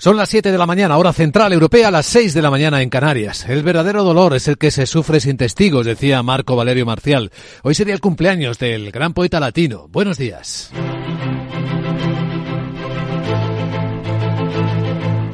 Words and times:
Son 0.00 0.16
las 0.16 0.28
7 0.28 0.52
de 0.52 0.58
la 0.58 0.64
mañana, 0.64 0.96
hora 0.96 1.12
central 1.12 1.52
europea, 1.52 1.90
las 1.90 2.06
6 2.06 2.32
de 2.32 2.40
la 2.40 2.52
mañana 2.52 2.82
en 2.82 2.88
Canarias. 2.88 3.48
El 3.48 3.64
verdadero 3.64 4.04
dolor 4.04 4.32
es 4.36 4.46
el 4.46 4.56
que 4.56 4.70
se 4.70 4.86
sufre 4.86 5.18
sin 5.18 5.36
testigos, 5.36 5.86
decía 5.86 6.22
Marco 6.22 6.54
Valerio 6.54 6.86
Marcial. 6.86 7.32
Hoy 7.64 7.74
sería 7.74 7.94
el 7.94 8.00
cumpleaños 8.00 8.60
del 8.60 8.92
gran 8.92 9.12
poeta 9.12 9.40
latino. 9.40 9.88
Buenos 9.88 10.16
días. 10.16 10.70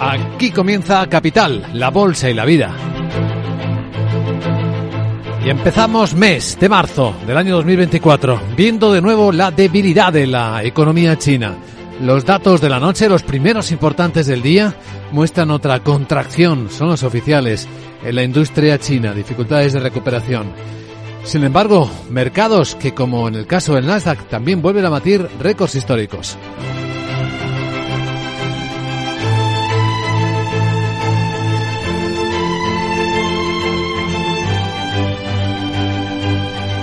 Aquí 0.00 0.50
comienza 0.50 1.06
Capital, 1.10 1.68
la 1.74 1.90
bolsa 1.90 2.30
y 2.30 2.34
la 2.34 2.46
vida. 2.46 2.74
Y 5.44 5.50
empezamos 5.50 6.14
mes 6.14 6.56
de 6.58 6.70
marzo 6.70 7.14
del 7.26 7.36
año 7.36 7.56
2024, 7.56 8.40
viendo 8.56 8.94
de 8.94 9.02
nuevo 9.02 9.30
la 9.30 9.50
debilidad 9.50 10.10
de 10.10 10.26
la 10.26 10.64
economía 10.64 11.18
china. 11.18 11.54
Los 12.00 12.24
datos 12.24 12.60
de 12.60 12.68
la 12.68 12.80
noche, 12.80 13.08
los 13.08 13.22
primeros 13.22 13.70
importantes 13.70 14.26
del 14.26 14.42
día, 14.42 14.74
muestran 15.12 15.50
otra 15.50 15.80
contracción, 15.80 16.68
son 16.70 16.88
los 16.88 17.02
oficiales, 17.04 17.68
en 18.02 18.14
la 18.16 18.24
industria 18.24 18.78
china, 18.78 19.12
dificultades 19.14 19.72
de 19.72 19.80
recuperación. 19.80 20.52
Sin 21.24 21.44
embargo, 21.44 21.90
mercados 22.10 22.74
que, 22.74 22.92
como 22.92 23.28
en 23.28 23.36
el 23.36 23.46
caso 23.46 23.74
del 23.74 23.86
Nasdaq, 23.86 24.28
también 24.28 24.60
vuelven 24.60 24.84
a 24.84 24.90
batir 24.90 25.26
récords 25.40 25.74
históricos. 25.74 26.36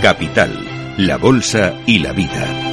Capital, 0.01 0.67
la 0.97 1.17
Bolsa 1.17 1.75
y 1.85 1.99
la 1.99 2.11
Vida. 2.11 2.70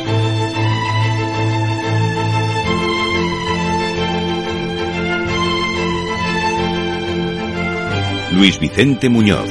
Luis 8.38 8.60
Vicente 8.60 9.08
Muñoz. 9.08 9.50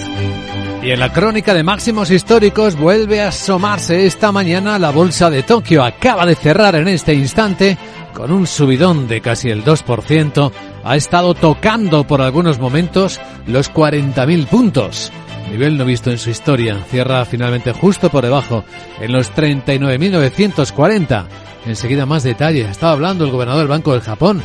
Y 0.82 0.92
en 0.92 1.02
la 1.02 1.12
crónica 1.12 1.54
de 1.54 1.62
máximos 1.62 2.10
históricos 2.10 2.78
vuelve 2.78 3.22
a 3.22 3.28
asomarse 3.28 4.06
esta 4.06 4.32
mañana 4.32 4.80
la 4.80 4.92
bolsa 4.92 5.30
de 5.30 5.44
Tokio. 5.44 5.84
Acaba 5.84 6.26
de 6.26 6.36
cerrar 6.36 6.76
en 6.76 6.88
este 6.88 7.14
instante 7.14 7.78
con 8.14 8.32
un 8.32 8.48
subidón 8.48 9.10
de 9.10 9.20
casi 9.20 9.50
el 9.50 9.66
2%. 9.66 10.52
Ha 10.86 10.96
estado 10.96 11.34
tocando 11.34 12.08
por 12.08 12.22
algunos 12.22 12.60
momentos 12.60 13.20
los 13.46 13.70
40.000 13.74 14.48
puntos. 14.48 15.12
Nivel 15.52 15.78
no 15.78 15.84
visto 15.84 16.10
en 16.10 16.18
su 16.18 16.30
historia. 16.30 16.78
Cierra 16.90 17.26
finalmente 17.26 17.74
justo 17.74 18.10
por 18.10 18.24
debajo, 18.24 18.64
en 19.02 19.12
los 19.12 19.34
39.940. 19.34 21.26
Enseguida 21.66 22.06
más 22.06 22.24
detalle. 22.24 22.62
Estaba 22.62 22.94
hablando 22.94 23.26
el 23.26 23.32
gobernador 23.32 23.64
del 23.64 23.68
Banco 23.68 23.92
del 23.92 24.02
Japón, 24.02 24.42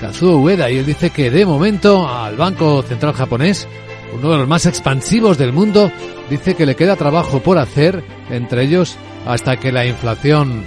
Kazuo 0.00 0.38
Ueda, 0.38 0.70
y 0.70 0.78
él 0.78 0.86
dice 0.86 1.10
que 1.10 1.30
de 1.30 1.44
momento 1.44 2.08
al 2.08 2.36
Banco 2.36 2.82
Central 2.82 3.12
japonés, 3.12 3.68
uno 4.14 4.30
de 4.30 4.38
los 4.38 4.48
más 4.48 4.66
expansivos 4.66 5.36
del 5.36 5.52
mundo, 5.52 5.92
dice 6.30 6.54
que 6.54 6.66
le 6.66 6.74
queda 6.74 6.96
trabajo 6.96 7.40
por 7.40 7.58
hacer, 7.58 8.02
entre 8.30 8.64
ellos 8.64 8.96
hasta 9.26 9.58
que 9.58 9.70
la 9.70 9.84
inflación 9.86 10.64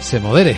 se 0.00 0.20
modere. 0.20 0.56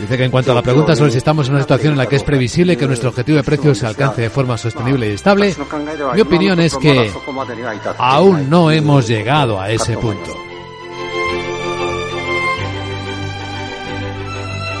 Dice 0.00 0.16
que 0.16 0.24
en 0.24 0.30
cuanto 0.30 0.50
a 0.50 0.54
la 0.56 0.62
pregunta 0.62 0.96
sobre 0.96 1.12
si 1.12 1.18
estamos 1.18 1.46
en 1.46 1.54
una 1.54 1.62
situación 1.62 1.92
en 1.92 1.98
la 1.98 2.06
que 2.06 2.16
es 2.16 2.24
previsible 2.24 2.76
que 2.76 2.86
nuestro 2.86 3.10
objetivo 3.10 3.36
de 3.36 3.44
precios 3.44 3.78
se 3.78 3.86
alcance 3.86 4.22
de 4.22 4.30
forma 4.30 4.58
sostenible 4.58 5.08
y 5.08 5.12
estable, 5.12 5.54
mi 6.14 6.20
opinión 6.20 6.60
es 6.60 6.76
que 6.76 7.10
aún 7.96 8.50
no 8.50 8.70
hemos 8.70 9.06
llegado 9.06 9.60
a 9.60 9.70
ese 9.70 9.96
punto. 9.96 10.49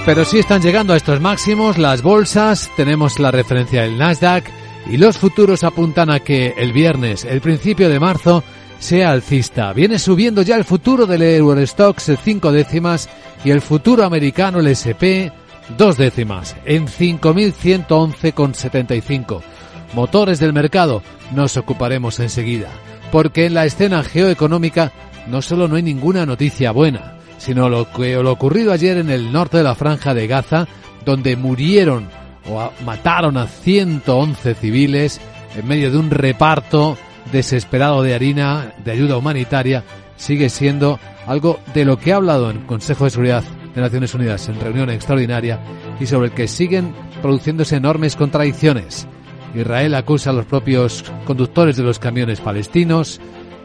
Pero 0.06 0.24
sí 0.24 0.38
están 0.38 0.62
llegando 0.62 0.94
a 0.94 0.96
estos 0.96 1.20
máximos 1.20 1.78
las 1.78 2.02
bolsas, 2.02 2.70
tenemos 2.76 3.20
la 3.20 3.30
referencia 3.30 3.82
del 3.82 3.98
Nasdaq 3.98 4.44
y 4.90 4.96
los 4.96 5.18
futuros 5.18 5.62
apuntan 5.62 6.10
a 6.10 6.18
que 6.20 6.54
el 6.56 6.72
viernes, 6.72 7.24
el 7.24 7.40
principio 7.40 7.88
de 7.88 8.00
marzo, 8.00 8.42
sea 8.78 9.10
alcista. 9.10 9.72
Viene 9.72 9.98
subiendo 9.98 10.42
ya 10.42 10.56
el 10.56 10.64
futuro 10.64 11.06
del 11.06 11.22
Eurostox 11.22 12.12
cinco 12.24 12.50
décimas 12.50 13.08
y 13.44 13.50
el 13.50 13.60
futuro 13.60 14.04
americano, 14.04 14.58
el 14.60 14.68
SP, 14.72 15.30
dos 15.76 15.96
décimas, 15.96 16.56
en 16.64 16.88
5.111,75. 16.88 19.42
Motores 19.94 20.40
del 20.40 20.52
mercado, 20.52 21.02
nos 21.32 21.56
ocuparemos 21.56 22.20
enseguida, 22.20 22.68
porque 23.12 23.46
en 23.46 23.54
la 23.54 23.64
escena 23.66 24.02
geoeconómica 24.02 24.92
no 25.28 25.42
solo 25.42 25.68
no 25.68 25.76
hay 25.76 25.82
ninguna 25.82 26.26
noticia 26.26 26.72
buena, 26.72 27.19
sino 27.40 27.70
lo 27.70 27.90
que 27.90 28.14
lo 28.14 28.32
ocurrido 28.32 28.70
ayer 28.70 28.98
en 28.98 29.08
el 29.08 29.32
norte 29.32 29.56
de 29.56 29.64
la 29.64 29.74
franja 29.74 30.12
de 30.12 30.26
Gaza, 30.26 30.68
donde 31.04 31.36
murieron 31.36 32.08
o 32.48 32.70
mataron 32.84 33.38
a 33.38 33.46
111 33.46 34.54
civiles 34.54 35.20
en 35.56 35.66
medio 35.66 35.90
de 35.90 35.96
un 35.96 36.10
reparto 36.10 36.98
desesperado 37.32 38.02
de 38.02 38.14
harina, 38.14 38.74
de 38.84 38.92
ayuda 38.92 39.16
humanitaria, 39.16 39.84
sigue 40.16 40.50
siendo 40.50 41.00
algo 41.26 41.60
de 41.72 41.84
lo 41.86 41.98
que 41.98 42.12
ha 42.12 42.16
hablado 42.16 42.50
en 42.50 42.66
Consejo 42.66 43.04
de 43.04 43.10
Seguridad 43.10 43.44
de 43.74 43.80
Naciones 43.80 44.14
Unidas 44.14 44.48
en 44.48 44.60
reunión 44.60 44.90
extraordinaria 44.90 45.60
y 45.98 46.06
sobre 46.06 46.28
el 46.28 46.34
que 46.34 46.46
siguen 46.46 46.92
produciéndose 47.22 47.76
enormes 47.76 48.16
contradicciones. 48.16 49.06
Israel 49.54 49.94
acusa 49.94 50.30
a 50.30 50.34
los 50.34 50.44
propios 50.44 51.04
conductores 51.24 51.76
de 51.76 51.82
los 51.82 51.98
camiones 51.98 52.40
palestinos. 52.40 53.20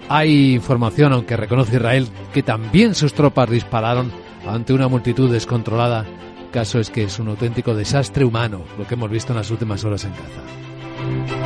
Hay 0.08 0.54
información, 0.54 1.14
aunque 1.14 1.36
reconoce 1.36 1.78
Israel, 1.78 2.08
que 2.34 2.44
también 2.44 2.94
sus 2.94 3.14
tropas 3.14 3.50
dispararon 3.50 4.12
ante 4.48 4.74
una 4.74 4.88
multitud 4.88 5.32
descontrolada. 5.32 6.06
Caso 6.52 6.80
es 6.80 6.90
que 6.90 7.04
es 7.04 7.20
un 7.20 7.30
auténtico 7.30 7.74
desastre 7.74 8.24
humano 8.24 8.62
lo 8.78 8.88
que 8.88 8.94
hemos 8.94 9.10
visto 9.10 9.34
en 9.34 9.38
las 9.38 9.50
últimas 9.52 9.84
horas 9.84 10.04
en 10.06 10.12
Gaza. 10.12 11.46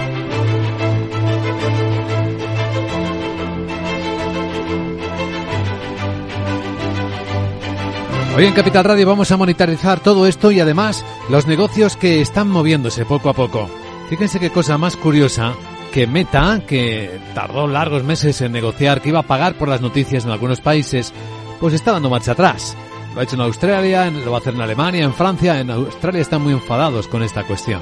Hoy 8.36 8.46
en 8.46 8.54
Capital 8.54 8.86
Radio 8.86 9.08
vamos 9.08 9.32
a 9.32 9.38
monitorizar 9.38 10.00
todo 10.00 10.28
esto 10.28 10.52
y 10.52 10.60
además 10.60 11.04
los 11.30 11.48
negocios 11.48 11.98
que 11.98 12.22
están 12.22 12.48
moviéndose 12.48 13.06
poco 13.06 13.30
a 13.30 13.34
poco. 13.34 13.70
Fíjense 14.10 14.40
qué 14.40 14.50
cosa 14.50 14.78
más 14.78 14.96
curiosa 14.96 15.56
que 15.92 16.08
Meta, 16.08 16.62
que 16.68 17.20
tardó 17.34 17.68
largos 17.68 18.04
meses 18.04 18.42
en 18.42 18.52
negociar 18.52 19.02
que 19.02 19.10
iba 19.10 19.20
a 19.20 19.24
pagar 19.24 19.56
por 19.56 19.68
las 19.68 19.82
noticias 19.82 20.26
en 20.26 20.32
algunos 20.32 20.62
países, 20.62 21.14
pues 21.60 21.74
está 21.74 21.92
dando 21.92 22.10
marcha 22.10 22.34
atrás. 22.34 22.76
Lo 23.14 23.22
ha 23.22 23.24
hecho 23.24 23.36
en 23.36 23.42
Australia, 23.42 24.10
lo 24.12 24.32
va 24.32 24.38
a 24.38 24.40
hacer 24.40 24.54
en 24.54 24.62
Alemania, 24.62 25.04
en 25.04 25.14
Francia. 25.14 25.60
En 25.60 25.72
Australia 25.72 26.22
están 26.22 26.42
muy 26.44 26.54
enfadados 26.54 27.08
con 27.08 27.24
esta 27.24 27.44
cuestión. 27.44 27.82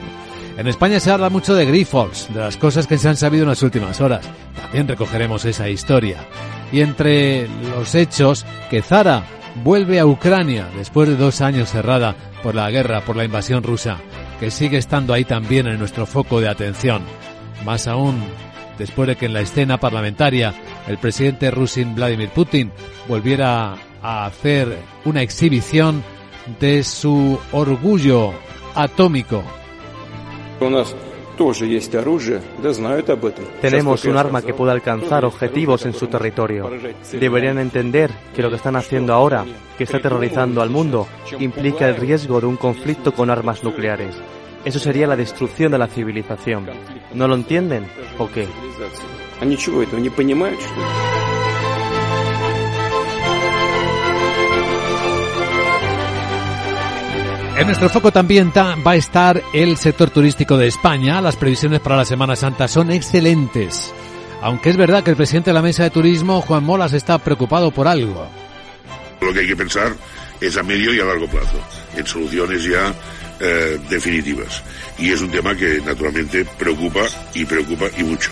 En 0.57 0.67
España 0.67 0.99
se 0.99 1.11
habla 1.11 1.29
mucho 1.29 1.53
de 1.53 1.65
Grifols, 1.65 2.33
de 2.33 2.39
las 2.39 2.57
cosas 2.57 2.87
que 2.87 2.97
se 2.97 3.09
han 3.09 3.17
sabido 3.17 3.43
en 3.43 3.49
las 3.49 3.61
últimas 3.61 4.01
horas. 4.01 4.27
También 4.55 4.87
recogeremos 4.87 5.45
esa 5.45 5.69
historia. 5.69 6.17
Y 6.71 6.81
entre 6.81 7.47
los 7.47 7.93
hechos, 7.93 8.45
que 8.69 8.81
Zara 8.81 9.23
vuelve 9.63 9.99
a 9.99 10.05
Ucrania 10.05 10.67
después 10.75 11.09
de 11.09 11.15
dos 11.15 11.41
años 11.41 11.69
cerrada 11.69 12.15
por 12.41 12.55
la 12.55 12.71
guerra, 12.71 13.01
por 13.01 13.15
la 13.15 13.25
invasión 13.25 13.63
rusa, 13.63 13.97
que 14.39 14.49
sigue 14.49 14.77
estando 14.77 15.13
ahí 15.13 15.25
también 15.25 15.67
en 15.67 15.77
nuestro 15.77 16.05
foco 16.05 16.41
de 16.41 16.49
atención. 16.49 17.03
Más 17.65 17.87
aún, 17.87 18.23
después 18.77 19.07
de 19.07 19.15
que 19.15 19.25
en 19.25 19.33
la 19.33 19.41
escena 19.41 19.77
parlamentaria 19.77 20.53
el 20.87 20.97
presidente 20.97 21.51
rusin 21.51 21.95
Vladimir 21.95 22.29
Putin 22.29 22.71
volviera 23.07 23.75
a 24.01 24.25
hacer 24.25 24.77
una 25.05 25.21
exhibición 25.21 26.03
de 26.59 26.83
su 26.83 27.39
orgullo 27.51 28.33
atómico. 28.75 29.43
Tenemos 33.61 34.05
un 34.05 34.17
arma 34.17 34.41
que 34.41 34.53
puede 34.53 34.71
alcanzar 34.71 35.23
objetivos 35.23 35.85
en 35.85 35.93
su 35.93 36.07
territorio. 36.07 36.69
Deberían 37.11 37.59
entender 37.59 38.09
que 38.33 38.41
lo 38.41 38.49
que 38.49 38.55
están 38.55 38.75
haciendo 38.75 39.13
ahora, 39.13 39.45
que 39.77 39.83
está 39.83 39.97
aterrorizando 39.97 40.61
al 40.61 40.69
mundo, 40.69 41.07
implica 41.39 41.87
el 41.87 41.95
riesgo 41.95 42.41
de 42.41 42.47
un 42.47 42.57
conflicto 42.57 43.13
con 43.13 43.29
armas 43.29 43.63
nucleares. 43.63 44.15
Eso 44.67 44.79
sería 44.79 45.07
la 45.07 45.15
destrucción 45.15 45.71
de 45.71 45.77
la 45.77 45.87
civilización. 45.87 46.67
¿No 47.13 47.25
lo 47.25 47.35
entienden 47.35 47.87
o 48.17 48.29
qué? 48.29 48.45
En 57.57 57.65
nuestro 57.65 57.87
foco 57.87 58.11
también 58.11 58.51
va 58.57 58.91
a 58.91 58.95
estar 58.97 59.41
el 59.53 59.77
sector 59.77 60.09
turístico 60.09 60.57
de 60.57 60.67
España. 60.67 61.21
Las 61.21 61.37
previsiones 61.37 61.79
para 61.79 61.95
la 61.95 62.03
Semana 62.03 62.35
Santa 62.35 62.67
son 62.67 62.91
excelentes. 62.91 63.93
Aunque 64.41 64.71
es 64.71 64.75
verdad 64.75 65.01
que 65.01 65.11
el 65.11 65.15
presidente 65.15 65.51
de 65.51 65.53
la 65.53 65.61
Mesa 65.61 65.83
de 65.83 65.91
Turismo, 65.91 66.41
Juan 66.41 66.65
Molas, 66.65 66.91
está 66.91 67.19
preocupado 67.19 67.71
por 67.71 67.87
algo. 67.87 68.27
Lo 69.21 69.31
que 69.31 69.39
hay 69.39 69.47
que 69.47 69.55
pensar 69.55 69.93
es 70.41 70.57
a 70.57 70.63
medio 70.63 70.93
y 70.93 70.99
a 70.99 71.05
largo 71.05 71.27
plazo, 71.27 71.57
en 71.95 72.05
soluciones 72.05 72.65
ya 72.65 72.93
eh, 73.39 73.79
definitivas. 73.89 74.63
Y 74.97 75.11
es 75.11 75.21
un 75.21 75.31
tema 75.31 75.55
que 75.55 75.81
naturalmente 75.85 76.45
preocupa 76.57 77.01
y 77.33 77.45
preocupa 77.45 77.85
y 77.97 78.03
mucho. 78.03 78.31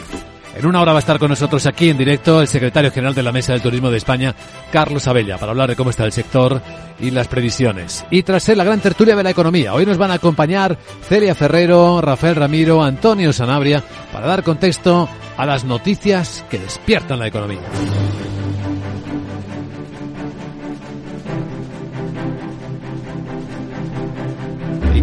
En 0.55 0.65
una 0.65 0.81
hora 0.81 0.93
va 0.93 0.99
a 0.99 1.01
estar 1.01 1.19
con 1.19 1.29
nosotros 1.29 1.65
aquí 1.65 1.89
en 1.89 1.97
directo 1.97 2.41
el 2.41 2.47
secretario 2.47 2.89
general 2.89 3.13
de 3.13 3.23
la 3.23 3.33
Mesa 3.33 3.51
del 3.51 3.61
Turismo 3.61 3.91
de 3.91 3.97
España, 3.97 4.33
Carlos 4.71 5.05
Abella, 5.05 5.37
para 5.37 5.51
hablar 5.51 5.69
de 5.69 5.75
cómo 5.75 5.89
está 5.89 6.05
el 6.05 6.13
sector 6.13 6.61
y 6.97 7.11
las 7.11 7.27
previsiones. 7.27 8.05
Y 8.09 8.23
tras 8.23 8.43
ser 8.43 8.55
la 8.55 8.63
gran 8.63 8.79
tertulia 8.79 9.17
de 9.17 9.23
la 9.23 9.31
economía, 9.31 9.73
hoy 9.73 9.85
nos 9.85 9.97
van 9.97 10.11
a 10.11 10.15
acompañar 10.15 10.77
Celia 11.09 11.35
Ferrero, 11.35 11.99
Rafael 11.99 12.37
Ramiro, 12.37 12.81
Antonio 12.81 13.33
Sanabria, 13.33 13.83
para 14.13 14.27
dar 14.27 14.43
contexto 14.43 15.09
a 15.35 15.45
las 15.45 15.65
noticias 15.65 16.45
que 16.49 16.59
despiertan 16.59 17.19
la 17.19 17.27
economía. 17.27 17.59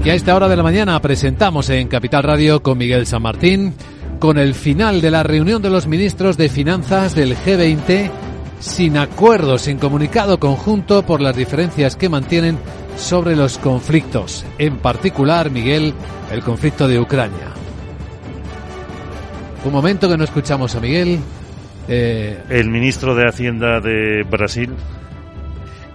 Que 0.03 0.11
a 0.11 0.15
esta 0.15 0.35
hora 0.35 0.49
de 0.49 0.57
la 0.57 0.65
mañana 0.65 1.01
presentamos 1.01 1.71
en 1.71 1.87
Capital 1.87 2.25
Radio 2.25 2.63
con 2.63 2.77
Miguel 2.77 3.07
San 3.07 3.23
Martín 3.23 3.73
con 4.19 4.37
el 4.37 4.55
final 4.55 5.01
de 5.01 5.13
la 5.13 5.23
reunión 5.23 5.63
de 5.63 5.71
los 5.71 5.87
ministros 5.87 6.37
de 6.37 6.49
Finanzas 6.49 7.15
del 7.15 7.37
G20 7.37 8.11
sin 8.59 8.97
acuerdo, 8.97 9.59
sin 9.59 9.79
comunicado 9.79 10.41
conjunto 10.41 11.05
por 11.05 11.21
las 11.21 11.37
diferencias 11.37 11.95
que 11.95 12.09
mantienen 12.09 12.59
sobre 12.97 13.37
los 13.37 13.59
conflictos, 13.59 14.45
en 14.59 14.79
particular, 14.79 15.51
Miguel, 15.51 15.95
el 16.33 16.43
conflicto 16.43 16.89
de 16.89 16.99
Ucrania. 16.99 17.53
Un 19.65 19.73
momento 19.73 20.09
que 20.09 20.17
no 20.17 20.25
escuchamos 20.25 20.75
a 20.75 20.81
Miguel. 20.81 21.21
Eh... 21.87 22.43
El 22.49 22.71
ministro 22.71 23.15
de 23.15 23.29
Hacienda 23.29 23.81
de 23.81 24.25
Brasil, 24.29 24.71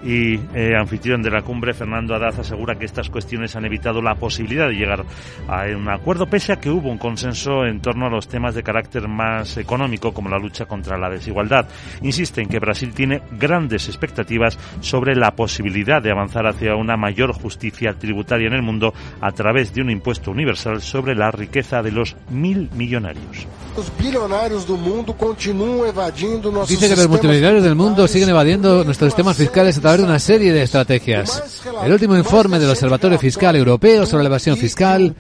y 0.04 0.40
eh, 0.54 0.76
anfitrión 0.78 1.22
de 1.22 1.32
la 1.32 1.42
cumbre, 1.42 1.74
Fernando 1.74 2.16
Adaz, 2.16 2.40
asegura 2.40 2.76
que 2.76 2.86
estas 2.86 3.10
cuestiones 3.10 3.56
han 3.56 3.66
evitado 3.66 4.02
la 4.02 4.16
posibilidad 4.16 4.68
de 4.68 4.76
llegar 4.76 5.06
a 5.48 5.64
un 5.76 5.90
acuerdo, 5.90 6.28
pese 6.28 6.54
a 6.54 6.60
que 6.60 6.70
hubo 6.70 6.90
un 6.90 6.98
consenso 6.98 7.66
en 7.66 7.82
torno 7.82 8.08
a 8.08 8.10
los 8.10 8.28
temas 8.28 8.56
de 8.56 8.64
carácter 8.64 9.08
más 9.08 9.58
económico, 9.58 10.14
como 10.14 10.30
la 10.30 10.38
lucha 10.38 10.66
contra 10.66 10.98
la 10.98 11.10
desigualdad. 11.10 11.68
Insiste 12.02 12.42
en 12.42 12.50
que 12.50 12.60
Brasil 12.60 12.94
tiene 12.94 13.22
grandes 13.32 13.88
expectativas 13.88 14.58
sobre 14.82 15.16
la 15.16 15.32
posibilidad 15.32 16.02
de 16.02 16.12
avanzar 16.12 16.48
hacia 16.48 16.76
una 16.76 16.98
mayor 16.98 17.34
justicia 17.34 17.94
tributaria 17.94 18.48
en 18.48 18.54
el 18.54 18.62
mundo 18.62 18.94
a 19.22 19.32
través 19.32 19.74
de 19.74 19.82
un 19.82 19.90
impuesto 19.90 20.32
universal 20.32 20.82
sobre 20.82 21.16
la 21.16 21.32
riqueza 21.32 21.82
de 21.82 21.92
los 21.92 22.16
mil 22.30 22.70
millonarios. 22.76 23.48
Dice 26.68 26.90
que 26.90 26.96
los 26.96 27.08
multimillonarios 27.08 27.64
del 27.64 27.76
mundo 27.76 28.08
siguen 28.08 28.30
evadiendo 28.30 28.84
nuestros 28.84 29.12
sistemas 29.12 29.38
fiscales 29.38 29.78
a 29.78 29.82
través 29.88 30.02
de 30.02 30.08
una 30.08 30.20
serie 30.20 30.52
de 30.52 30.64
estrategias. 30.64 31.64
El 31.82 31.94
último 31.94 32.18
informe 32.18 32.60
del 32.60 32.70
Observatorio 32.70 33.18
Fiscal 33.18 33.56
Europeo 33.56 34.06
sobre 34.06 34.24
la 34.24 34.28
evasión 34.28 34.58
fiscal 34.58 35.16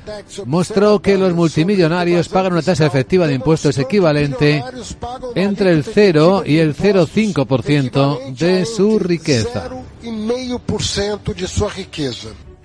mostró 0.46 1.02
que 1.02 1.18
los 1.18 1.34
multimillonarios 1.34 2.28
pagan 2.28 2.52
una 2.52 2.62
tasa 2.62 2.86
efectiva 2.86 3.28
de 3.28 3.36
impuestos 3.36 3.78
equivalente 3.78 4.62
entre 5.36 5.72
el 5.72 5.86
0 5.86 6.44
y 6.46 6.58
el 6.58 6.75
0,5% 6.75 8.36
de 8.36 8.66
su 8.66 9.00
riqueza. 9.00 9.69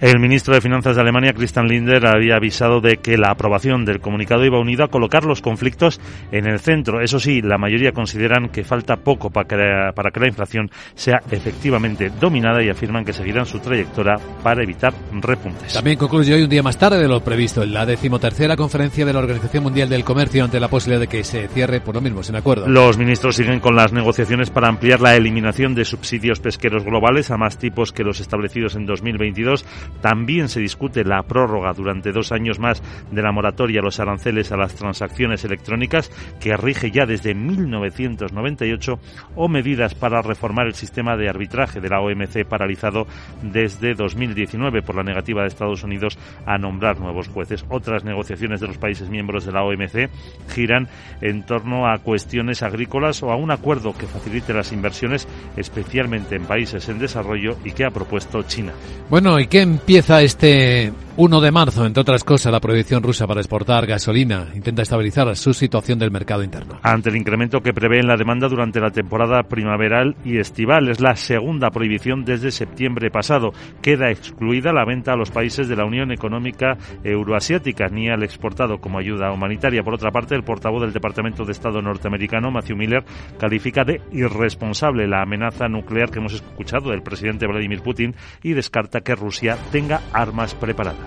El 0.03 0.19
ministro 0.19 0.53
de 0.53 0.61
Finanzas 0.61 0.97
de 0.97 1.03
Alemania, 1.03 1.33
Christian 1.33 1.69
Linder, 1.69 2.05
había 2.09 2.35
avisado 2.35 2.81
de 2.81 2.97
que 2.97 3.17
la 3.17 3.31
aprobación 3.31 3.85
del 3.85 4.01
comunicado 4.01 4.45
iba 4.45 4.59
unido 4.59 4.83
a 4.83 4.89
colocar 4.89 5.23
los 5.25 5.41
conflictos 5.41 6.01
en 6.33 6.49
el 6.49 6.59
centro. 6.59 7.01
Eso 7.01 7.21
sí, 7.21 7.41
la 7.41 7.57
mayoría 7.57 7.93
consideran 7.93 8.49
que 8.49 8.65
falta 8.65 8.97
poco 8.97 9.31
para 9.31 9.47
que, 9.47 9.57
para 9.95 10.11
que 10.11 10.19
la 10.19 10.27
inflación 10.27 10.69
sea 10.97 11.21
efectivamente 11.31 12.11
dominada 12.19 12.65
y 12.65 12.69
afirman 12.69 13.05
que 13.05 13.13
seguirán 13.13 13.47
su 13.47 13.61
trayectoria 13.61 14.17
para 14.43 14.65
evitar 14.65 14.93
repuntes. 15.13 15.73
También 15.73 15.99
concluye 15.99 16.35
hoy 16.35 16.43
un 16.43 16.51
día 16.51 16.65
más 16.65 16.77
tarde 16.77 16.99
de 16.99 17.07
lo 17.07 17.23
previsto 17.23 17.63
en 17.63 17.73
la 17.73 17.87
decimotercera 17.87 18.57
conferencia 18.57 19.07
de 19.07 19.13
la 19.13 19.21
Organización 19.21 19.63
Mundial 19.63 19.89
del 19.89 20.03
Comercio 20.03 20.43
ante 20.43 20.59
la 20.59 20.67
posibilidad 20.67 21.03
de 21.03 21.07
que 21.07 21.23
se 21.23 21.47
cierre 21.47 21.81
por 21.81 21.95
lo 21.95 22.01
mismo 22.01 22.25
sin 22.25 22.35
acuerdo. 22.35 22.67
Los 22.67 22.99
ministros 22.99 23.37
siguen 23.37 23.61
con 23.61 23.77
las 23.77 23.93
negociaciones 23.93 24.51
para 24.51 24.67
ampliar 24.67 25.01
la 25.01 25.15
eliminación 25.15 25.77
de 25.77 25.85
subsidios 25.85 26.41
pesqueros 26.41 26.83
globales 26.83 27.31
a 27.31 27.37
más 27.37 27.57
tipos 27.57 27.93
que 27.93 28.03
los 28.03 28.19
establecidos 28.19 28.75
en 28.75 28.85
2022 28.85 29.65
también 30.01 30.49
se 30.49 30.61
discute 30.61 31.05
la 31.05 31.23
prórroga 31.23 31.73
durante 31.73 32.13
dos 32.13 32.33
años 32.33 32.59
más 32.59 32.83
de 33.11 33.23
la 33.23 33.33
moratoria 33.33 33.81
a 33.81 33.85
los 33.85 34.01
aranceles 34.01 34.53
a 34.53 34.57
las 34.57 34.75
transacciones 34.75 35.45
electrónicas 35.45 36.11
que 36.41 36.57
rige 36.57 36.91
ya 36.91 37.07
desde 37.07 37.35
1998 37.35 38.99
o 39.37 39.49
medidas 39.49 39.95
para 39.95 40.23
reformar 40.23 40.67
el 40.67 40.75
sistema 40.75 41.17
de 41.17 41.29
arbitraje 41.29 41.81
de 41.81 41.89
la 41.89 42.01
OMC 42.01 42.45
paralizado 42.49 43.07
desde 43.43 43.95
2019 43.95 44.83
por 44.83 44.97
la 44.97 45.03
negativa 45.03 45.43
de 45.43 45.49
Estados 45.49 45.85
Unidos 45.85 46.19
a 46.47 46.59
nombrar 46.59 46.99
nuevos 46.99 47.29
jueces. 47.29 47.65
Otras 47.69 48.05
negociaciones 48.05 48.61
de 48.61 48.69
los 48.69 48.79
países 48.79 49.09
miembros 49.09 49.45
de 49.45 49.53
la 49.53 49.63
OMC 49.63 50.11
giran 50.49 50.89
en 51.21 51.45
torno 51.45 51.89
a 51.89 51.99
cuestiones 51.99 52.63
agrícolas 52.63 53.23
o 53.23 53.31
a 53.31 53.37
un 53.37 53.51
acuerdo 53.51 53.95
que 53.97 54.07
facilite 54.07 54.53
las 54.53 54.73
inversiones, 54.73 55.29
especialmente 55.57 56.37
en 56.37 56.45
países 56.45 56.89
en 56.89 56.99
desarrollo 56.99 57.57
y 57.65 57.73
que 57.73 57.85
ha 57.85 57.91
propuesto 57.91 58.43
China. 58.43 58.73
Bueno, 59.09 59.39
¿y 59.39 59.47
qué 59.47 59.63
empieza 59.83 60.23
este 60.23 60.93
1 61.15 61.41
de 61.43 61.53
marzo, 61.53 61.85
entre 61.85 62.01
otras 62.01 62.25
cosas, 62.25 62.51
la 62.51 62.61
prohibición 62.61 63.03
rusa 63.03 63.27
para 63.27 63.41
exportar 63.41 63.87
gasolina 63.87 64.49
intenta 64.55 64.81
estabilizar 64.81 65.37
su 65.37 65.53
situación 65.53 65.99
del 65.99 66.11
mercado 66.11 66.43
interno. 66.43 66.79
Ante 66.83 67.11
el 67.11 67.17
incremento 67.17 67.61
que 67.61 67.75
prevé 67.75 68.01
en 68.01 68.07
la 68.07 68.17
demanda 68.17 68.49
durante 68.49 68.81
la 68.81 68.91
temporada 68.91 69.43
primaveral 69.43 70.17
y 70.25 70.39
estival, 70.39 70.89
es 70.89 71.01
la 71.01 71.15
segunda 71.15 71.71
prohibición 71.71 72.25
desde 72.25 72.51
septiembre 72.51 73.11
pasado. 73.11 73.53
Queda 73.83 74.11
excluida 74.11 74.73
la 74.73 74.87
venta 74.87 75.13
a 75.13 75.17
los 75.17 75.31
países 75.31 75.69
de 75.69 75.77
la 75.77 75.85
Unión 75.85 76.13
Económica 76.13 76.79
Euroasiática, 77.05 77.89
ni 77.89 78.09
al 78.09 78.23
exportado 78.23 78.79
como 78.79 78.99
ayuda 78.99 79.33
humanitaria. 79.33 79.83
Por 79.83 79.93
otra 79.93 80.13
parte, 80.13 80.35
el 80.35 80.45
portavoz 80.45 80.81
del 80.81 80.95
Departamento 80.95 81.45
de 81.45 81.53
Estado 81.53 81.83
norteamericano, 81.83 82.51
Matthew 82.51 82.77
Miller, 82.79 83.05
califica 83.39 83.85
de 83.85 84.01
irresponsable 84.13 85.07
la 85.07 85.21
amenaza 85.21 85.69
nuclear 85.69 86.11
que 86.11 86.21
hemos 86.21 86.33
escuchado 86.33 86.89
del 86.89 87.03
presidente 87.03 87.47
Vladimir 87.47 87.83
Putin 87.83 88.15
y 88.43 88.55
descarta 88.55 89.03
que 89.03 89.15
Rusia 89.15 89.59
tenga 89.71 90.01
armas 90.15 90.55
preparadas. 90.55 91.02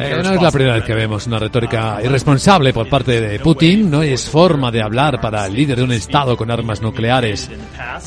Eh, 0.00 0.20
no 0.22 0.34
es 0.34 0.42
la 0.42 0.50
primera 0.50 0.74
vez 0.76 0.84
que 0.84 0.94
vemos 0.94 1.26
una 1.26 1.38
retórica 1.38 1.98
irresponsable 2.02 2.72
por 2.72 2.88
parte 2.88 3.20
de 3.20 3.38
Putin. 3.38 3.90
No 3.90 4.02
es 4.02 4.28
forma 4.28 4.70
de 4.70 4.82
hablar 4.82 5.20
para 5.20 5.46
el 5.46 5.54
líder 5.54 5.78
de 5.78 5.84
un 5.84 5.92
Estado 5.92 6.36
con 6.36 6.50
armas 6.50 6.80
nucleares. 6.80 7.50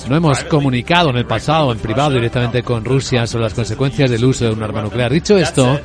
No 0.10 0.16
hemos 0.16 0.44
comunicado 0.46 1.10
en 1.10 1.18
el 1.18 1.26
pasado, 1.26 1.72
en 1.72 1.80
privado, 1.80 2.12
directamente 2.12 2.64
con 2.64 2.84
Rusia 2.84 3.28
sobre 3.28 3.44
las 3.44 3.54
consecuencias 3.54 4.10
del 4.10 4.26
uso 4.26 4.46
de 4.46 4.52
un 4.52 4.64
arma 4.64 4.82
nuclear. 4.82 5.12
Dicho 5.12 5.38
esto, 5.38 5.80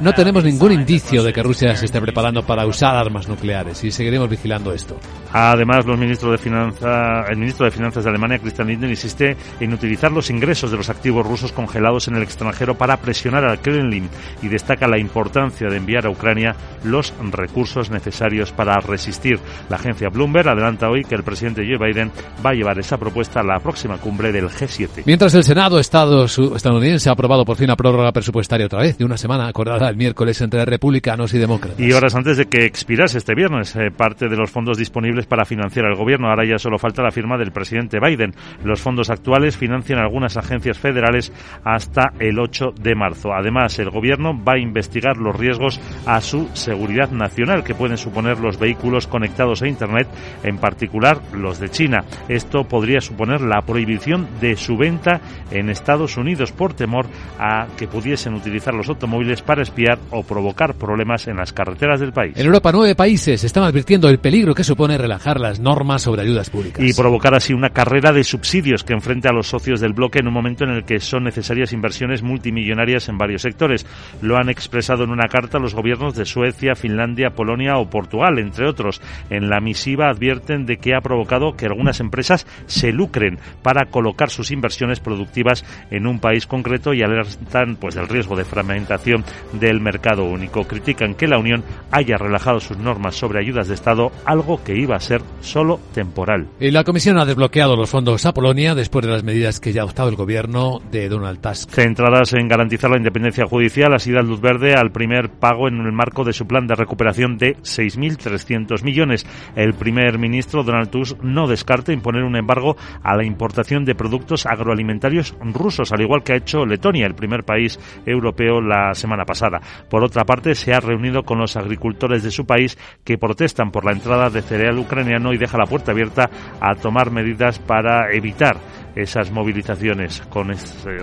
no 0.00 0.12
tenemos 0.12 0.44
ningún 0.44 0.72
indicio 0.72 1.22
de 1.22 1.32
que 1.32 1.42
Rusia 1.42 1.76
se 1.76 1.86
esté 1.86 2.00
preparando 2.00 2.44
para 2.44 2.66
usar 2.66 2.96
armas 2.96 3.28
nucleares 3.28 3.82
y 3.84 3.90
seguiremos 3.90 4.28
vigilando 4.28 4.72
esto. 4.72 4.98
Además, 5.32 5.84
los 5.84 5.98
ministros 5.98 6.32
de 6.32 6.38
Finanza, 6.38 7.24
el 7.28 7.36
ministro 7.36 7.64
de 7.66 7.72
Finanzas 7.72 8.04
de 8.04 8.10
Alemania, 8.10 8.38
Christian 8.38 8.68
Lindner, 8.68 8.90
insiste 8.90 9.36
en 9.60 9.72
utilizar 9.72 10.12
los 10.12 10.30
ingresos 10.30 10.70
de 10.70 10.76
los 10.76 10.88
activos 10.88 11.26
rusos 11.26 11.52
congelados 11.52 12.08
en 12.08 12.16
el 12.16 12.22
extranjero 12.22 12.76
para 12.76 12.96
presionar 12.98 13.33
al 13.42 13.60
Kremlin 13.60 14.08
y 14.42 14.48
destaca 14.48 14.86
la 14.86 14.98
importancia 14.98 15.68
de 15.68 15.76
enviar 15.76 16.06
a 16.06 16.10
Ucrania 16.10 16.54
los 16.84 17.12
recursos 17.32 17.90
necesarios 17.90 18.52
para 18.52 18.78
resistir. 18.80 19.40
La 19.68 19.76
agencia 19.76 20.10
Bloomberg 20.10 20.48
adelanta 20.48 20.90
hoy 20.90 21.04
que 21.04 21.14
el 21.14 21.22
presidente 21.22 21.64
Joe 21.66 21.78
Biden 21.78 22.12
va 22.44 22.50
a 22.50 22.54
llevar 22.54 22.78
esa 22.78 22.98
propuesta 22.98 23.40
a 23.40 23.42
la 23.42 23.58
próxima 23.58 23.98
cumbre 23.98 24.30
del 24.30 24.48
G7. 24.48 25.02
Mientras 25.06 25.34
el 25.34 25.44
Senado 25.44 25.80
estadounidense 25.80 27.08
ha 27.08 27.12
aprobado 27.12 27.44
por 27.44 27.56
fin 27.56 27.68
la 27.68 27.76
prórroga 27.76 28.12
presupuestaria 28.12 28.66
otra 28.66 28.80
vez 28.80 28.98
de 28.98 29.04
una 29.04 29.16
semana 29.16 29.48
acordada 29.48 29.88
el 29.88 29.96
miércoles 29.96 30.40
entre 30.40 30.64
republicanos 30.64 31.32
y 31.34 31.38
demócratas. 31.38 31.80
Y 31.80 31.92
horas 31.92 32.14
antes 32.14 32.36
de 32.36 32.46
que 32.46 32.64
expirase 32.64 33.18
este 33.18 33.34
viernes 33.34 33.74
eh, 33.76 33.90
parte 33.90 34.28
de 34.28 34.36
los 34.36 34.50
fondos 34.50 34.78
disponibles 34.78 35.26
para 35.26 35.44
financiar 35.44 35.86
al 35.86 35.96
gobierno. 35.96 36.28
Ahora 36.28 36.44
ya 36.44 36.58
solo 36.58 36.78
falta 36.78 37.02
la 37.02 37.10
firma 37.10 37.38
del 37.38 37.52
presidente 37.52 37.98
Biden. 38.00 38.34
Los 38.64 38.80
fondos 38.80 39.10
actuales 39.10 39.56
financian 39.56 39.98
algunas 39.98 40.36
agencias 40.36 40.78
federales 40.78 41.32
hasta 41.64 42.12
el 42.18 42.38
8 42.38 42.74
de 42.80 42.94
marzo. 42.94 43.23
Además, 43.32 43.78
el 43.78 43.90
gobierno 43.90 44.38
va 44.42 44.54
a 44.54 44.58
investigar 44.58 45.16
los 45.16 45.36
riesgos 45.36 45.80
a 46.06 46.20
su 46.20 46.48
seguridad 46.52 47.10
nacional 47.10 47.64
que 47.64 47.74
pueden 47.74 47.96
suponer 47.96 48.38
los 48.38 48.58
vehículos 48.58 49.06
conectados 49.06 49.62
a 49.62 49.68
Internet, 49.68 50.08
en 50.42 50.58
particular 50.58 51.20
los 51.32 51.58
de 51.58 51.70
China. 51.70 52.04
Esto 52.28 52.64
podría 52.64 53.00
suponer 53.00 53.40
la 53.40 53.62
prohibición 53.62 54.28
de 54.40 54.56
su 54.56 54.76
venta 54.76 55.20
en 55.50 55.70
Estados 55.70 56.16
Unidos 56.16 56.52
por 56.52 56.74
temor 56.74 57.06
a 57.38 57.66
que 57.76 57.86
pudiesen 57.86 58.34
utilizar 58.34 58.74
los 58.74 58.88
automóviles 58.88 59.42
para 59.42 59.62
espiar 59.62 59.98
o 60.10 60.22
provocar 60.22 60.74
problemas 60.74 61.26
en 61.28 61.36
las 61.36 61.52
carreteras 61.52 62.00
del 62.00 62.12
país. 62.12 62.36
En 62.36 62.46
Europa, 62.46 62.72
nueve 62.72 62.94
países 62.94 63.44
están 63.44 63.64
advirtiendo 63.64 64.08
el 64.08 64.18
peligro 64.18 64.54
que 64.54 64.64
supone 64.64 64.98
relajar 64.98 65.40
las 65.40 65.60
normas 65.60 66.02
sobre 66.02 66.22
ayudas 66.22 66.50
públicas. 66.50 66.84
Y 66.84 66.92
provocar 66.92 67.34
así 67.34 67.52
una 67.52 67.70
carrera 67.70 68.12
de 68.12 68.24
subsidios 68.24 68.84
que 68.84 68.92
enfrente 68.92 69.28
a 69.28 69.32
los 69.32 69.48
socios 69.48 69.80
del 69.80 69.92
bloque 69.92 70.20
en 70.20 70.28
un 70.28 70.34
momento 70.34 70.64
en 70.64 70.70
el 70.70 70.84
que 70.84 71.00
son 71.00 71.24
necesarias 71.24 71.72
inversiones 71.72 72.22
multimillonarias 72.22 73.08
en 73.08 73.13
varios 73.18 73.42
sectores. 73.42 73.86
Lo 74.22 74.36
han 74.36 74.48
expresado 74.48 75.04
en 75.04 75.10
una 75.10 75.28
carta 75.28 75.58
los 75.58 75.74
gobiernos 75.74 76.14
de 76.14 76.24
Suecia, 76.24 76.74
Finlandia, 76.74 77.30
Polonia 77.30 77.76
o 77.76 77.88
Portugal, 77.90 78.38
entre 78.38 78.68
otros. 78.68 79.00
En 79.30 79.48
la 79.48 79.60
misiva 79.60 80.08
advierten 80.08 80.66
de 80.66 80.76
que 80.76 80.94
ha 80.94 81.00
provocado 81.00 81.56
que 81.56 81.66
algunas 81.66 82.00
empresas 82.00 82.46
se 82.66 82.92
lucren 82.92 83.38
para 83.62 83.86
colocar 83.86 84.30
sus 84.30 84.50
inversiones 84.50 85.00
productivas 85.00 85.64
en 85.90 86.06
un 86.06 86.20
país 86.20 86.46
concreto 86.46 86.94
y 86.94 87.02
alertan 87.02 87.76
pues 87.76 87.94
del 87.94 88.08
riesgo 88.08 88.36
de 88.36 88.44
fragmentación 88.44 89.24
del 89.52 89.80
mercado 89.80 90.24
único. 90.24 90.64
Critican 90.64 91.14
que 91.14 91.28
la 91.28 91.38
Unión 91.38 91.64
haya 91.90 92.16
relajado 92.16 92.60
sus 92.60 92.78
normas 92.78 93.14
sobre 93.14 93.40
ayudas 93.40 93.68
de 93.68 93.74
Estado, 93.74 94.10
algo 94.24 94.62
que 94.62 94.76
iba 94.76 94.96
a 94.96 95.00
ser 95.00 95.22
solo 95.40 95.80
temporal. 95.92 96.48
Y 96.60 96.70
la 96.70 96.84
Comisión 96.84 97.18
ha 97.18 97.24
desbloqueado 97.24 97.76
los 97.76 97.90
fondos 97.90 98.26
a 98.26 98.34
Polonia 98.34 98.74
después 98.74 99.04
de 99.04 99.12
las 99.12 99.24
medidas 99.24 99.60
que 99.60 99.72
ya 99.72 99.80
ha 99.80 99.84
adoptado 99.84 100.08
el 100.08 100.16
gobierno 100.16 100.80
de 100.90 101.08
Donald 101.08 101.40
Tusk. 101.40 101.70
Centradas 101.70 102.32
en 102.34 102.48
garantizar 102.48 102.90
la 102.90 102.96
independencia 103.04 103.44
judicial, 103.44 103.92
ha 103.92 103.98
sido 103.98 104.22
luz 104.22 104.40
verde 104.40 104.72
al 104.74 104.90
primer 104.90 105.28
pago 105.28 105.68
en 105.68 105.78
el 105.78 105.92
marco 105.92 106.24
de 106.24 106.32
su 106.32 106.46
plan 106.46 106.66
de 106.66 106.74
recuperación 106.74 107.36
de 107.36 107.56
6.300 107.58 108.82
millones. 108.82 109.26
El 109.54 109.74
primer 109.74 110.18
ministro 110.18 110.62
Donald 110.62 110.88
Tusk 110.88 111.22
no 111.22 111.46
descarta 111.46 111.92
imponer 111.92 112.22
un 112.24 112.34
embargo 112.34 112.78
a 113.02 113.14
la 113.14 113.24
importación 113.24 113.84
de 113.84 113.94
productos 113.94 114.46
agroalimentarios 114.46 115.36
rusos, 115.52 115.92
al 115.92 116.00
igual 116.00 116.22
que 116.22 116.32
ha 116.32 116.36
hecho 116.36 116.64
Letonia, 116.64 117.06
el 117.06 117.14
primer 117.14 117.44
país 117.44 117.78
europeo, 118.06 118.62
la 118.62 118.94
semana 118.94 119.26
pasada. 119.26 119.60
Por 119.90 120.02
otra 120.02 120.24
parte, 120.24 120.54
se 120.54 120.72
ha 120.72 120.80
reunido 120.80 121.24
con 121.24 121.38
los 121.38 121.56
agricultores 121.56 122.22
de 122.22 122.30
su 122.30 122.46
país 122.46 122.78
que 123.04 123.18
protestan 123.18 123.70
por 123.70 123.84
la 123.84 123.92
entrada 123.92 124.30
de 124.30 124.40
cereal 124.40 124.78
ucraniano 124.78 125.34
y 125.34 125.38
deja 125.38 125.58
la 125.58 125.66
puerta 125.66 125.92
abierta 125.92 126.30
a 126.58 126.74
tomar 126.76 127.10
medidas 127.10 127.58
para 127.58 128.10
evitar 128.14 128.56
esas 128.94 129.30
movilizaciones 129.30 130.22
con 130.28 130.48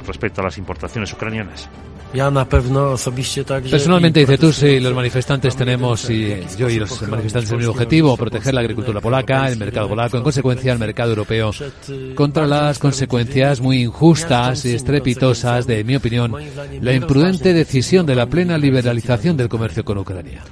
respecto 0.05 0.41
a 0.41 0.45
las 0.45 0.57
importaciones 0.57 1.11
ucranianas. 1.13 1.69
Personalmente, 3.71 4.19
dice 4.19 4.37
tú, 4.37 4.51
si 4.51 4.81
los 4.81 4.93
manifestantes 4.93 5.55
tenemos, 5.55 6.09
y 6.09 6.35
yo 6.57 6.69
y 6.69 6.77
los 6.77 7.01
manifestantes, 7.07 7.51
el 7.51 7.57
mismo 7.57 7.71
objetivo, 7.71 8.17
proteger 8.17 8.53
la 8.53 8.59
agricultura 8.59 8.99
polaca, 8.99 9.47
el 9.47 9.57
mercado 9.57 9.87
polaco, 9.87 10.17
en 10.17 10.23
consecuencia 10.23 10.73
el 10.73 10.79
mercado 10.79 11.11
europeo, 11.11 11.51
contra 12.15 12.45
las 12.45 12.79
consecuencias 12.79 13.61
muy 13.61 13.83
injustas 13.83 14.65
y 14.65 14.75
estrepitosas, 14.75 15.65
de 15.65 15.85
mi 15.85 15.95
opinión, 15.95 16.35
la 16.81 16.93
imprudente 16.93 17.53
decisión 17.53 18.05
de 18.05 18.15
la 18.15 18.25
plena 18.25 18.57
liberalización 18.57 19.37
del 19.37 19.47
comercio 19.47 19.85
con 19.85 19.97
Ucrania. 19.97 20.43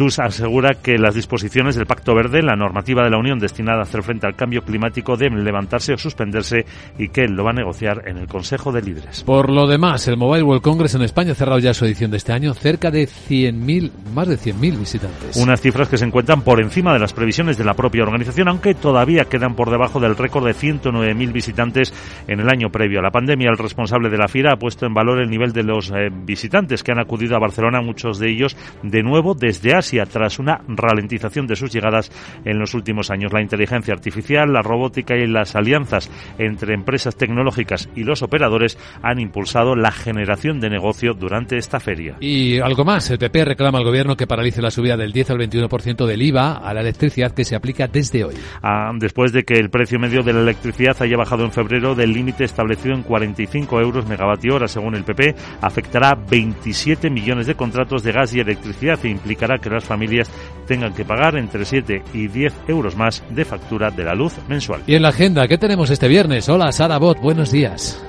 TUS 0.00 0.18
asegura 0.18 0.76
que 0.82 0.96
las 0.96 1.14
disposiciones 1.14 1.76
del 1.76 1.84
Pacto 1.84 2.14
Verde, 2.14 2.40
la 2.42 2.56
normativa 2.56 3.04
de 3.04 3.10
la 3.10 3.18
Unión 3.18 3.38
destinada 3.38 3.80
a 3.80 3.82
hacer 3.82 4.02
frente 4.02 4.26
al 4.26 4.34
cambio 4.34 4.62
climático, 4.62 5.14
deben 5.14 5.44
levantarse 5.44 5.92
o 5.92 5.98
suspenderse 5.98 6.64
y 6.98 7.10
que 7.10 7.24
él 7.24 7.32
lo 7.32 7.44
va 7.44 7.50
a 7.50 7.52
negociar 7.52 8.08
en 8.08 8.16
el 8.16 8.26
Consejo 8.26 8.72
de 8.72 8.80
Líderes. 8.80 9.22
Por 9.24 9.50
lo 9.50 9.66
demás, 9.66 10.08
el 10.08 10.16
Mobile 10.16 10.42
World 10.42 10.62
Congress 10.62 10.94
en 10.94 11.02
España 11.02 11.32
ha 11.32 11.34
cerrado 11.34 11.58
ya 11.58 11.74
su 11.74 11.84
edición 11.84 12.10
de 12.10 12.16
este 12.16 12.32
año, 12.32 12.54
cerca 12.54 12.90
de 12.90 13.06
100.000, 13.06 13.90
más 14.14 14.26
de 14.26 14.38
100.000 14.38 14.78
visitantes. 14.78 15.36
Unas 15.36 15.60
cifras 15.60 15.90
que 15.90 15.98
se 15.98 16.06
encuentran 16.06 16.40
por 16.40 16.62
encima 16.62 16.94
de 16.94 16.98
las 16.98 17.12
previsiones 17.12 17.58
de 17.58 17.64
la 17.64 17.74
propia 17.74 18.02
organización, 18.02 18.48
aunque 18.48 18.72
todavía 18.72 19.26
quedan 19.26 19.54
por 19.54 19.70
debajo 19.70 20.00
del 20.00 20.16
récord 20.16 20.46
de 20.46 20.54
109.000 20.54 21.30
visitantes 21.30 21.92
en 22.26 22.40
el 22.40 22.48
año 22.48 22.70
previo 22.70 23.00
a 23.00 23.02
la 23.02 23.10
pandemia. 23.10 23.50
El 23.50 23.58
responsable 23.58 24.08
de 24.08 24.16
la 24.16 24.28
FIRA 24.28 24.54
ha 24.54 24.58
puesto 24.58 24.86
en 24.86 24.94
valor 24.94 25.20
el 25.20 25.28
nivel 25.28 25.52
de 25.52 25.62
los 25.62 25.90
eh, 25.90 26.08
visitantes 26.10 26.82
que 26.82 26.92
han 26.92 27.00
acudido 27.00 27.36
a 27.36 27.38
Barcelona, 27.38 27.82
muchos 27.82 28.18
de 28.18 28.30
ellos 28.30 28.56
de 28.82 29.02
nuevo 29.02 29.34
desde 29.34 29.74
Asia 29.74 29.89
tras 30.10 30.38
una 30.38 30.60
ralentización 30.68 31.46
de 31.46 31.56
sus 31.56 31.72
llegadas 31.72 32.10
en 32.44 32.58
los 32.58 32.74
últimos 32.74 33.10
años. 33.10 33.32
La 33.32 33.42
inteligencia 33.42 33.94
artificial, 33.94 34.52
la 34.52 34.62
robótica 34.62 35.16
y 35.16 35.26
las 35.26 35.56
alianzas 35.56 36.10
entre 36.38 36.74
empresas 36.74 37.16
tecnológicas 37.16 37.88
y 37.94 38.04
los 38.04 38.22
operadores 38.22 38.78
han 39.02 39.20
impulsado 39.20 39.74
la 39.74 39.90
generación 39.90 40.60
de 40.60 40.70
negocio 40.70 41.14
durante 41.14 41.56
esta 41.56 41.80
feria. 41.80 42.16
Y 42.20 42.60
algo 42.60 42.84
más, 42.84 43.10
el 43.10 43.18
PP 43.18 43.44
reclama 43.44 43.78
al 43.78 43.84
gobierno 43.84 44.16
que 44.16 44.26
paralice 44.26 44.62
la 44.62 44.70
subida 44.70 44.96
del 44.96 45.12
10 45.12 45.30
al 45.30 45.38
21% 45.38 46.06
del 46.06 46.22
IVA 46.22 46.52
a 46.56 46.74
la 46.74 46.80
electricidad 46.80 47.32
que 47.32 47.44
se 47.44 47.56
aplica 47.56 47.88
desde 47.88 48.24
hoy. 48.24 48.34
Ah, 48.62 48.90
después 48.94 49.32
de 49.32 49.44
que 49.44 49.54
el 49.54 49.70
precio 49.70 49.98
medio 49.98 50.22
de 50.22 50.32
la 50.32 50.40
electricidad 50.40 50.96
haya 51.00 51.16
bajado 51.16 51.44
en 51.44 51.52
febrero 51.52 51.94
del 51.94 52.12
límite 52.12 52.44
establecido 52.44 52.94
en 52.94 53.02
45 53.02 53.80
euros 53.80 54.06
megavatio 54.06 54.54
hora, 54.54 54.68
según 54.68 54.94
el 54.94 55.04
PP, 55.04 55.34
afectará 55.60 56.14
27 56.14 57.10
millones 57.10 57.46
de 57.46 57.54
contratos 57.54 58.02
de 58.02 58.12
gas 58.12 58.34
y 58.34 58.40
electricidad 58.40 58.98
e 59.04 59.08
implicará 59.08 59.58
que 59.58 59.70
las 59.70 59.79
familias 59.84 60.30
tengan 60.66 60.94
que 60.94 61.04
pagar 61.04 61.36
entre 61.36 61.64
7 61.64 62.02
y 62.14 62.28
10 62.28 62.52
euros 62.68 62.96
más 62.96 63.22
de 63.30 63.44
factura 63.44 63.90
de 63.90 64.04
la 64.04 64.14
luz 64.14 64.34
mensual. 64.48 64.82
Y 64.86 64.94
en 64.94 65.02
la 65.02 65.08
agenda, 65.08 65.48
¿qué 65.48 65.58
tenemos 65.58 65.90
este 65.90 66.08
viernes? 66.08 66.48
Hola, 66.48 66.72
Sara 66.72 66.98
Bot, 66.98 67.20
buenos 67.20 67.50
días. 67.50 68.02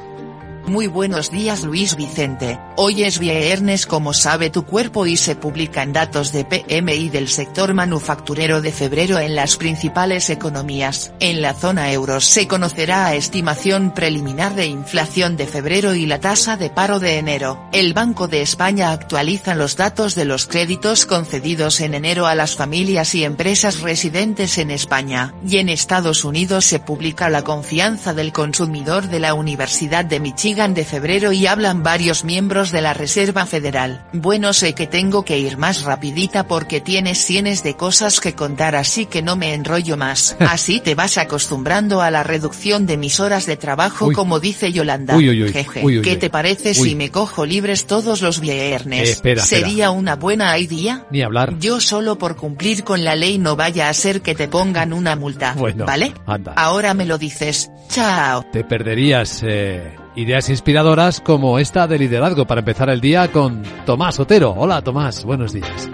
Muy 0.68 0.86
buenos 0.86 1.32
días 1.32 1.64
Luis 1.64 1.96
Vicente, 1.96 2.60
hoy 2.76 3.04
es 3.04 3.18
viernes 3.18 3.88
como 3.88 4.14
sabe 4.14 4.52
tu 4.52 4.64
cuerpo 4.64 5.08
y 5.08 5.18
se 5.18 5.36
publican 5.36 5.92
datos 5.92 6.32
de 6.32 6.46
PMI 6.46 7.10
del 7.10 7.30
sector 7.30 7.74
manufacturero 7.74 8.62
de 8.62 8.72
febrero 8.72 9.18
en 9.20 9.36
las 9.36 9.58
principales 9.58 10.30
economías. 10.30 11.14
En 11.20 11.42
la 11.42 11.56
zona 11.56 11.92
euro 11.92 12.22
se 12.22 12.48
conocerá 12.48 13.08
a 13.08 13.16
estimación 13.16 13.92
preliminar 13.92 14.54
de 14.54 14.68
inflación 14.68 15.36
de 15.36 15.48
febrero 15.48 15.96
y 15.96 16.06
la 16.06 16.20
tasa 16.20 16.58
de 16.58 16.70
paro 16.70 17.00
de 17.00 17.18
enero. 17.18 17.68
El 17.74 17.94
Banco 17.94 18.28
de 18.28 18.44
España 18.44 18.92
actualiza 18.92 19.56
los 19.56 19.76
datos 19.76 20.14
de 20.14 20.26
los 20.26 20.46
créditos 20.46 21.08
concedidos 21.08 21.82
en 21.82 21.96
enero 21.96 22.28
a 22.28 22.36
las 22.36 22.56
familias 22.56 23.16
y 23.16 23.24
empresas 23.24 23.82
residentes 23.82 24.60
en 24.60 24.70
España. 24.70 25.34
Y 25.46 25.58
en 25.58 25.70
Estados 25.70 26.24
Unidos 26.24 26.66
se 26.66 26.80
publica 26.80 27.30
la 27.30 27.44
confianza 27.44 28.14
del 28.14 28.32
consumidor 28.32 29.08
de 29.08 29.20
la 29.20 29.34
Universidad 29.34 30.06
de 30.06 30.20
Michigan 30.20 30.51
de 30.52 30.84
febrero 30.84 31.32
y 31.32 31.48
hablan 31.48 31.82
varios 31.82 32.26
miembros 32.26 32.72
de 32.72 32.82
la 32.82 32.94
Reserva 32.94 33.46
Federal. 33.46 34.04
Bueno 34.12 34.52
sé 34.52 34.74
que 34.74 34.86
tengo 34.86 35.24
que 35.24 35.40
ir 35.40 35.58
más 35.58 35.84
rapidita 35.84 36.46
porque 36.46 36.82
tienes 36.82 37.20
cienes 37.20 37.64
de 37.64 37.76
cosas 37.76 38.20
que 38.20 38.36
contar 38.36 38.76
así 38.76 39.06
que 39.06 39.22
no 39.22 39.38
me 39.38 39.54
enrollo 39.54 39.96
más. 39.96 40.36
Así 40.40 40.82
te 40.82 40.94
vas 40.94 41.18
acostumbrando 41.18 42.02
a 42.02 42.12
la 42.12 42.24
reducción 42.24 42.86
de 42.86 42.98
mis 42.98 43.22
horas 43.22 43.46
de 43.46 43.56
trabajo 43.56 44.12
como 44.12 44.42
dice 44.42 44.74
Yolanda. 44.74 45.18
Jeje. 45.18 46.02
¿Qué 46.02 46.18
te 46.18 46.30
parece 46.30 46.74
si 46.74 46.96
me 46.96 47.10
cojo 47.12 47.46
libres 47.46 47.88
todos 47.88 48.22
los 48.22 48.42
viernes? 48.42 49.22
Eh, 49.24 49.38
¿Sería 49.38 49.92
una 49.92 50.18
buena 50.18 50.58
idea? 50.58 51.06
Ni 51.12 51.22
hablar. 51.22 51.58
Yo 51.60 51.80
solo 51.80 52.18
por 52.18 52.36
cumplir 52.36 52.84
con 52.84 53.06
la 53.06 53.16
ley 53.16 53.38
no 53.38 53.56
vaya 53.56 53.88
a 53.88 53.94
ser 53.94 54.22
que 54.22 54.36
te 54.36 54.50
pongan 54.50 54.92
una 54.92 55.16
multa. 55.16 55.54
Bueno, 55.58 55.86
¿Vale? 55.86 56.14
Anda. 56.26 56.54
Ahora 56.58 56.94
me 56.94 57.06
lo 57.06 57.18
dices. 57.18 57.72
Chao. 57.88 58.44
Te 58.52 58.66
perderías 58.66 59.44
eh, 59.44 60.01
Ideas 60.16 60.50
inspiradoras 60.50 61.22
como 61.22 61.58
esta 61.58 61.88
de 61.88 61.98
liderazgo 61.98 62.46
para 62.46 62.60
empezar 62.60 62.90
el 62.90 63.00
día 63.00 63.32
con 63.32 63.64
Tomás 63.86 64.20
Otero. 64.20 64.54
Hola 64.58 64.82
Tomás, 64.82 65.24
buenos 65.24 65.54
días. 65.54 65.90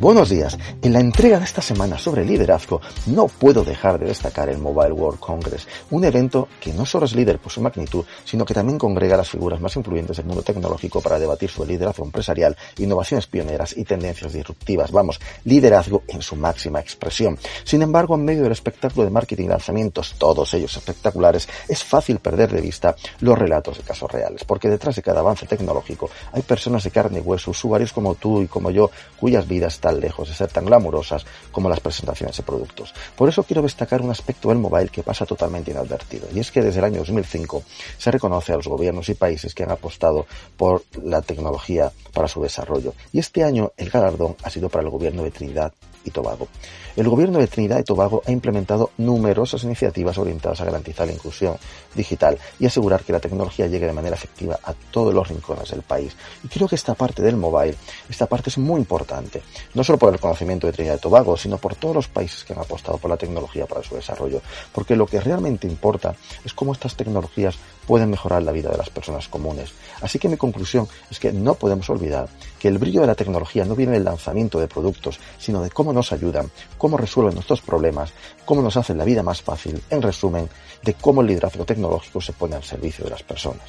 Buenos 0.00 0.28
días. 0.28 0.56
En 0.80 0.92
la 0.92 1.00
entrega 1.00 1.40
de 1.40 1.44
esta 1.44 1.60
semana 1.60 1.98
sobre 1.98 2.24
liderazgo 2.24 2.80
no 3.06 3.26
puedo 3.26 3.64
dejar 3.64 3.98
de 3.98 4.06
destacar 4.06 4.48
el 4.48 4.58
Mobile 4.58 4.92
World 4.92 5.18
Congress, 5.18 5.66
un 5.90 6.04
evento 6.04 6.46
que 6.60 6.72
no 6.72 6.86
solo 6.86 7.06
es 7.06 7.16
líder 7.16 7.40
por 7.40 7.50
su 7.50 7.60
magnitud, 7.60 8.04
sino 8.24 8.44
que 8.44 8.54
también 8.54 8.78
congrega 8.78 9.16
las 9.16 9.28
figuras 9.28 9.60
más 9.60 9.74
influyentes 9.74 10.18
del 10.18 10.26
mundo 10.26 10.44
tecnológico 10.44 11.00
para 11.00 11.18
debatir 11.18 11.50
sobre 11.50 11.70
liderazgo 11.70 12.04
empresarial, 12.04 12.56
innovaciones 12.76 13.26
pioneras 13.26 13.76
y 13.76 13.82
tendencias 13.82 14.32
disruptivas. 14.32 14.92
Vamos, 14.92 15.18
liderazgo 15.42 16.04
en 16.06 16.22
su 16.22 16.36
máxima 16.36 16.78
expresión. 16.78 17.36
Sin 17.64 17.82
embargo, 17.82 18.14
en 18.14 18.24
medio 18.24 18.44
del 18.44 18.52
espectáculo 18.52 19.04
de 19.04 19.10
marketing 19.10 19.46
y 19.46 19.48
lanzamientos, 19.48 20.14
todos 20.16 20.54
ellos 20.54 20.76
espectaculares, 20.76 21.48
es 21.66 21.82
fácil 21.82 22.20
perder 22.20 22.52
de 22.52 22.60
vista 22.60 22.94
los 23.18 23.36
relatos 23.36 23.78
de 23.78 23.82
casos 23.82 24.08
reales, 24.12 24.44
porque 24.44 24.70
detrás 24.70 24.94
de 24.94 25.02
cada 25.02 25.18
avance 25.18 25.44
tecnológico 25.46 26.08
hay 26.32 26.42
personas 26.42 26.84
de 26.84 26.92
carne 26.92 27.18
y 27.18 27.22
hueso, 27.22 27.50
usuarios 27.50 27.92
como 27.92 28.14
tú 28.14 28.42
y 28.42 28.46
como 28.46 28.70
yo, 28.70 28.92
cuyas 29.18 29.48
vidas 29.48 29.74
están 29.74 29.87
lejos 29.96 30.28
de 30.28 30.34
ser 30.34 30.48
tan 30.48 30.66
glamurosas 30.66 31.24
como 31.52 31.68
las 31.68 31.80
presentaciones 31.80 32.36
de 32.36 32.42
productos. 32.42 32.94
Por 33.16 33.28
eso 33.28 33.42
quiero 33.42 33.62
destacar 33.62 34.02
un 34.02 34.10
aspecto 34.10 34.48
del 34.48 34.58
mobile 34.58 34.88
que 34.88 35.02
pasa 35.02 35.26
totalmente 35.26 35.70
inadvertido, 35.70 36.28
y 36.34 36.40
es 36.40 36.50
que 36.50 36.62
desde 36.62 36.78
el 36.80 36.84
año 36.84 36.98
2005 36.98 37.62
se 37.96 38.10
reconoce 38.10 38.52
a 38.52 38.56
los 38.56 38.68
gobiernos 38.68 39.08
y 39.08 39.14
países 39.14 39.54
que 39.54 39.62
han 39.62 39.70
apostado 39.70 40.26
por 40.56 40.84
la 41.02 41.22
tecnología 41.22 41.92
para 42.12 42.28
su 42.28 42.42
desarrollo. 42.42 42.94
Y 43.12 43.18
este 43.18 43.44
año 43.44 43.72
el 43.76 43.90
galardón 43.90 44.36
ha 44.42 44.50
sido 44.50 44.68
para 44.68 44.84
el 44.84 44.90
gobierno 44.90 45.22
de 45.22 45.30
Trinidad 45.30 45.72
Tobago. 46.10 46.48
El 46.96 47.08
gobierno 47.08 47.38
de 47.38 47.46
Trinidad 47.46 47.78
y 47.78 47.84
Tobago 47.84 48.22
ha 48.26 48.30
implementado 48.30 48.90
numerosas 48.98 49.62
iniciativas 49.64 50.18
orientadas 50.18 50.60
a 50.60 50.64
garantizar 50.64 51.06
la 51.06 51.12
inclusión 51.12 51.56
digital 51.94 52.38
y 52.58 52.66
asegurar 52.66 53.02
que 53.02 53.12
la 53.12 53.20
tecnología 53.20 53.66
llegue 53.66 53.86
de 53.86 53.92
manera 53.92 54.16
efectiva 54.16 54.58
a 54.64 54.72
todos 54.72 55.14
los 55.14 55.28
rincones 55.28 55.70
del 55.70 55.82
país. 55.82 56.16
Y 56.42 56.48
creo 56.48 56.68
que 56.68 56.74
esta 56.74 56.94
parte 56.94 57.22
del 57.22 57.36
mobile, 57.36 57.76
esta 58.08 58.26
parte 58.26 58.50
es 58.50 58.58
muy 58.58 58.80
importante, 58.80 59.42
no 59.74 59.84
solo 59.84 59.98
por 59.98 60.12
el 60.12 60.20
conocimiento 60.20 60.66
de 60.66 60.72
Trinidad 60.72 60.96
y 60.96 61.00
Tobago, 61.00 61.36
sino 61.36 61.58
por 61.58 61.76
todos 61.76 61.94
los 61.94 62.08
países 62.08 62.44
que 62.44 62.52
han 62.52 62.60
apostado 62.60 62.98
por 62.98 63.10
la 63.10 63.16
tecnología 63.16 63.66
para 63.66 63.82
su 63.82 63.94
desarrollo, 63.94 64.40
porque 64.72 64.96
lo 64.96 65.06
que 65.06 65.20
realmente 65.20 65.66
importa 65.66 66.14
es 66.44 66.52
cómo 66.52 66.72
estas 66.72 66.96
tecnologías 66.96 67.56
pueden 67.88 68.10
mejorar 68.10 68.42
la 68.42 68.52
vida 68.52 68.70
de 68.70 68.76
las 68.76 68.90
personas 68.90 69.28
comunes. 69.28 69.72
Así 70.02 70.18
que 70.18 70.28
mi 70.28 70.36
conclusión 70.36 70.86
es 71.10 71.18
que 71.18 71.32
no 71.32 71.54
podemos 71.54 71.88
olvidar 71.88 72.28
que 72.58 72.68
el 72.68 72.76
brillo 72.76 73.00
de 73.00 73.06
la 73.06 73.14
tecnología 73.14 73.64
no 73.64 73.74
viene 73.74 73.92
del 73.92 74.04
lanzamiento 74.04 74.60
de 74.60 74.68
productos, 74.68 75.18
sino 75.38 75.62
de 75.62 75.70
cómo 75.70 75.94
nos 75.94 76.12
ayudan, 76.12 76.50
cómo 76.76 76.98
resuelven 76.98 77.34
nuestros 77.34 77.62
problemas, 77.62 78.12
cómo 78.44 78.60
nos 78.60 78.76
hacen 78.76 78.98
la 78.98 79.06
vida 79.06 79.22
más 79.22 79.40
fácil, 79.40 79.82
en 79.88 80.02
resumen, 80.02 80.50
de 80.82 80.92
cómo 80.92 81.22
el 81.22 81.28
liderazgo 81.28 81.64
tecnológico 81.64 82.20
se 82.20 82.34
pone 82.34 82.56
al 82.56 82.62
servicio 82.62 83.04
de 83.04 83.10
las 83.10 83.22
personas. 83.22 83.64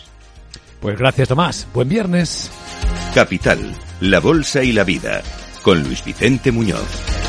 Pues 0.82 0.98
gracias 0.98 1.30
Tomás, 1.30 1.66
buen 1.74 1.88
viernes. 1.88 2.52
Capital, 3.16 3.74
la 4.02 4.20
Bolsa 4.20 4.62
y 4.64 4.74
la 4.74 4.84
Vida, 4.84 5.24
con 5.64 5.82
Luis 5.82 6.04
Vicente 6.04 6.52
Muñoz. 6.52 7.29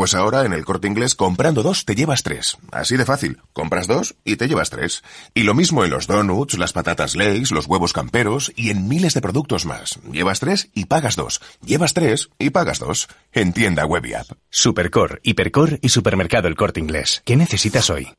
Pues 0.00 0.14
ahora 0.14 0.46
en 0.46 0.54
el 0.54 0.64
corte 0.64 0.88
inglés 0.88 1.14
comprando 1.14 1.62
dos 1.62 1.84
te 1.84 1.94
llevas 1.94 2.22
tres. 2.22 2.56
Así 2.72 2.96
de 2.96 3.04
fácil. 3.04 3.42
Compras 3.52 3.86
dos 3.86 4.14
y 4.24 4.36
te 4.36 4.48
llevas 4.48 4.70
tres. 4.70 5.02
Y 5.34 5.42
lo 5.42 5.52
mismo 5.52 5.84
en 5.84 5.90
los 5.90 6.06
donuts, 6.06 6.56
las 6.56 6.72
patatas 6.72 7.16
Lay's, 7.16 7.50
los 7.50 7.66
huevos 7.66 7.92
camperos 7.92 8.50
y 8.56 8.70
en 8.70 8.88
miles 8.88 9.12
de 9.12 9.20
productos 9.20 9.66
más. 9.66 10.00
Llevas 10.10 10.40
tres 10.40 10.70
y 10.72 10.86
pagas 10.86 11.16
dos. 11.16 11.42
Llevas 11.62 11.92
tres 11.92 12.30
y 12.38 12.48
pagas 12.48 12.78
dos. 12.78 13.08
En 13.34 13.52
tienda 13.52 13.84
web 13.84 14.06
y 14.06 14.14
app. 14.14 14.30
Supercor, 14.48 15.20
Hipercor 15.22 15.78
y 15.82 15.90
Supermercado 15.90 16.48
El 16.48 16.56
Corte 16.56 16.80
Inglés. 16.80 17.20
¿Qué 17.26 17.36
necesitas 17.36 17.90
hoy? 17.90 18.10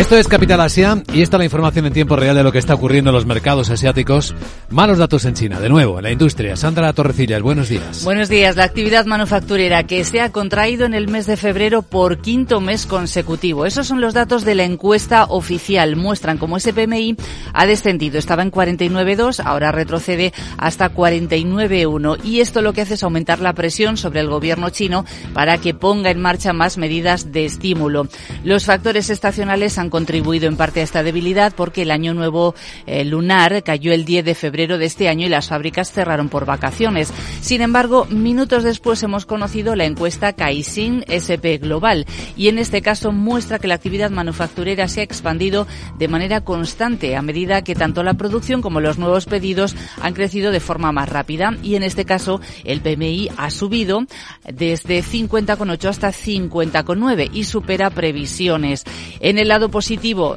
Esto 0.00 0.16
es 0.16 0.28
Capital 0.28 0.62
Asia 0.62 1.02
y 1.12 1.20
esta 1.20 1.36
es 1.36 1.40
la 1.40 1.44
información 1.44 1.84
en 1.84 1.92
tiempo 1.92 2.16
real 2.16 2.34
de 2.34 2.42
lo 2.42 2.50
que 2.50 2.58
está 2.58 2.72
ocurriendo 2.72 3.10
en 3.10 3.14
los 3.14 3.26
mercados 3.26 3.68
asiáticos. 3.68 4.34
Malos 4.70 4.96
datos 4.96 5.26
en 5.26 5.34
China, 5.34 5.60
de 5.60 5.68
nuevo, 5.68 5.98
en 5.98 6.04
la 6.04 6.10
industria. 6.10 6.56
Sandra 6.56 6.90
Torrecillas, 6.94 7.42
buenos 7.42 7.68
días. 7.68 8.02
Buenos 8.02 8.30
días. 8.30 8.56
La 8.56 8.64
actividad 8.64 9.04
manufacturera 9.04 9.84
que 9.84 10.02
se 10.04 10.22
ha 10.22 10.32
contraído 10.32 10.86
en 10.86 10.94
el 10.94 11.08
mes 11.08 11.26
de 11.26 11.36
febrero 11.36 11.82
por 11.82 12.22
quinto 12.22 12.62
mes 12.62 12.86
consecutivo. 12.86 13.66
Esos 13.66 13.88
son 13.88 14.00
los 14.00 14.14
datos 14.14 14.42
de 14.46 14.54
la 14.54 14.64
encuesta 14.64 15.24
oficial. 15.24 15.96
Muestran 15.96 16.38
cómo 16.38 16.56
ese 16.56 16.72
PMI 16.72 17.16
ha 17.52 17.66
descendido. 17.66 18.18
Estaba 18.18 18.42
en 18.42 18.50
49,2, 18.50 19.42
ahora 19.44 19.70
retrocede 19.70 20.32
hasta 20.56 20.94
49,1. 20.94 22.24
Y 22.24 22.40
esto 22.40 22.62
lo 22.62 22.72
que 22.72 22.80
hace 22.80 22.94
es 22.94 23.02
aumentar 23.02 23.40
la 23.40 23.52
presión 23.52 23.98
sobre 23.98 24.20
el 24.20 24.30
gobierno 24.30 24.70
chino 24.70 25.04
para 25.34 25.58
que 25.58 25.74
ponga 25.74 26.10
en 26.10 26.22
marcha 26.22 26.54
más 26.54 26.78
medidas 26.78 27.32
de 27.32 27.44
estímulo. 27.44 28.08
Los 28.44 28.64
factores 28.64 29.10
estacionales 29.10 29.76
han 29.76 29.89
contribuido 29.90 30.48
en 30.48 30.56
parte 30.56 30.80
a 30.80 30.84
esta 30.84 31.02
debilidad 31.02 31.52
porque 31.54 31.82
el 31.82 31.90
año 31.90 32.14
nuevo 32.14 32.54
eh, 32.86 33.04
lunar 33.04 33.62
cayó 33.62 33.92
el 33.92 34.04
10 34.04 34.24
de 34.24 34.34
febrero 34.34 34.78
de 34.78 34.86
este 34.86 35.08
año 35.08 35.26
y 35.26 35.28
las 35.28 35.48
fábricas 35.48 35.92
cerraron 35.92 36.28
por 36.28 36.46
vacaciones. 36.46 37.12
Sin 37.40 37.62
embargo, 37.62 38.06
minutos 38.06 38.64
después 38.64 39.02
hemos 39.02 39.26
conocido 39.26 39.76
la 39.76 39.84
encuesta 39.84 40.32
Caixin 40.32 41.04
SP 41.08 41.58
Global 41.58 42.06
y 42.36 42.48
en 42.48 42.58
este 42.58 42.82
caso 42.82 43.12
muestra 43.12 43.58
que 43.58 43.68
la 43.68 43.74
actividad 43.74 44.10
manufacturera 44.10 44.88
se 44.88 45.00
ha 45.00 45.04
expandido 45.04 45.66
de 45.98 46.08
manera 46.08 46.42
constante 46.42 47.16
a 47.16 47.22
medida 47.22 47.62
que 47.62 47.74
tanto 47.74 48.02
la 48.02 48.14
producción 48.14 48.62
como 48.62 48.80
los 48.80 48.98
nuevos 48.98 49.26
pedidos 49.26 49.74
han 50.00 50.14
crecido 50.14 50.52
de 50.52 50.60
forma 50.60 50.92
más 50.92 51.08
rápida 51.08 51.56
y 51.62 51.74
en 51.74 51.82
este 51.82 52.04
caso 52.04 52.40
el 52.64 52.80
PMI 52.80 53.30
ha 53.36 53.50
subido 53.50 54.06
desde 54.44 55.02
50,8 55.02 55.88
hasta 55.88 56.08
50,9 56.08 57.30
y 57.32 57.44
supera 57.44 57.90
previsiones. 57.90 58.84
En 59.20 59.38
el 59.38 59.48
lado 59.48 59.68
positivo, 59.68 59.79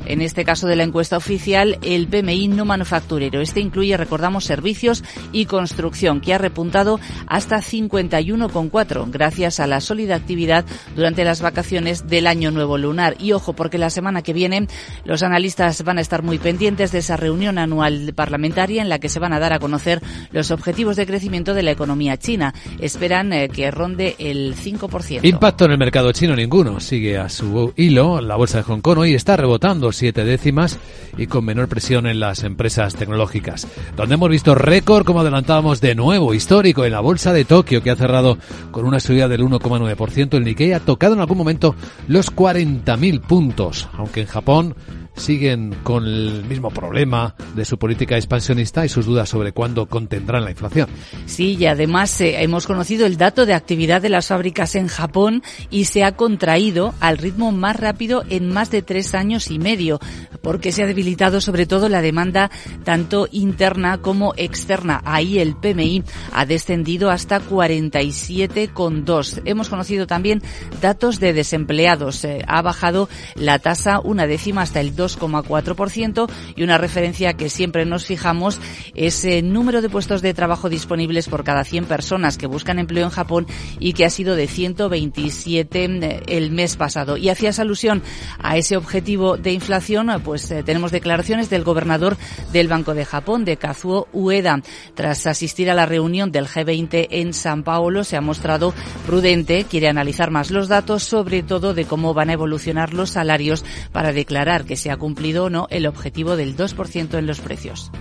en 0.06 0.22
este 0.22 0.46
caso 0.46 0.68
de 0.68 0.76
la 0.76 0.84
encuesta 0.84 1.18
oficial, 1.18 1.78
el 1.82 2.08
PMI 2.08 2.48
no 2.48 2.66
manufacturero. 2.66 3.42
Este 3.42 3.60
incluye, 3.60 3.98
recordamos, 3.98 4.46
servicios 4.46 5.04
y 5.32 5.46
construcción, 5.46 6.22
que 6.22 6.34
ha 6.34 6.38
repuntado 6.38 7.00
hasta 7.28 7.58
51,4 7.58 9.12
gracias 9.12 9.60
a 9.60 9.68
la 9.68 9.82
sólida 9.82 10.16
actividad 10.16 10.66
durante 10.96 11.26
las 11.26 11.42
vacaciones 11.42 12.08
del 12.08 12.28
año 12.28 12.52
nuevo 12.52 12.78
lunar. 12.78 13.16
Y 13.20 13.34
ojo, 13.34 13.54
porque 13.54 13.78
la 13.78 13.90
semana 13.90 14.22
que 14.22 14.34
viene 14.34 14.68
los 15.04 15.24
analistas 15.24 15.84
van 15.84 15.98
a 15.98 16.02
estar 16.02 16.24
muy 16.24 16.40
pendientes 16.40 16.92
de 16.92 17.00
esa 17.00 17.18
reunión 17.18 17.58
anual 17.58 18.14
parlamentaria 18.16 18.82
en 18.82 18.90
la 18.90 19.00
que 19.00 19.10
se 19.10 19.20
van 19.20 19.34
a 19.34 19.40
dar 19.40 19.54
a 19.54 19.60
conocer 19.60 20.02
los 20.32 20.52
objetivos 20.52 20.96
de 20.96 21.06
crecimiento 21.06 21.54
de 21.54 21.64
la 21.64 21.72
economía 21.72 22.18
china. 22.18 22.54
Esperan 22.80 23.34
eh, 23.34 23.50
que 23.50 23.70
ronde 23.72 24.16
el 24.20 24.56
5%. 24.56 25.26
Impacto 25.26 25.66
en 25.66 25.72
el 25.72 25.78
mercado 25.78 26.12
chino 26.12 26.36
ninguno. 26.36 26.80
Sigue 26.80 27.18
a 27.18 27.30
su 27.30 27.74
hilo 27.76 28.22
la 28.22 28.36
bolsa 28.36 28.60
de 28.60 28.64
Hong 28.64 28.80
Kong 28.80 29.00
hoy 29.00 29.14
está 29.14 29.33
rebotando 29.38 29.92
siete 29.92 30.24
décimas 30.24 30.80
y 31.18 31.28
con 31.28 31.46
menor 31.46 31.68
presión 31.68 32.08
en 32.08 32.20
las 32.20 32.44
empresas 32.44 32.96
tecnológicas. 32.96 33.68
Donde 33.96 34.16
hemos 34.16 34.30
visto 34.30 34.56
récord, 34.56 35.06
como 35.06 35.22
adelantábamos, 35.22 35.82
de 35.82 35.96
nuevo 35.96 36.34
histórico 36.34 36.86
en 36.86 36.92
la 36.92 37.00
bolsa 37.00 37.34
de 37.34 37.46
Tokio, 37.46 37.84
que 37.84 37.92
ha 37.92 37.96
cerrado 37.96 38.38
con 38.72 38.86
una 38.86 39.00
subida 39.00 39.28
del 39.28 39.42
1,9%. 39.42 40.38
El 40.38 40.44
Nikkei 40.44 40.74
ha 40.74 40.80
tocado 40.80 41.14
en 41.14 41.22
algún 41.22 41.38
momento 41.38 41.76
los 42.08 42.34
40.000 42.34 43.22
puntos, 43.22 43.88
aunque 43.94 44.22
en 44.22 44.28
Japón 44.28 44.76
siguen 45.16 45.76
con 45.84 46.06
el 46.06 46.44
mismo 46.46 46.70
problema 46.70 47.36
de 47.56 47.66
su 47.66 47.78
política 47.78 48.16
expansionista 48.16 48.86
y 48.86 48.90
sus 48.90 49.06
dudas 49.06 49.30
sobre 49.30 49.52
cuándo 49.52 49.86
contendrán 49.86 50.44
la 50.44 50.52
inflación. 50.52 50.90
Sí, 51.26 51.56
y 51.60 51.66
además 51.66 52.20
eh, 52.22 52.44
hemos 52.44 52.68
conocido 52.68 53.06
el 53.06 53.18
dato 53.18 53.46
de 53.46 53.54
actividad 53.54 54.02
de 54.02 54.10
las 54.10 54.28
fábricas 54.28 54.76
en 54.76 54.88
Japón 54.88 55.44
y 55.70 55.86
se 55.86 56.04
ha 56.04 56.16
contraído 56.16 56.94
al 57.00 57.18
ritmo 57.18 57.52
más 57.52 57.80
rápido 57.80 58.24
en 58.30 58.52
más 58.52 58.72
de 58.72 58.82
tres 58.82 59.16
años 59.16 59.52
y 59.52 59.60
medio, 59.60 60.00
porque 60.42 60.72
se 60.72 60.84
ha 60.84 60.88
debilitado 60.88 61.42
sobre 61.42 61.66
todo 61.66 61.90
la 61.90 62.02
demanda 62.02 62.52
tanto 62.84 63.28
interna 63.32 64.00
como 64.00 64.34
externa. 64.38 65.02
Ahí 65.06 65.40
el 65.40 65.56
PMI 65.56 66.04
ha 66.32 66.46
descendido 66.46 67.10
hasta 67.10 67.42
47,2. 67.42 69.42
Hemos 69.46 69.70
conocido 69.70 70.08
también 70.08 70.42
datos 70.82 71.20
de 71.20 71.34
desempleados. 71.34 72.24
Eh, 72.26 72.44
ha 72.48 72.62
bajado 72.62 73.10
la 73.36 73.60
tasa 73.60 74.00
una 74.00 74.28
décima 74.28 74.62
hasta 74.62 74.82
el 74.82 74.96
2,4% 75.04 76.30
y 76.56 76.64
una 76.64 76.78
referencia 76.78 77.34
que 77.34 77.50
siempre 77.50 77.86
nos 77.86 78.06
fijamos 78.06 78.60
es 78.96 79.26
el 79.26 79.52
número 79.52 79.82
de 79.82 79.90
puestos 79.90 80.22
de 80.22 80.34
trabajo 80.34 80.70
disponibles 80.70 81.28
por 81.28 81.44
cada 81.44 81.64
100 81.64 81.86
personas 81.86 82.38
que 82.38 82.48
buscan 82.48 82.80
empleo 82.80 83.06
en 83.06 83.12
Japón 83.12 83.48
y 83.80 83.94
que 83.94 84.06
ha 84.06 84.10
sido 84.10 84.36
de 84.36 84.48
127 84.48 85.86
eh, 85.86 86.24
el 86.28 86.52
mes 86.52 86.76
pasado. 86.76 87.18
Y 87.18 87.30
hacías 87.30 87.60
alusión 87.60 88.02
a 88.40 88.58
ese 88.58 88.78
objetivo 88.78 89.38
de 89.38 89.52
inflación, 89.52 90.10
pues 90.24 90.50
eh, 90.52 90.64
tenemos 90.64 90.92
declaraciones 90.92 91.50
del 91.50 91.64
gobernador 91.64 92.18
del 92.52 92.68
Banco 92.68 92.94
de 92.94 93.06
Japón, 93.06 93.46
de 93.46 93.58
Kazuo 93.58 94.08
Ueda. 94.14 94.62
Tras 94.96 95.26
asistir 95.28 95.70
a 95.70 95.74
la 95.74 95.86
reunión 95.86 96.32
del 96.32 96.48
G20 96.48 97.08
en 97.10 97.34
San 97.34 97.64
Paulo, 97.64 98.04
se 98.04 98.18
ha 98.18 98.22
mostrado 98.22 98.74
prudente, 99.06 99.66
quiere 99.66 99.88
analizar 99.88 100.32
más 100.32 100.52
los 100.52 100.68
datos, 100.68 101.04
sobre 101.04 101.44
todo 101.44 101.74
de 101.74 101.86
cómo 101.86 102.14
van 102.14 102.30
a 102.30 102.34
evolucionar 102.34 102.94
los 102.94 103.12
salarios 103.12 103.66
para 103.92 104.14
declarar 104.14 104.66
que 104.66 104.76
se 104.76 104.92
ha 104.94 104.98
cumplido 104.98 105.46
o 105.46 105.50
no 105.50 105.68
el 105.70 105.86
objetivo 105.86 106.36
del 106.36 106.56
2% 106.56 107.18
en 107.18 107.28
los 107.28 107.40
precios. 107.40 107.92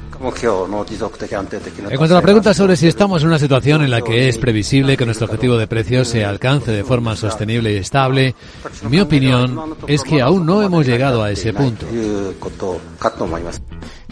En 1.90 1.96
cuanto 1.96 2.14
a 2.14 2.18
la 2.18 2.22
pregunta 2.22 2.54
sobre 2.54 2.76
si 2.76 2.86
estamos 2.86 3.22
en 3.22 3.28
una 3.28 3.38
situación 3.38 3.82
en 3.82 3.90
la 3.90 4.02
que 4.02 4.28
es 4.28 4.38
previsible 4.38 4.96
que 4.96 5.04
nuestro 5.04 5.26
objetivo 5.26 5.56
de 5.56 5.66
precios 5.66 6.08
se 6.08 6.24
alcance 6.24 6.70
de 6.70 6.84
forma 6.84 7.16
sostenible 7.16 7.72
y 7.72 7.76
estable, 7.76 8.34
mi 8.88 9.00
opinión 9.00 9.76
es 9.88 10.04
que 10.04 10.20
aún 10.20 10.46
no 10.46 10.62
hemos 10.62 10.86
llegado 10.86 11.22
a 11.22 11.30
ese 11.32 11.52
punto. 11.52 11.86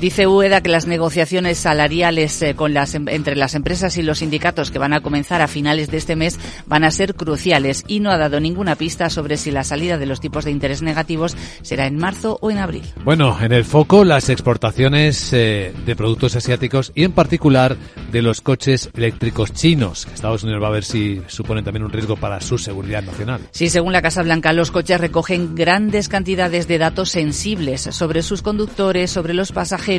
Dice 0.00 0.26
Ueda 0.26 0.62
que 0.62 0.70
las 0.70 0.86
negociaciones 0.86 1.58
salariales 1.58 2.40
eh, 2.40 2.54
con 2.54 2.72
las, 2.72 2.94
em, 2.94 3.06
entre 3.08 3.36
las 3.36 3.54
empresas 3.54 3.98
y 3.98 4.02
los 4.02 4.20
sindicatos 4.20 4.70
que 4.70 4.78
van 4.78 4.94
a 4.94 5.02
comenzar 5.02 5.42
a 5.42 5.46
finales 5.46 5.90
de 5.90 5.98
este 5.98 6.16
mes 6.16 6.40
van 6.66 6.84
a 6.84 6.90
ser 6.90 7.14
cruciales 7.14 7.84
y 7.86 8.00
no 8.00 8.10
ha 8.10 8.16
dado 8.16 8.40
ninguna 8.40 8.76
pista 8.76 9.10
sobre 9.10 9.36
si 9.36 9.50
la 9.50 9.62
salida 9.62 9.98
de 9.98 10.06
los 10.06 10.18
tipos 10.18 10.46
de 10.46 10.52
interés 10.52 10.80
negativos 10.80 11.36
será 11.60 11.86
en 11.86 11.98
marzo 11.98 12.38
o 12.40 12.50
en 12.50 12.56
abril. 12.56 12.84
Bueno, 13.04 13.36
en 13.42 13.52
el 13.52 13.66
foco 13.66 14.06
las 14.06 14.30
exportaciones 14.30 15.34
eh, 15.34 15.74
de 15.84 15.96
productos 15.96 16.34
asiáticos 16.34 16.92
y 16.94 17.04
en 17.04 17.12
particular 17.12 17.76
de 18.10 18.22
los 18.22 18.40
coches 18.40 18.88
eléctricos 18.94 19.52
chinos. 19.52 20.08
Estados 20.14 20.44
Unidos 20.44 20.62
va 20.62 20.68
a 20.68 20.72
ver 20.72 20.84
si 20.84 21.20
suponen 21.26 21.62
también 21.62 21.84
un 21.84 21.92
riesgo 21.92 22.16
para 22.16 22.40
su 22.40 22.56
seguridad 22.56 23.02
nacional. 23.02 23.42
Sí, 23.50 23.68
según 23.68 23.92
la 23.92 24.00
Casa 24.00 24.22
Blanca, 24.22 24.54
los 24.54 24.70
coches 24.70 24.98
recogen 24.98 25.54
grandes 25.54 26.08
cantidades 26.08 26.66
de 26.68 26.78
datos 26.78 27.10
sensibles 27.10 27.82
sobre 27.82 28.22
sus 28.22 28.40
conductores, 28.40 29.10
sobre 29.10 29.34
los 29.34 29.52
pasajeros 29.52 29.89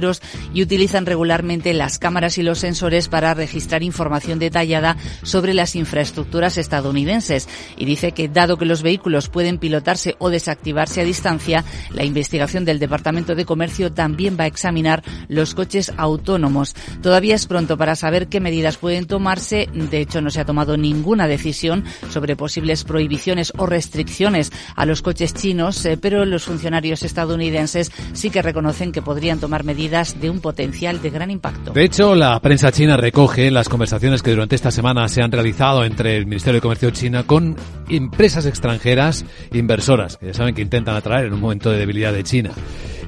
y 0.54 0.62
utilizan 0.62 1.06
regularmente 1.06 1.74
las 1.74 1.98
cámaras 1.98 2.38
y 2.38 2.44
los 2.44 2.60
sensores 2.60 3.08
para 3.08 3.34
registrar 3.34 3.82
información 3.82 4.38
detallada 4.38 4.98
sobre 5.24 5.54
las 5.54 5.76
infraestructuras 5.76 6.58
estadounidenses. 6.58 7.48
Y 7.78 7.86
dice 7.86 8.12
que 8.12 8.28
dado 8.28 8.58
que 8.58 8.66
los 8.66 8.84
vehículos 8.84 9.30
pueden 9.30 9.58
pilotarse 9.58 10.16
o 10.20 10.30
desactivarse 10.30 11.02
a 11.02 11.06
distancia, 11.06 11.64
la 11.92 12.04
investigación 12.04 12.66
del 12.66 12.80
Departamento 12.80 13.36
de 13.36 13.46
Comercio 13.46 13.92
también 13.92 14.38
va 14.40 14.44
a 14.44 14.48
examinar 14.48 15.04
los 15.28 15.56
coches 15.56 15.62
coches 15.62 15.94
autónomos. 15.96 16.76
Todavía 17.04 17.36
es 17.36 17.46
pronto 17.46 17.78
para 17.78 17.96
saber 17.96 18.28
qué 18.30 18.40
medidas 18.40 18.78
pueden 18.78 19.06
tomarse. 19.06 19.70
De 19.72 20.02
hecho, 20.02 20.20
no 20.20 20.32
se 20.32 20.42
ha 20.42 20.46
tomado 20.46 20.76
ninguna 20.76 21.28
decisión 21.28 21.86
sobre 22.10 22.36
posibles 22.36 22.84
prohibiciones 22.84 23.54
o 23.58 23.68
restricciones 23.68 24.52
a 24.76 24.88
los 24.88 25.04
coches 25.04 25.36
chinos, 25.36 25.86
eh, 25.86 25.98
pero 26.02 26.26
los 26.26 26.46
funcionarios 26.46 27.04
estadounidenses 27.04 27.92
sí 28.14 28.32
que 28.32 28.42
reconocen 28.42 28.92
que 28.92 29.04
podrían 29.04 29.40
tomar 29.40 29.64
medidas 29.64 29.81
de 29.90 30.30
un 30.30 30.42
potencial 30.42 31.02
de 31.02 31.10
gran 31.10 31.32
impacto. 31.32 31.72
De 31.72 31.84
hecho, 31.84 32.14
la 32.14 32.40
prensa 32.40 32.72
china 32.72 32.98
recoge 32.98 33.50
las 33.50 33.68
conversaciones 33.68 34.22
que 34.22 34.30
durante 34.30 34.56
esta 34.56 34.70
semana 34.70 35.08
se 35.08 35.24
han 35.24 35.32
realizado 35.32 35.84
entre 35.84 36.18
el 36.18 36.28
Ministerio 36.28 36.58
de 36.58 36.62
Comercio 36.62 36.92
china 36.92 37.24
con 37.24 37.56
empresas 37.90 38.46
extranjeras 38.46 39.26
inversoras, 39.52 40.18
que 40.18 40.28
ya 40.28 40.34
saben 40.36 40.54
que 40.54 40.62
intentan 40.62 40.96
atraer 40.96 41.26
en 41.26 41.34
un 41.34 41.40
momento 41.40 41.72
de 41.72 41.80
debilidad 41.80 42.14
de 42.14 42.24
China. 42.24 42.52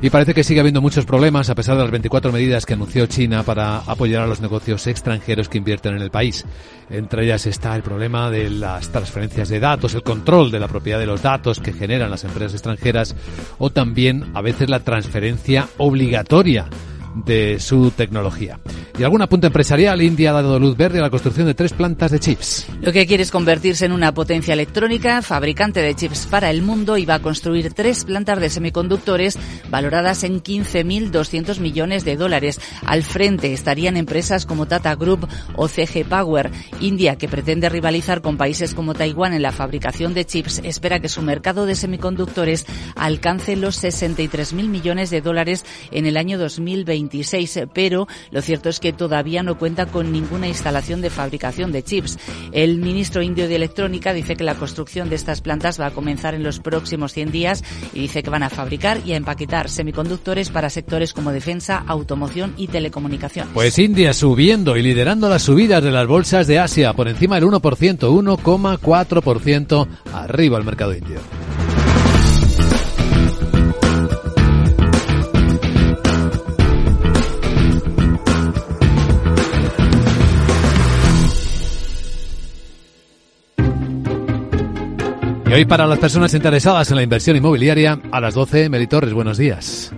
Y 0.03 0.09
parece 0.09 0.33
que 0.33 0.43
sigue 0.43 0.59
habiendo 0.59 0.81
muchos 0.81 1.05
problemas 1.05 1.49
a 1.49 1.55
pesar 1.55 1.77
de 1.77 1.83
las 1.83 1.91
24 1.91 2.33
medidas 2.33 2.65
que 2.65 2.73
anunció 2.73 3.05
China 3.05 3.43
para 3.43 3.77
apoyar 3.77 4.23
a 4.23 4.27
los 4.27 4.41
negocios 4.41 4.85
extranjeros 4.87 5.47
que 5.47 5.59
invierten 5.59 5.95
en 5.95 6.01
el 6.01 6.11
país. 6.11 6.43
Entre 6.89 7.23
ellas 7.23 7.45
está 7.45 7.73
el 7.73 7.83
problema 7.83 8.29
de 8.29 8.49
las 8.49 8.89
transferencias 8.89 9.47
de 9.47 9.61
datos, 9.61 9.93
el 9.93 10.03
control 10.03 10.51
de 10.51 10.59
la 10.59 10.67
propiedad 10.67 10.99
de 10.99 11.05
los 11.05 11.21
datos 11.21 11.61
que 11.61 11.71
generan 11.71 12.11
las 12.11 12.25
empresas 12.25 12.51
extranjeras 12.51 13.15
o 13.59 13.69
también 13.69 14.29
a 14.33 14.41
veces 14.41 14.69
la 14.69 14.81
transferencia 14.81 15.69
obligatoria 15.77 16.67
de 17.13 17.59
su 17.59 17.91
tecnología. 17.91 18.59
Y 18.97 19.03
algún 19.03 19.21
apunte 19.21 19.47
empresarial, 19.47 20.01
India 20.01 20.29
ha 20.29 20.33
dado 20.33 20.59
luz 20.59 20.77
verde 20.77 20.99
a 20.99 21.01
la 21.01 21.09
construcción 21.09 21.47
de 21.47 21.55
tres 21.55 21.73
plantas 21.73 22.11
de 22.11 22.19
chips. 22.19 22.67
Lo 22.81 22.91
que 22.91 23.07
quiere 23.07 23.23
es 23.23 23.31
convertirse 23.31 23.85
en 23.85 23.91
una 23.91 24.13
potencia 24.13 24.53
electrónica, 24.53 25.21
fabricante 25.21 25.81
de 25.81 25.95
chips 25.95 26.27
para 26.27 26.51
el 26.51 26.61
mundo 26.61 26.97
y 26.97 27.05
va 27.05 27.15
a 27.15 27.21
construir 27.21 27.73
tres 27.73 28.05
plantas 28.05 28.39
de 28.39 28.49
semiconductores 28.49 29.37
valoradas 29.69 30.23
en 30.23 30.41
15.200 30.41 31.59
millones 31.59 32.05
de 32.05 32.17
dólares. 32.17 32.59
Al 32.85 33.03
frente 33.03 33.53
estarían 33.53 33.97
empresas 33.97 34.45
como 34.45 34.67
Tata 34.67 34.95
Group 34.95 35.27
o 35.55 35.67
CG 35.67 36.05
Power. 36.07 36.51
India, 36.81 37.15
que 37.15 37.27
pretende 37.27 37.69
rivalizar 37.69 38.21
con 38.21 38.37
países 38.37 38.73
como 38.73 38.93
Taiwán 38.93 39.33
en 39.33 39.41
la 39.41 39.51
fabricación 39.51 40.13
de 40.13 40.25
chips, 40.25 40.61
espera 40.63 40.99
que 40.99 41.09
su 41.09 41.21
mercado 41.21 41.65
de 41.65 41.75
semiconductores 41.75 42.65
alcance 42.95 43.55
los 43.55 43.83
63.000 43.83 44.67
millones 44.67 45.09
de 45.09 45.21
dólares 45.21 45.65
en 45.91 46.05
el 46.05 46.17
año 46.17 46.37
2020 46.37 47.02
pero 47.73 48.07
lo 48.31 48.41
cierto 48.41 48.69
es 48.69 48.79
que 48.79 48.93
todavía 48.93 49.43
no 49.43 49.57
cuenta 49.57 49.85
con 49.85 50.11
ninguna 50.11 50.47
instalación 50.47 51.01
de 51.01 51.09
fabricación 51.09 51.71
de 51.71 51.83
chips. 51.83 52.17
El 52.51 52.79
ministro 52.79 53.21
indio 53.21 53.47
de 53.47 53.55
Electrónica 53.55 54.13
dice 54.13 54.35
que 54.35 54.43
la 54.43 54.55
construcción 54.55 55.09
de 55.09 55.15
estas 55.15 55.41
plantas 55.41 55.79
va 55.79 55.87
a 55.87 55.91
comenzar 55.91 56.35
en 56.35 56.43
los 56.43 56.59
próximos 56.59 57.13
100 57.13 57.31
días 57.31 57.63
y 57.93 58.01
dice 58.01 58.23
que 58.23 58.29
van 58.29 58.43
a 58.43 58.49
fabricar 58.49 58.99
y 59.05 59.13
a 59.13 59.17
empaquetar 59.17 59.69
semiconductores 59.69 60.49
para 60.49 60.69
sectores 60.69 61.13
como 61.13 61.31
defensa, 61.31 61.83
automoción 61.87 62.53
y 62.57 62.67
telecomunicación. 62.67 63.49
Pues 63.53 63.79
India 63.79 64.13
subiendo 64.13 64.75
y 64.77 64.81
liderando 64.81 65.29
las 65.29 65.43
subidas 65.43 65.83
de 65.83 65.91
las 65.91 66.07
bolsas 66.07 66.47
de 66.47 66.59
Asia 66.59 66.93
por 66.93 67.07
encima 67.07 67.35
del 67.35 67.45
1%, 67.45 67.61
1,4% 67.61 69.87
arriba 70.13 70.57
el 70.57 70.63
mercado 70.63 70.95
indio. 70.95 71.19
Y 85.53 85.55
hoy 85.55 85.65
para 85.65 85.85
las 85.85 85.99
personas 85.99 86.33
interesadas 86.33 86.89
en 86.89 86.95
la 86.95 87.03
inversión 87.03 87.37
inmobiliaria, 87.37 87.99
a 88.11 88.19
las 88.19 88.33
12, 88.33 88.69
Meli 88.69 88.87
Torres, 88.87 89.13
buenos 89.13 89.37
días. 89.37 89.91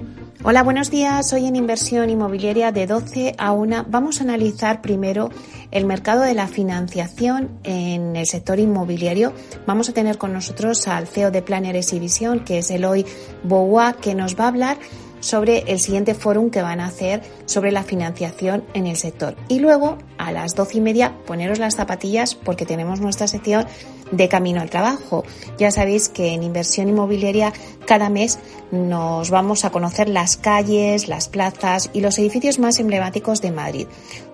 Hola, 0.43 0.63
buenos 0.63 0.91
días. 0.91 1.31
Hoy 1.31 1.45
en 1.45 1.55
Inversión 1.55 2.09
Inmobiliaria 2.09 2.73
de 2.73 2.85
12 2.85 3.35
a 3.37 3.53
1 3.53 3.85
vamos 3.87 4.19
a 4.19 4.25
analizar 4.25 4.81
primero 4.81 5.29
el 5.71 5.85
mercado 5.85 6.23
de 6.23 6.33
la 6.33 6.47
financiación 6.47 7.51
en 7.63 8.17
el 8.17 8.25
sector 8.25 8.59
inmobiliario. 8.59 9.31
Vamos 9.65 9.87
a 9.87 9.93
tener 9.93 10.17
con 10.17 10.33
nosotros 10.33 10.89
al 10.89 11.07
CEO 11.07 11.31
de 11.31 11.41
Planner 11.41 11.77
Exhibition, 11.77 12.41
que 12.41 12.57
es 12.57 12.69
Eloy 12.69 13.05
Boua, 13.43 13.93
que 13.93 14.13
nos 14.13 14.37
va 14.37 14.43
a 14.43 14.49
hablar 14.49 14.77
sobre 15.25 15.63
el 15.65 15.79
siguiente 15.79 16.13
fórum 16.13 16.51
que 16.51 16.61
van 16.61 16.79
a 16.79 16.85
hacer 16.85 17.23
sobre 17.47 17.71
la 17.71 17.81
financiación 17.81 18.63
en 18.75 18.85
el 18.85 18.95
sector. 18.95 19.35
Y 19.47 19.57
luego, 19.57 19.97
a 20.19 20.31
las 20.31 20.53
doce 20.53 20.77
y 20.77 20.81
media, 20.81 21.17
poneros 21.25 21.57
las 21.57 21.75
zapatillas 21.75 22.35
porque 22.35 22.67
tenemos 22.67 22.99
nuestra 23.01 23.25
sección 23.25 23.65
de 24.11 24.29
camino 24.29 24.61
al 24.61 24.69
trabajo. 24.69 25.23
Ya 25.57 25.71
sabéis 25.71 26.09
que 26.09 26.33
en 26.33 26.43
inversión 26.43 26.89
inmobiliaria 26.89 27.53
cada 27.87 28.09
mes 28.09 28.37
nos 28.69 29.31
vamos 29.31 29.65
a 29.65 29.71
conocer 29.71 30.09
las 30.09 30.37
calles, 30.37 31.07
las 31.07 31.27
plazas 31.27 31.89
y 31.91 32.01
los 32.01 32.19
edificios 32.19 32.59
más 32.59 32.79
emblemáticos 32.79 33.41
de 33.41 33.51
Madrid, 33.51 33.87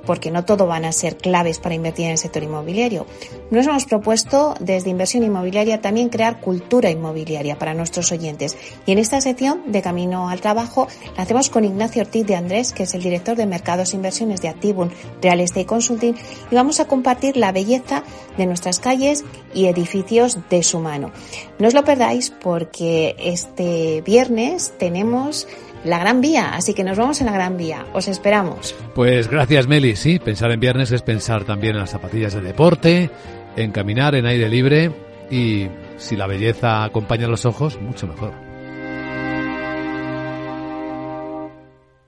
porque 0.06 0.32
no 0.32 0.46
todo 0.46 0.68
van 0.68 0.86
a 0.86 0.92
ser 0.92 1.18
claves 1.18 1.60
para 1.60 1.76
invertir 1.76 2.06
en 2.06 2.12
el 2.12 2.18
sector 2.18 2.44
inmobiliario. 2.44 3.06
Nos 3.50 3.68
hemos 3.68 3.86
propuesto 3.86 4.56
desde 4.60 4.90
inversión 4.90 5.24
inmobiliaria 5.24 5.82
también 5.82 6.10
crear 6.10 6.40
cultura 6.40 6.90
inmobiliaria 6.90 7.58
para 7.58 7.74
nuestros 7.74 8.12
oyentes 8.12 8.58
y 8.86 8.92
en 8.92 8.98
esta 8.98 9.22
sección 9.22 9.72
de 9.72 9.82
camino 9.82 10.30
al 10.30 10.42
trabajo 10.42 10.88
la 11.16 11.24
hacemos 11.24 11.50
con 11.50 11.66
Ignacio 11.66 12.02
Ortiz 12.02 12.26
de 12.26 12.36
Andrés, 12.36 12.74
que 12.74 12.84
es 12.84 12.94
el 12.94 13.04
director 13.04 13.36
de 13.36 13.46
mercados 13.46 13.94
e 13.94 13.96
inversiones 13.96 14.42
de 14.42 14.50
Activum 14.50 14.90
Real 15.22 15.40
Estate 15.40 15.66
Consulting 15.66 16.16
y 16.50 16.56
vamos 16.56 16.80
a 16.80 16.86
compartir 16.86 17.38
la 17.38 17.52
belleza 17.52 18.04
de 18.38 18.46
nuestras 18.46 18.80
calles 18.80 19.24
y 19.54 19.66
edificios 19.66 20.40
de 20.50 20.64
su 20.64 20.80
mano. 20.80 21.12
No 21.60 21.68
os 21.68 21.74
lo 21.74 21.84
perdáis 21.84 22.30
porque 22.30 23.16
este 23.20 24.02
viernes 24.02 24.74
tenemos 24.78 25.48
la 25.84 26.00
Gran 26.00 26.22
Vía, 26.22 26.54
así 26.54 26.74
que 26.74 26.84
nos 26.84 26.98
vamos 26.98 27.20
en 27.22 27.28
la 27.28 27.34
Gran 27.34 27.58
Vía. 27.58 27.86
Os 27.94 28.08
esperamos. 28.08 28.76
Pues 28.94 29.30
gracias 29.30 29.67
Meli, 29.67 29.96
sí, 29.96 30.20
pensar 30.20 30.52
en 30.52 30.60
viernes 30.60 30.91
es 30.91 31.02
pensar 31.02 31.44
también 31.44 31.76
en 31.76 31.82
las 31.82 31.91
zapatillas 31.91 32.34
de 32.34 32.41
deporte, 32.41 33.10
en 33.56 33.72
caminar 33.72 34.15
en 34.15 34.26
aire 34.26 34.50
libre 34.50 34.91
y 35.30 35.67
si 35.98 36.15
la 36.15 36.28
belleza 36.28 36.84
acompaña 36.84 37.28
los 37.28 37.46
ojos, 37.46 37.80
mucho 37.82 38.08
mejor. 38.08 38.34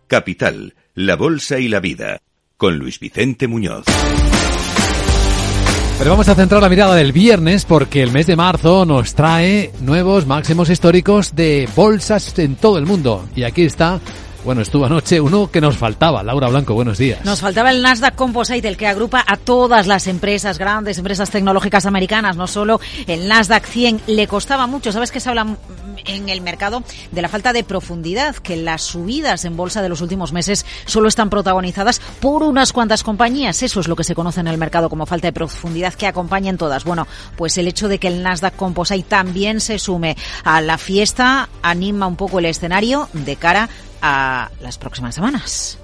Capital, 0.08 0.76
la 0.94 1.16
Bolsa 1.16 1.60
y 1.60 1.68
la 1.68 1.80
Vida, 1.80 2.22
con 2.58 2.78
Luis 2.78 3.00
Vicente 3.00 3.48
Muñoz. 3.48 3.86
Pero 6.04 6.16
vamos 6.16 6.28
a 6.28 6.36
centrar 6.36 6.62
la 6.62 6.68
mirada 6.68 6.96
del 6.96 7.14
viernes 7.14 7.64
porque 7.64 8.04
el 8.04 8.12
mes 8.12 8.28
de 8.28 8.36
marzo 8.36 8.86
nos 8.86 9.16
trae 9.16 9.72
nuevos 9.80 10.28
máximos 10.28 10.70
históricos 10.70 11.34
de 11.34 11.70
bolsas 11.78 12.38
en 12.40 12.58
todo 12.58 12.78
el 12.78 12.86
mundo. 12.86 13.24
Y 13.38 13.44
aquí 13.44 13.62
está 13.62 14.02
bueno, 14.44 14.62
estuvo 14.62 14.86
anoche 14.86 15.22
uno 15.22 15.50
que 15.50 15.62
nos 15.62 15.78
faltaba. 15.78 16.22
Laura 16.22 16.50
Blanco, 16.50 16.74
buenos 16.74 16.98
días. 16.98 17.24
Nos 17.24 17.40
faltaba 17.40 17.72
el 17.72 17.82
Nasdaq 17.82 18.16
Composite, 18.16 18.68
el 18.68 18.76
que 18.76 18.88
agrupa 18.88 19.24
a 19.26 19.38
todas 19.38 19.88
las 19.88 20.08
empresas, 20.08 20.58
grandes 20.58 20.98
empresas 20.98 21.30
tecnológicas 21.30 21.86
americanas, 21.86 22.36
no 22.36 22.48
solo 22.48 22.82
el 23.08 23.28
Nasdaq 23.28 23.66
100. 23.66 24.02
Le 24.08 24.28
costaba 24.28 24.68
mucho. 24.68 24.92
¿Sabes 24.92 25.12
que 25.12 25.20
se 25.20 25.30
habla 25.30 25.56
en 26.06 26.30
el 26.30 26.42
mercado 26.42 26.84
de 27.12 27.22
la 27.22 27.30
falta 27.30 27.54
de 27.54 27.64
profundidad? 27.64 28.36
Que 28.36 28.58
las 28.58 28.82
subidas 28.82 29.46
en 29.46 29.56
bolsa 29.56 29.82
de 29.82 29.90
los 29.90 30.02
últimos 30.02 30.34
meses 30.34 30.66
solo 30.86 31.08
están 31.08 31.30
protagonizadas 31.30 32.02
por 32.20 32.44
unas 32.44 32.74
cuantas 32.74 33.04
compañías. 33.04 33.64
Eso 33.64 33.80
es 33.80 33.88
lo 33.88 33.96
que 33.96 34.04
se 34.04 34.16
conoce 34.16 34.42
en 34.42 34.48
el 34.48 34.58
mercado 34.58 34.90
como 34.90 35.06
falta 35.06 35.28
de 35.28 35.34
profundidad 35.34 35.94
que 35.94 36.08
acompañan 36.08 36.58
todas. 36.58 36.84
Bueno, 36.84 37.08
pues 37.38 37.58
el 37.58 37.68
hecho 37.68 37.88
de 37.88 37.98
que 37.98 38.08
el 38.08 38.24
Nasdaq 38.24 38.56
Composite 38.56 39.04
también 39.08 39.62
se 39.62 39.80
sume 39.80 40.18
a 40.44 40.60
la 40.60 40.78
fiesta 40.78 41.48
anima 41.62 42.08
un 42.08 42.18
poco 42.18 42.40
el 42.40 42.46
escenario 42.46 43.08
de 43.14 43.36
cara 43.38 43.70
las 44.60 44.78
próximas 44.78 45.16
semanas. 45.16 45.78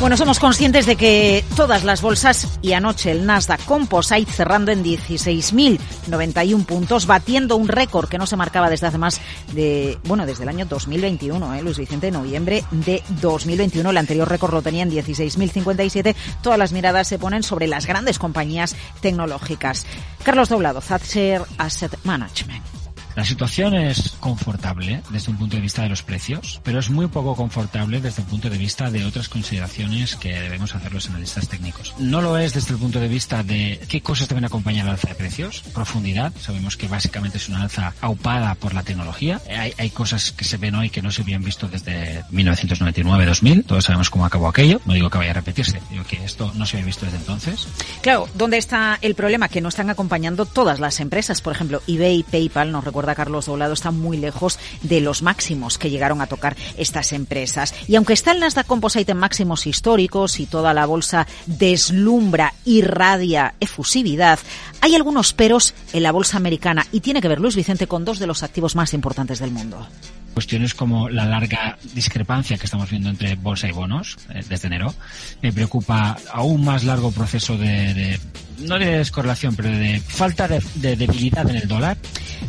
Bueno, 0.00 0.16
somos 0.16 0.40
conscientes 0.40 0.86
de 0.86 0.96
que 0.96 1.44
todas 1.56 1.84
las 1.84 2.00
bolsas 2.00 2.48
y 2.62 2.72
anoche 2.72 3.10
el 3.10 3.26
Nasdaq 3.26 3.62
Composite 3.66 4.32
cerrando 4.32 4.72
en 4.72 4.82
16.091 4.82 6.64
puntos, 6.64 7.04
batiendo 7.04 7.56
un 7.56 7.68
récord 7.68 8.08
que 8.08 8.16
no 8.16 8.24
se 8.24 8.34
marcaba 8.34 8.70
desde 8.70 8.86
hace 8.86 8.96
más 8.96 9.20
de, 9.52 9.98
bueno, 10.04 10.24
desde 10.24 10.44
el 10.44 10.48
año 10.48 10.64
2021, 10.64 11.54
¿eh? 11.54 11.62
Luis 11.62 11.76
Vicente, 11.76 12.10
noviembre 12.10 12.64
de 12.70 13.02
2021. 13.20 13.90
El 13.90 13.96
anterior 13.98 14.26
récord 14.26 14.54
lo 14.54 14.62
tenía 14.62 14.84
en 14.84 14.90
16.057. 14.90 16.14
Todas 16.42 16.58
las 16.58 16.72
miradas 16.72 17.06
se 17.06 17.18
ponen 17.18 17.42
sobre 17.42 17.66
las 17.66 17.84
grandes 17.84 18.18
compañías 18.18 18.76
tecnológicas. 19.02 19.84
Carlos 20.22 20.48
Doblado, 20.48 20.80
Thatcher 20.80 21.42
Asset 21.58 21.94
Management. 22.04 22.79
La 23.16 23.24
situación 23.24 23.74
es 23.74 24.14
confortable 24.20 25.02
desde 25.10 25.30
un 25.30 25.38
punto 25.38 25.56
de 25.56 25.62
vista 25.62 25.82
de 25.82 25.88
los 25.88 26.02
precios, 26.02 26.60
pero 26.62 26.78
es 26.78 26.90
muy 26.90 27.08
poco 27.08 27.34
confortable 27.34 28.00
desde 28.00 28.22
el 28.22 28.28
punto 28.28 28.48
de 28.48 28.58
vista 28.58 28.90
de 28.90 29.04
otras 29.04 29.28
consideraciones 29.28 30.16
que 30.16 30.32
debemos 30.32 30.74
hacer 30.74 30.92
los 30.92 31.08
analistas 31.08 31.48
técnicos. 31.48 31.94
No 31.98 32.20
lo 32.20 32.38
es 32.38 32.54
desde 32.54 32.74
el 32.74 32.78
punto 32.78 33.00
de 33.00 33.08
vista 33.08 33.42
de 33.42 33.80
qué 33.88 34.00
cosas 34.00 34.28
deben 34.28 34.44
acompañar 34.44 34.86
la 34.86 34.92
alza 34.92 35.08
de 35.08 35.14
precios, 35.14 35.62
profundidad, 35.74 36.32
sabemos 36.40 36.76
que 36.76 36.88
básicamente 36.88 37.38
es 37.38 37.48
una 37.48 37.62
alza 37.62 37.94
aupada 38.00 38.54
por 38.54 38.74
la 38.74 38.82
tecnología, 38.82 39.40
hay, 39.48 39.74
hay 39.76 39.90
cosas 39.90 40.32
que 40.32 40.44
se 40.44 40.56
ven 40.56 40.74
hoy 40.74 40.90
que 40.90 41.02
no 41.02 41.10
se 41.10 41.22
habían 41.22 41.42
visto 41.42 41.68
desde 41.68 42.22
1999-2000, 42.32 43.66
todos 43.66 43.84
sabemos 43.84 44.10
cómo 44.10 44.24
acabó 44.24 44.48
aquello, 44.48 44.80
no 44.86 44.94
digo 44.94 45.10
que 45.10 45.18
vaya 45.18 45.32
a 45.32 45.34
repetirse, 45.34 45.80
digo 45.90 46.04
que 46.04 46.24
esto 46.24 46.52
no 46.54 46.64
se 46.64 46.76
había 46.76 46.86
visto 46.86 47.04
desde 47.04 47.18
entonces. 47.18 47.66
Claro, 48.02 48.28
¿dónde 48.34 48.58
está 48.58 48.98
el 49.02 49.14
problema? 49.14 49.48
Que 49.48 49.60
no 49.60 49.68
están 49.68 49.90
acompañando 49.90 50.46
todas 50.46 50.80
las 50.80 51.00
empresas, 51.00 51.40
por 51.40 51.52
ejemplo, 51.52 51.82
eBay, 51.86 52.22
PayPal, 52.22 52.72
nos 52.72 52.84
recuerda 53.00 53.14
Carlos 53.14 53.46
Doblado, 53.46 53.72
están 53.72 53.98
muy 53.98 54.18
lejos 54.18 54.58
de 54.82 55.00
los 55.00 55.22
máximos 55.22 55.78
que 55.78 55.88
llegaron 55.88 56.20
a 56.20 56.26
tocar 56.26 56.54
estas 56.76 57.12
empresas. 57.12 57.74
Y 57.88 57.96
aunque 57.96 58.12
está 58.12 58.32
el 58.32 58.40
Nasdaq 58.40 58.66
Composite 58.66 59.12
en 59.12 59.16
máximos 59.16 59.66
históricos 59.66 60.38
y 60.38 60.44
toda 60.44 60.74
la 60.74 60.84
bolsa 60.84 61.26
deslumbra, 61.46 62.52
irradia 62.66 63.54
efusividad, 63.58 64.38
hay 64.82 64.96
algunos 64.96 65.32
peros 65.32 65.72
en 65.94 66.02
la 66.02 66.12
bolsa 66.12 66.36
americana 66.36 66.86
y 66.92 67.00
tiene 67.00 67.22
que 67.22 67.28
ver 67.28 67.40
Luis 67.40 67.56
Vicente 67.56 67.86
con 67.86 68.04
dos 68.04 68.18
de 68.18 68.26
los 68.26 68.42
activos 68.42 68.76
más 68.76 68.92
importantes 68.92 69.38
del 69.38 69.50
mundo. 69.50 69.86
Cuestiones 70.34 70.74
como 70.74 71.08
la 71.08 71.24
larga 71.24 71.78
discrepancia 71.94 72.58
que 72.58 72.66
estamos 72.66 72.90
viendo 72.90 73.08
entre 73.08 73.34
bolsa 73.34 73.66
y 73.66 73.72
bonos 73.72 74.18
eh, 74.28 74.42
desde 74.46 74.66
enero. 74.68 74.94
Me 75.40 75.52
preocupa 75.52 76.18
aún 76.32 76.64
más 76.64 76.84
largo 76.84 77.10
proceso 77.10 77.56
de 77.56 78.20
no 78.60 78.78
de 78.78 78.98
descorrelación, 78.98 79.56
pero 79.56 79.70
de 79.70 80.00
falta 80.00 80.48
de, 80.48 80.62
de, 80.76 80.96
debilidad 80.96 81.48
en 81.48 81.56
el 81.56 81.68
dólar. 81.68 81.96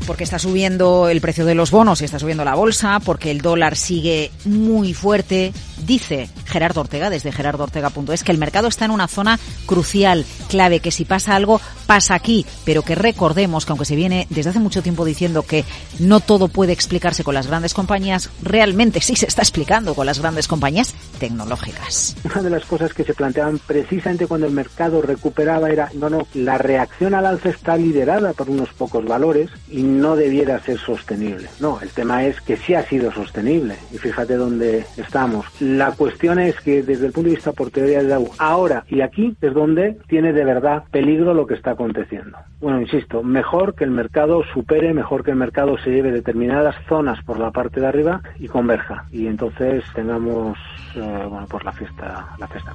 Porque 0.07 0.23
está 0.23 0.39
subiendo 0.39 1.09
el 1.09 1.21
precio 1.21 1.45
de 1.45 1.55
los 1.55 1.71
bonos 1.71 2.01
y 2.01 2.05
está 2.05 2.19
subiendo 2.19 2.45
la 2.45 2.55
bolsa, 2.55 2.99
porque 2.99 3.31
el 3.31 3.41
dólar 3.41 3.75
sigue 3.75 4.31
muy 4.45 4.93
fuerte. 4.93 5.53
Dice 5.85 6.29
Gerardo 6.45 6.81
Ortega, 6.81 7.09
desde 7.09 7.31
gerardoortega.es, 7.31 8.23
que 8.23 8.31
el 8.31 8.37
mercado 8.37 8.67
está 8.67 8.85
en 8.85 8.91
una 8.91 9.07
zona 9.07 9.39
crucial, 9.65 10.25
clave, 10.47 10.79
que 10.79 10.91
si 10.91 11.05
pasa 11.05 11.35
algo, 11.35 11.59
pasa 11.87 12.15
aquí, 12.15 12.45
pero 12.65 12.83
que 12.83 12.95
recordemos 12.95 13.65
que 13.65 13.71
aunque 13.71 13.85
se 13.85 13.95
viene 13.95 14.27
desde 14.29 14.51
hace 14.51 14.59
mucho 14.59 14.81
tiempo 14.81 15.05
diciendo 15.05 15.43
que 15.43 15.65
no 15.99 16.19
todo 16.19 16.47
puede 16.47 16.73
explicarse 16.73 17.23
con 17.23 17.33
las 17.33 17.47
grandes 17.47 17.73
compañías, 17.73 18.29
realmente 18.41 19.01
sí 19.01 19.15
se 19.15 19.25
está 19.25 19.41
explicando 19.41 19.93
con 19.93 20.05
las 20.05 20.19
grandes 20.19 20.47
compañías 20.47 20.93
tecnológicas. 21.19 22.15
Una 22.23 22.41
de 22.43 22.49
las 22.49 22.65
cosas 22.65 22.93
que 22.93 23.03
se 23.03 23.13
planteaban 23.13 23.59
precisamente 23.59 24.27
cuando 24.27 24.47
el 24.47 24.53
mercado 24.53 25.01
recuperaba 25.01 25.69
era 25.69 25.89
no, 26.01 26.09
no, 26.09 26.27
la 26.33 26.57
reacción 26.57 27.13
al 27.13 27.25
alza 27.25 27.49
está 27.49 27.77
liderada 27.77 28.33
por 28.33 28.49
unos 28.49 28.73
pocos 28.73 29.05
valores 29.05 29.49
y 29.69 29.83
no 29.83 30.15
debiera 30.15 30.59
ser 30.59 30.79
sostenible. 30.79 31.47
No, 31.59 31.79
el 31.79 31.89
tema 31.89 32.25
es 32.25 32.41
que 32.41 32.57
sí 32.57 32.73
ha 32.73 32.83
sido 32.83 33.11
sostenible 33.11 33.75
y 33.93 33.97
fíjate 33.97 34.35
dónde 34.35 34.85
estamos. 34.97 35.45
La 35.59 35.91
cuestión 35.91 36.39
es 36.39 36.59
que 36.59 36.81
desde 36.81 37.05
el 37.05 37.11
punto 37.11 37.29
de 37.29 37.35
vista 37.35 37.51
por 37.51 37.69
teoría 37.69 38.01
de 38.01 38.09
Dow, 38.09 38.31
ahora 38.39 38.83
y 38.89 39.01
aquí 39.01 39.35
es 39.39 39.53
donde 39.53 39.97
tiene 40.07 40.33
de 40.33 40.43
verdad 40.43 40.83
peligro 40.91 41.33
lo 41.33 41.45
que 41.45 41.53
está 41.53 41.71
aconteciendo. 41.71 42.37
Bueno, 42.59 42.81
insisto, 42.81 43.23
mejor 43.23 43.75
que 43.75 43.83
el 43.83 43.91
mercado 43.91 44.43
supere, 44.53 44.93
mejor 44.93 45.23
que 45.23 45.31
el 45.31 45.37
mercado 45.37 45.77
se 45.77 45.91
lleve 45.91 46.11
determinadas 46.11 46.75
zonas 46.87 47.23
por 47.23 47.39
la 47.39 47.51
parte 47.51 47.79
de 47.79 47.87
arriba 47.87 48.21
y 48.39 48.47
converja 48.47 49.05
y 49.11 49.27
entonces 49.27 49.83
tengamos 49.93 50.57
eh, 50.95 51.25
bueno, 51.29 51.45
pues 51.47 51.63
la 51.63 51.71
fiesta, 51.71 52.27
la 52.39 52.47
fiesta. 52.47 52.73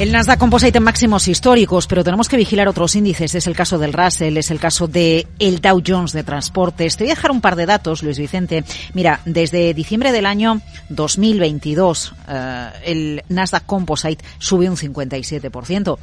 El 0.00 0.12
Nasdaq 0.12 0.38
Composite 0.38 0.78
en 0.78 0.84
máximos 0.84 1.28
históricos, 1.28 1.86
pero 1.86 2.02
tenemos 2.02 2.26
que 2.26 2.38
vigilar 2.38 2.66
otros 2.68 2.96
índices. 2.96 3.34
Es 3.34 3.46
el 3.46 3.54
caso 3.54 3.78
del 3.78 3.92
Russell, 3.92 4.34
es 4.38 4.50
el 4.50 4.58
caso 4.58 4.88
de 4.88 5.26
el 5.38 5.60
Dow 5.60 5.82
Jones 5.86 6.12
de 6.12 6.24
transportes. 6.24 6.96
Te 6.96 7.04
voy 7.04 7.10
a 7.10 7.16
dejar 7.16 7.30
un 7.30 7.42
par 7.42 7.54
de 7.54 7.66
datos, 7.66 8.02
Luis 8.02 8.18
Vicente. 8.18 8.64
Mira, 8.94 9.20
desde 9.26 9.74
diciembre 9.74 10.10
del 10.10 10.24
año 10.24 10.62
2022, 10.88 12.12
uh, 12.12 12.14
el 12.82 13.22
Nasdaq 13.28 13.66
Composite 13.66 14.24
sube 14.38 14.70
un 14.70 14.78
57% 14.78 15.98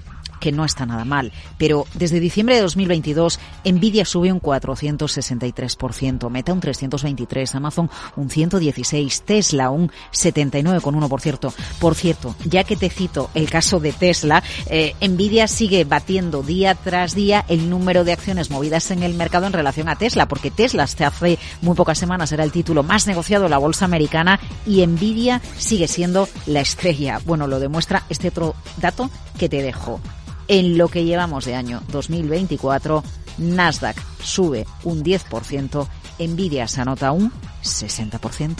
que 0.47 0.53
no 0.53 0.63
está 0.63 0.85
nada 0.85 1.03
mal. 1.03 1.33
Pero 1.57 1.85
desde 1.93 2.21
diciembre 2.21 2.55
de 2.55 2.61
2022, 2.61 3.37
Nvidia 3.65 4.05
sube 4.05 4.31
un 4.31 4.39
463%, 4.39 6.29
Meta 6.29 6.53
un 6.53 6.61
323%, 6.61 7.55
Amazon 7.55 7.89
un 8.15 8.29
116%, 8.29 9.23
Tesla 9.25 9.69
un 9.71 9.91
79,1%. 10.13 11.09
Por 11.09 11.19
cierto, 11.19 11.53
por 11.81 11.95
cierto, 11.95 12.33
ya 12.45 12.63
que 12.63 12.77
te 12.77 12.89
cito 12.89 13.29
el 13.33 13.49
caso 13.49 13.81
de 13.81 13.91
Tesla, 13.91 14.41
eh, 14.67 14.95
Nvidia 15.05 15.49
sigue 15.49 15.83
batiendo 15.83 16.43
día 16.43 16.75
tras 16.75 17.13
día 17.13 17.43
el 17.49 17.69
número 17.69 18.05
de 18.05 18.13
acciones 18.13 18.49
movidas 18.49 18.89
en 18.91 19.03
el 19.03 19.15
mercado 19.15 19.47
en 19.47 19.53
relación 19.53 19.89
a 19.89 19.97
Tesla, 19.97 20.29
porque 20.29 20.49
Tesla 20.49 20.83
hasta 20.83 21.07
hace 21.07 21.39
muy 21.61 21.75
pocas 21.75 21.97
semanas 21.97 22.31
era 22.31 22.45
el 22.45 22.53
título 22.53 22.83
más 22.83 23.05
negociado 23.05 23.43
de 23.43 23.49
la 23.49 23.57
bolsa 23.57 23.83
americana 23.83 24.39
y 24.65 24.87
Nvidia 24.87 25.41
sigue 25.57 25.89
siendo 25.89 26.29
la 26.45 26.61
estrella. 26.61 27.19
Bueno, 27.25 27.47
lo 27.47 27.59
demuestra 27.59 28.03
este 28.07 28.29
otro 28.29 28.55
dato 28.77 29.09
que 29.37 29.49
te 29.49 29.61
dejo. 29.61 29.99
En 30.47 30.77
lo 30.77 30.87
que 30.87 31.03
llevamos 31.03 31.45
de 31.45 31.55
año 31.55 31.81
2024, 31.91 33.03
Nasdaq 33.39 33.97
sube 34.23 34.65
un 34.83 35.03
10%, 35.03 35.87
Nvidia 36.19 36.67
se 36.67 36.81
anota 36.81 37.11
un 37.11 37.31
60%. 37.63 38.55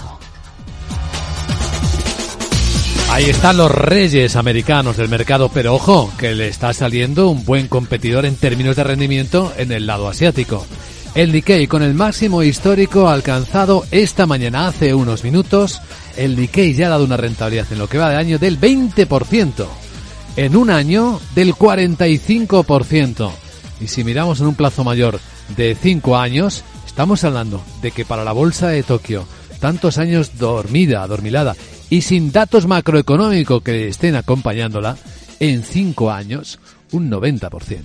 Ahí 3.09 3.25
están 3.25 3.55
los 3.55 3.71
reyes 3.71 4.35
americanos 4.35 4.97
del 4.97 5.07
mercado, 5.07 5.49
pero 5.53 5.75
ojo, 5.75 6.11
que 6.17 6.35
le 6.35 6.49
está 6.49 6.73
saliendo 6.73 7.29
un 7.29 7.45
buen 7.45 7.69
competidor 7.69 8.25
en 8.25 8.35
términos 8.35 8.75
de 8.75 8.83
rendimiento 8.83 9.53
en 9.57 9.71
el 9.71 9.87
lado 9.87 10.09
asiático. 10.09 10.65
El 11.15 11.31
Nikkei 11.31 11.67
con 11.67 11.81
el 11.83 11.93
máximo 11.93 12.43
histórico 12.43 13.07
alcanzado 13.07 13.85
esta 13.91 14.25
mañana 14.27 14.67
hace 14.67 14.93
unos 14.93 15.23
minutos, 15.23 15.81
el 16.17 16.35
Nikkei 16.35 16.73
ya 16.73 16.87
ha 16.87 16.89
dado 16.89 17.05
una 17.05 17.17
rentabilidad 17.17 17.71
en 17.71 17.79
lo 17.79 17.87
que 17.87 17.97
va 17.97 18.09
de 18.09 18.17
año 18.17 18.37
del 18.39 18.59
20% 18.59 19.86
en 20.37 20.55
un 20.55 20.69
año 20.69 21.19
del 21.35 21.53
45%. 21.53 23.31
Y 23.81 23.87
si 23.87 24.03
miramos 24.03 24.39
en 24.39 24.47
un 24.47 24.55
plazo 24.55 24.83
mayor 24.83 25.19
de 25.57 25.75
5 25.75 26.17
años, 26.17 26.63
estamos 26.85 27.23
hablando 27.23 27.61
de 27.81 27.91
que 27.91 28.05
para 28.05 28.23
la 28.23 28.31
bolsa 28.31 28.69
de 28.69 28.83
Tokio, 28.83 29.27
tantos 29.59 29.97
años 29.97 30.37
dormida, 30.37 31.03
adormilada, 31.03 31.55
y 31.89 32.01
sin 32.01 32.31
datos 32.31 32.67
macroeconómicos 32.67 33.63
que 33.63 33.87
estén 33.87 34.15
acompañándola, 34.15 34.95
en 35.39 35.63
5 35.63 36.11
años, 36.11 36.59
un 36.91 37.09
90%. 37.09 37.81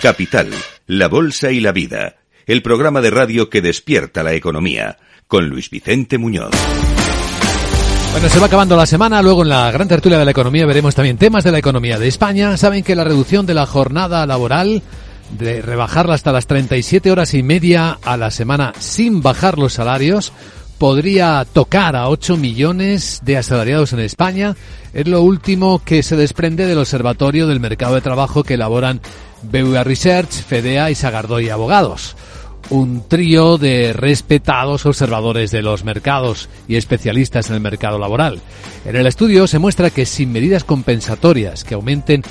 Capital, 0.00 0.50
la 0.86 1.08
Bolsa 1.08 1.50
y 1.50 1.60
la 1.60 1.72
Vida 1.72 2.16
el 2.46 2.62
programa 2.62 3.00
de 3.00 3.10
radio 3.10 3.48
que 3.50 3.62
despierta 3.62 4.22
la 4.22 4.34
economía, 4.34 4.98
con 5.26 5.48
Luis 5.48 5.70
Vicente 5.70 6.18
Muñoz. 6.18 6.50
Bueno, 8.12 8.28
se 8.28 8.38
va 8.38 8.46
acabando 8.46 8.76
la 8.76 8.86
semana, 8.86 9.22
luego 9.22 9.42
en 9.42 9.48
la 9.48 9.72
gran 9.72 9.88
tertulia 9.88 10.18
de 10.18 10.24
la 10.24 10.30
economía 10.30 10.66
veremos 10.66 10.94
también 10.94 11.18
temas 11.18 11.42
de 11.42 11.50
la 11.50 11.58
economía 11.58 11.98
de 11.98 12.06
España. 12.06 12.56
Saben 12.56 12.84
que 12.84 12.94
la 12.94 13.02
reducción 13.02 13.44
de 13.44 13.54
la 13.54 13.66
jornada 13.66 14.24
laboral, 14.24 14.82
de 15.36 15.60
rebajarla 15.62 16.14
hasta 16.14 16.30
las 16.30 16.46
37 16.46 17.10
horas 17.10 17.34
y 17.34 17.42
media 17.42 17.98
a 18.04 18.16
la 18.16 18.30
semana 18.30 18.72
sin 18.78 19.20
bajar 19.20 19.58
los 19.58 19.72
salarios, 19.72 20.32
podría 20.78 21.44
tocar 21.44 21.96
a 21.96 22.08
8 22.08 22.36
millones 22.36 23.20
de 23.24 23.36
asalariados 23.36 23.92
en 23.92 23.98
España. 24.00 24.54
Es 24.92 25.08
lo 25.08 25.22
último 25.22 25.82
que 25.84 26.04
se 26.04 26.14
desprende 26.14 26.66
del 26.66 26.78
Observatorio 26.78 27.48
del 27.48 27.58
Mercado 27.58 27.96
de 27.96 28.00
Trabajo 28.00 28.44
que 28.44 28.54
elaboran 28.54 29.00
BVA 29.42 29.82
Research, 29.82 30.30
FEDEA 30.30 30.90
y 30.90 30.94
Sagardoy 30.94 31.48
Abogados 31.48 32.14
un 32.70 33.06
trío 33.08 33.58
de 33.58 33.92
respetados 33.92 34.86
observadores 34.86 35.50
de 35.50 35.62
los 35.62 35.84
mercados 35.84 36.48
y 36.68 36.76
especialistas 36.76 37.50
en 37.50 37.56
el 37.56 37.60
mercado 37.60 37.98
laboral. 37.98 38.40
En 38.84 38.96
el 38.96 39.06
estudio 39.06 39.46
se 39.46 39.58
muestra 39.58 39.90
que 39.90 40.06
sin 40.06 40.32
medidas 40.32 40.64
compensatorias 40.64 41.64
que 41.64 41.74
aumenten 41.74 42.22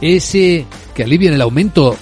ese, 0.00 0.66
que 0.94 1.04
alivien 1.04 1.34
el 1.34 1.42
aumento 1.42 1.96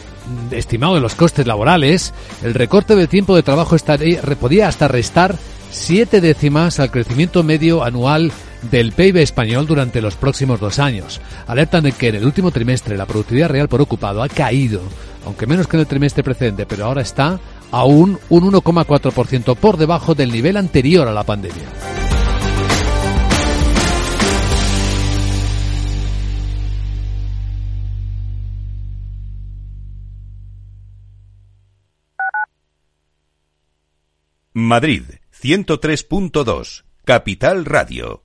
estimado 0.50 0.94
de 0.94 1.00
los 1.00 1.14
costes 1.14 1.46
laborales, 1.46 2.14
el 2.42 2.54
recorte 2.54 2.94
del 2.94 3.08
tiempo 3.08 3.34
de 3.34 3.42
trabajo 3.42 3.76
estaría, 3.76 4.22
podía 4.22 4.68
hasta 4.68 4.88
restar 4.88 5.36
siete 5.70 6.20
décimas 6.20 6.80
al 6.80 6.90
crecimiento 6.90 7.42
medio 7.42 7.84
anual 7.84 8.32
del 8.70 8.92
PIB 8.92 9.18
español 9.18 9.66
durante 9.66 10.02
los 10.02 10.16
próximos 10.16 10.60
dos 10.60 10.78
años. 10.78 11.20
Alertan 11.46 11.84
de 11.84 11.92
que 11.92 12.08
en 12.08 12.16
el 12.16 12.24
último 12.24 12.50
trimestre 12.50 12.96
la 12.96 13.06
productividad 13.06 13.48
real 13.48 13.68
por 13.68 13.80
ocupado 13.80 14.22
ha 14.22 14.28
caído, 14.28 14.82
aunque 15.24 15.46
menos 15.46 15.66
que 15.66 15.76
en 15.76 15.80
el 15.80 15.86
trimestre 15.86 16.22
precedente, 16.22 16.66
pero 16.66 16.86
ahora 16.86 17.02
está 17.02 17.38
aún 17.70 18.18
un 18.28 18.52
1,4% 18.52 19.56
por 19.56 19.76
debajo 19.76 20.14
del 20.14 20.32
nivel 20.32 20.56
anterior 20.56 21.08
a 21.08 21.12
la 21.12 21.24
pandemia. 21.24 21.68
Madrid 34.52 35.04
103.2 35.32 36.84
Capital 37.04 37.64
Radio 37.64 38.24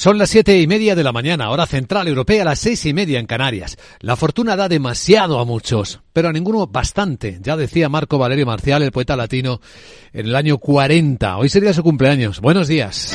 Son 0.00 0.16
las 0.16 0.30
siete 0.30 0.58
y 0.58 0.66
media 0.66 0.94
de 0.94 1.04
la 1.04 1.12
mañana, 1.12 1.50
hora 1.50 1.66
central 1.66 2.08
europea, 2.08 2.42
las 2.42 2.58
seis 2.58 2.86
y 2.86 2.94
media 2.94 3.20
en 3.20 3.26
Canarias. 3.26 3.76
La 3.98 4.16
fortuna 4.16 4.56
da 4.56 4.66
demasiado 4.66 5.38
a 5.38 5.44
muchos, 5.44 6.00
pero 6.14 6.30
a 6.30 6.32
ninguno 6.32 6.66
bastante. 6.66 7.38
Ya 7.42 7.54
decía 7.54 7.90
Marco 7.90 8.16
Valerio 8.16 8.46
Marcial, 8.46 8.82
el 8.82 8.92
poeta 8.92 9.14
latino, 9.14 9.60
en 10.14 10.24
el 10.24 10.36
año 10.36 10.56
40. 10.56 11.36
Hoy 11.36 11.50
sería 11.50 11.74
su 11.74 11.82
cumpleaños. 11.82 12.40
Buenos 12.40 12.66
días. 12.66 13.14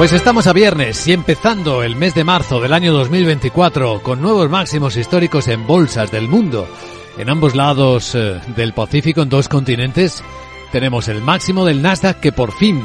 Pues 0.00 0.14
estamos 0.14 0.46
a 0.46 0.54
viernes 0.54 1.06
y 1.08 1.12
empezando 1.12 1.82
el 1.82 1.94
mes 1.94 2.14
de 2.14 2.24
marzo 2.24 2.58
del 2.58 2.72
año 2.72 2.90
2024 2.94 4.02
con 4.02 4.22
nuevos 4.22 4.48
máximos 4.48 4.96
históricos 4.96 5.46
en 5.46 5.66
bolsas 5.66 6.10
del 6.10 6.26
mundo. 6.26 6.66
En 7.18 7.28
ambos 7.28 7.54
lados 7.54 8.14
eh, 8.14 8.40
del 8.56 8.72
Pacífico, 8.72 9.20
en 9.20 9.28
dos 9.28 9.50
continentes, 9.50 10.24
tenemos 10.72 11.08
el 11.08 11.20
máximo 11.20 11.66
del 11.66 11.82
Nasdaq 11.82 12.18
que 12.18 12.32
por 12.32 12.52
fin 12.52 12.82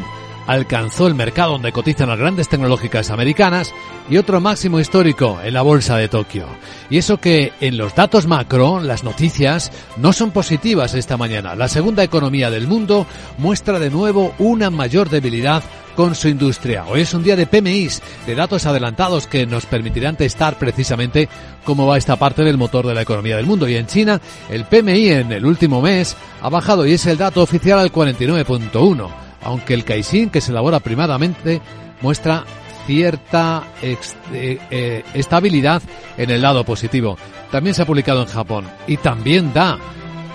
alcanzó 0.47 1.07
el 1.07 1.15
mercado 1.15 1.53
donde 1.53 1.71
cotizan 1.71 2.09
las 2.09 2.19
grandes 2.19 2.49
tecnológicas 2.49 3.09
americanas 3.09 3.73
y 4.09 4.17
otro 4.17 4.41
máximo 4.41 4.79
histórico 4.79 5.39
en 5.43 5.53
la 5.53 5.61
bolsa 5.61 5.97
de 5.97 6.07
Tokio. 6.07 6.47
Y 6.89 6.97
eso 6.97 7.17
que 7.17 7.53
en 7.61 7.77
los 7.77 7.95
datos 7.95 8.27
macro 8.27 8.79
las 8.79 9.03
noticias 9.03 9.71
no 9.97 10.13
son 10.13 10.31
positivas 10.31 10.93
esta 10.93 11.17
mañana. 11.17 11.55
La 11.55 11.67
segunda 11.67 12.03
economía 12.03 12.49
del 12.49 12.67
mundo 12.67 13.07
muestra 13.37 13.79
de 13.79 13.89
nuevo 13.89 14.33
una 14.39 14.69
mayor 14.69 15.09
debilidad 15.09 15.63
con 15.95 16.13
su 16.13 16.27
industria. 16.27 16.85
Hoy 16.87 17.01
es 17.01 17.13
un 17.13 17.23
día 17.23 17.35
de 17.35 17.47
PMIs, 17.47 18.01
de 18.27 18.35
datos 18.35 18.65
adelantados 18.65 19.27
que 19.27 19.45
nos 19.45 19.65
permitirán 19.65 20.17
testar 20.17 20.57
precisamente 20.57 21.29
cómo 21.63 21.87
va 21.87 21.97
esta 21.97 22.17
parte 22.17 22.43
del 22.43 22.57
motor 22.57 22.85
de 22.85 22.93
la 22.93 23.01
economía 23.01 23.37
del 23.37 23.45
mundo. 23.45 23.67
Y 23.67 23.75
en 23.75 23.87
China, 23.87 24.21
el 24.49 24.65
PMI 24.65 25.09
en 25.09 25.31
el 25.31 25.45
último 25.45 25.81
mes 25.81 26.15
ha 26.41 26.49
bajado 26.49 26.85
y 26.85 26.93
es 26.93 27.05
el 27.05 27.17
dato 27.17 27.41
oficial 27.41 27.79
al 27.79 27.91
49.1, 27.91 29.24
aunque 29.45 29.73
el 29.73 29.85
Caixin, 29.85 30.29
que 30.29 30.41
se 30.41 30.51
elabora 30.51 30.81
primadamente, 30.81 31.61
muestra 32.01 32.43
cierta 32.85 33.63
eh, 33.81 33.97
eh, 34.33 35.03
estabilidad 35.13 35.81
en 36.17 36.29
el 36.29 36.41
lado 36.41 36.63
positivo. 36.63 37.17
También 37.51 37.73
se 37.73 37.83
ha 37.83 37.85
publicado 37.85 38.21
en 38.21 38.27
Japón 38.27 38.65
y 38.87 38.97
también 38.97 39.53
da 39.53 39.79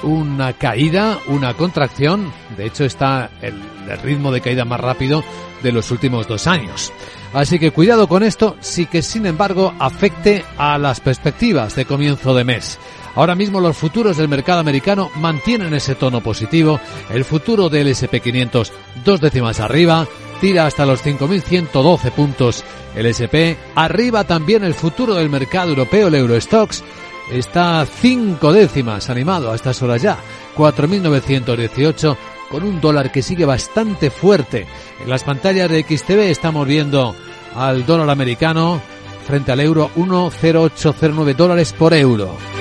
una 0.03 0.53
caída, 0.55 1.19
una 1.27 1.55
contracción. 1.55 2.33
De 2.57 2.67
hecho, 2.67 2.85
está 2.85 3.31
el, 3.43 3.55
el 3.89 3.99
ritmo 4.01 4.33
de 4.33 4.41
caída 4.41 4.65
más 4.65 4.81
rápido 4.81 5.23
de 5.63 5.73
los 5.73 5.91
últimos 5.91 6.27
dos 6.27 6.47
años. 6.47 6.93
Así 7.33 7.59
que 7.59 7.71
cuidado 7.71 8.09
con 8.09 8.23
esto, 8.23 8.57
sí 8.61 8.87
que 8.87 9.03
sin 9.03 9.27
embargo 9.27 9.75
afecte 9.79 10.45
a 10.59 10.79
las 10.79 11.01
perspectivas 11.01 11.77
de 11.77 11.85
comienzo 11.85 12.35
de 12.35 12.45
mes. 12.45 12.79
Ahora 13.15 13.35
mismo 13.35 13.61
los 13.61 13.77
futuros 13.77 14.17
del 14.17 14.29
mercado 14.29 14.61
americano 14.61 15.11
mantienen 15.17 15.75
ese 15.75 15.95
tono 15.95 16.21
positivo. 16.21 16.81
El 17.11 17.25
futuro 17.25 17.69
del 17.69 17.89
SP500 17.89 18.71
dos 19.05 19.21
décimas 19.21 19.61
arriba, 19.61 20.07
tira 20.41 20.67
hasta 20.67 20.87
los 20.87 21.05
5.112 21.05 22.11
puntos 22.13 22.65
el 22.95 23.07
SP. 23.07 23.57
Arriba 23.75 24.25
también 24.25 24.65
el 24.65 24.75
futuro 24.75 25.15
del 25.15 25.31
mercado 25.31 25.71
europeo, 25.71 26.09
el 26.09 26.15
Eurostox, 26.15 26.83
está 27.31 27.87
cinco 27.87 28.53
décimas 28.53 29.11
animado 29.11 29.53
a 29.53 29.55
estas 29.55 29.81
horas 29.83 30.03
ya, 30.03 30.19
4.918 30.57 32.17
con 32.51 32.65
un 32.65 32.81
dólar 32.81 33.13
que 33.13 33.23
sigue 33.23 33.45
bastante 33.45 34.11
fuerte. 34.11 34.67
En 35.01 35.09
las 35.09 35.23
pantallas 35.23 35.71
de 35.71 35.83
XTV 35.83 36.31
estamos 36.31 36.67
viendo 36.67 37.15
al 37.55 37.87
dólar 37.87 38.11
americano 38.11 38.81
frente 39.27 39.53
al 39.53 39.61
euro 39.61 39.91
1,0809 39.97 41.37
dólares 41.37 41.73
por 41.73 41.95
euro. 41.95 42.60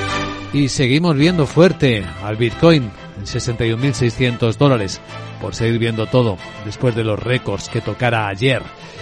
Y 0.53 0.69
seguimos 0.69 1.15
viendo 1.15 1.45
fuerte 1.45 2.03
al 2.23 2.35
Bitcoin 2.35 2.91
en 3.17 3.25
61.600 3.25 4.55
dólares 4.57 4.99
por 5.41 5.53
seguir 5.53 5.79
viendo 5.79 6.07
todo 6.07 6.37
después 6.65 6.95
de 6.95 7.03
los 7.03 7.19
récords 7.19 7.69
que 7.69 7.81
tocara 7.81 8.27
ayer. 8.27 8.61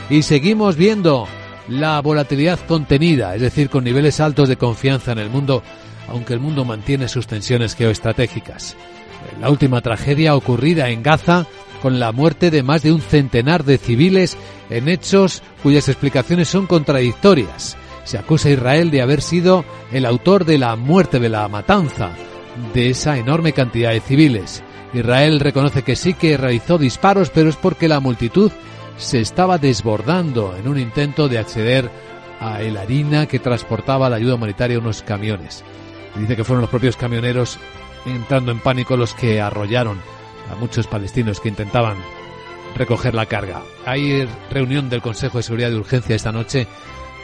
Y 0.09 0.23
seguimos 0.23 0.75
viendo 0.75 1.27
la 1.67 1.99
volatilidad 2.01 2.59
contenida, 2.67 3.35
es 3.35 3.41
decir, 3.41 3.69
con 3.69 3.83
niveles 3.83 4.19
altos 4.19 4.49
de 4.49 4.57
confianza 4.57 5.11
en 5.11 5.19
el 5.19 5.29
mundo, 5.29 5.63
aunque 6.09 6.33
el 6.33 6.39
mundo 6.39 6.65
mantiene 6.65 7.07
sus 7.07 7.27
tensiones 7.27 7.75
geoestratégicas 7.75 8.75
la 9.39 9.49
última 9.49 9.81
tragedia 9.81 10.35
ocurrida 10.35 10.89
en 10.89 11.03
Gaza 11.03 11.45
con 11.81 11.99
la 11.99 12.11
muerte 12.11 12.49
de 12.49 12.63
más 12.63 12.81
de 12.81 12.91
un 12.91 13.01
centenar 13.01 13.63
de 13.63 13.77
civiles 13.77 14.37
en 14.69 14.87
hechos 14.87 15.43
cuyas 15.61 15.87
explicaciones 15.89 16.47
son 16.47 16.65
contradictorias. 16.65 17.77
Se 18.07 18.17
acusa 18.17 18.47
a 18.47 18.53
Israel 18.53 18.89
de 18.89 19.01
haber 19.01 19.21
sido 19.21 19.65
el 19.91 20.05
autor 20.05 20.45
de 20.45 20.57
la 20.57 20.77
muerte 20.77 21.19
de 21.19 21.27
la 21.27 21.45
matanza 21.49 22.11
de 22.73 22.89
esa 22.89 23.17
enorme 23.17 23.51
cantidad 23.51 23.91
de 23.91 23.99
civiles. 23.99 24.63
Israel 24.93 25.41
reconoce 25.41 25.83
que 25.83 25.97
sí 25.97 26.13
que 26.13 26.37
realizó 26.37 26.77
disparos, 26.77 27.31
pero 27.31 27.49
es 27.49 27.57
porque 27.57 27.89
la 27.89 27.99
multitud 27.99 28.49
se 28.95 29.19
estaba 29.19 29.57
desbordando 29.57 30.55
en 30.55 30.69
un 30.69 30.79
intento 30.79 31.27
de 31.27 31.37
acceder 31.37 31.91
a 32.39 32.61
la 32.61 32.79
harina 32.79 33.25
que 33.25 33.39
transportaba 33.39 34.09
la 34.09 34.15
ayuda 34.15 34.35
humanitaria 34.35 34.77
a 34.77 34.79
unos 34.79 35.01
camiones. 35.01 35.65
Dice 36.15 36.37
que 36.37 36.45
fueron 36.45 36.61
los 36.61 36.69
propios 36.69 36.95
camioneros 36.95 37.59
entrando 38.05 38.53
en 38.53 38.61
pánico 38.61 38.95
los 38.95 39.13
que 39.15 39.41
arrollaron 39.41 39.99
a 40.49 40.55
muchos 40.55 40.87
palestinos 40.87 41.41
que 41.41 41.49
intentaban 41.49 41.97
recoger 42.73 43.13
la 43.13 43.25
carga. 43.25 43.63
Hay 43.85 44.25
reunión 44.49 44.89
del 44.89 45.01
Consejo 45.01 45.39
de 45.39 45.43
Seguridad 45.43 45.71
de 45.71 45.75
Urgencia 45.75 46.15
esta 46.15 46.31
noche 46.31 46.67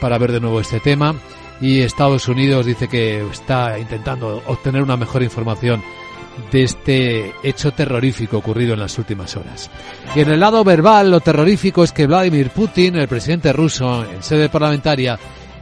para 0.03 0.17
ver 0.17 0.33
de 0.33 0.41
nuevo 0.41 0.59
este 0.59 0.81
tema 0.81 1.15
y 1.61 1.79
Estados 1.79 2.27
Unidos 2.27 2.65
dice 2.65 2.89
que 2.89 3.25
está 3.31 3.79
intentando 3.79 4.43
obtener 4.47 4.83
una 4.83 4.97
mejor 4.97 5.23
información 5.23 5.81
de 6.51 6.63
este 6.63 7.33
hecho 7.41 7.71
terrorífico 7.71 8.37
ocurrido 8.37 8.73
en 8.73 8.81
las 8.81 8.97
últimas 8.97 9.37
horas. 9.37 9.71
Y 10.13 10.19
en 10.19 10.31
el 10.31 10.41
lado 10.41 10.61
verbal, 10.65 11.09
lo 11.09 11.21
terrorífico 11.21 11.85
es 11.85 11.93
que 11.93 12.05
Vladimir 12.05 12.49
Putin, 12.49 12.97
el 12.97 13.07
presidente 13.07 13.53
ruso, 13.53 14.03
en 14.03 14.21
sede 14.21 14.49
parlamentaria, 14.49 15.17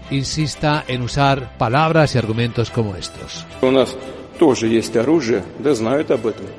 insista 0.10 0.86
en 0.88 1.04
usar 1.04 1.56
palabras 1.60 2.16
y 2.16 2.18
argumentos 2.18 2.72
como 2.72 2.96
estos. 2.96 3.46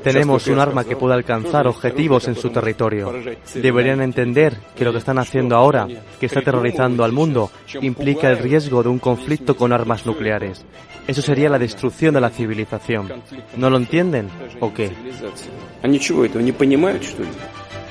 Tenemos 0.03 0.47
un 0.47 0.59
arma 0.59 0.85
que 0.85 0.97
puede 0.97 1.15
alcanzar 1.15 1.67
objetivos 1.67 2.29
en 2.29 2.37
su 2.37 2.51
territorio. 2.51 3.13
Deberían 3.55 4.01
entender 4.01 4.57
que 4.77 4.85
lo 4.85 4.93
que 4.93 4.99
están 4.99 5.19
haciendo 5.19 5.57
ahora, 5.57 5.89
que 6.21 6.27
está 6.27 6.41
aterrorizando 6.41 7.03
al 7.05 7.13
mundo, 7.13 7.51
implica 7.81 8.31
el 8.31 8.39
riesgo 8.39 8.83
de 8.83 8.89
un 8.89 8.99
conflicto 8.99 9.57
con 9.57 9.73
armas 9.73 10.07
nucleares. 10.07 10.65
Eso 11.07 11.23
sería 11.23 11.49
la 11.49 11.59
destrucción 11.59 12.15
de 12.15 12.21
la 12.21 12.31
civilización. 12.31 13.13
¿No 13.57 13.69
lo 13.69 13.79
entienden 13.79 14.29
o 14.61 14.73
qué? 14.73 14.93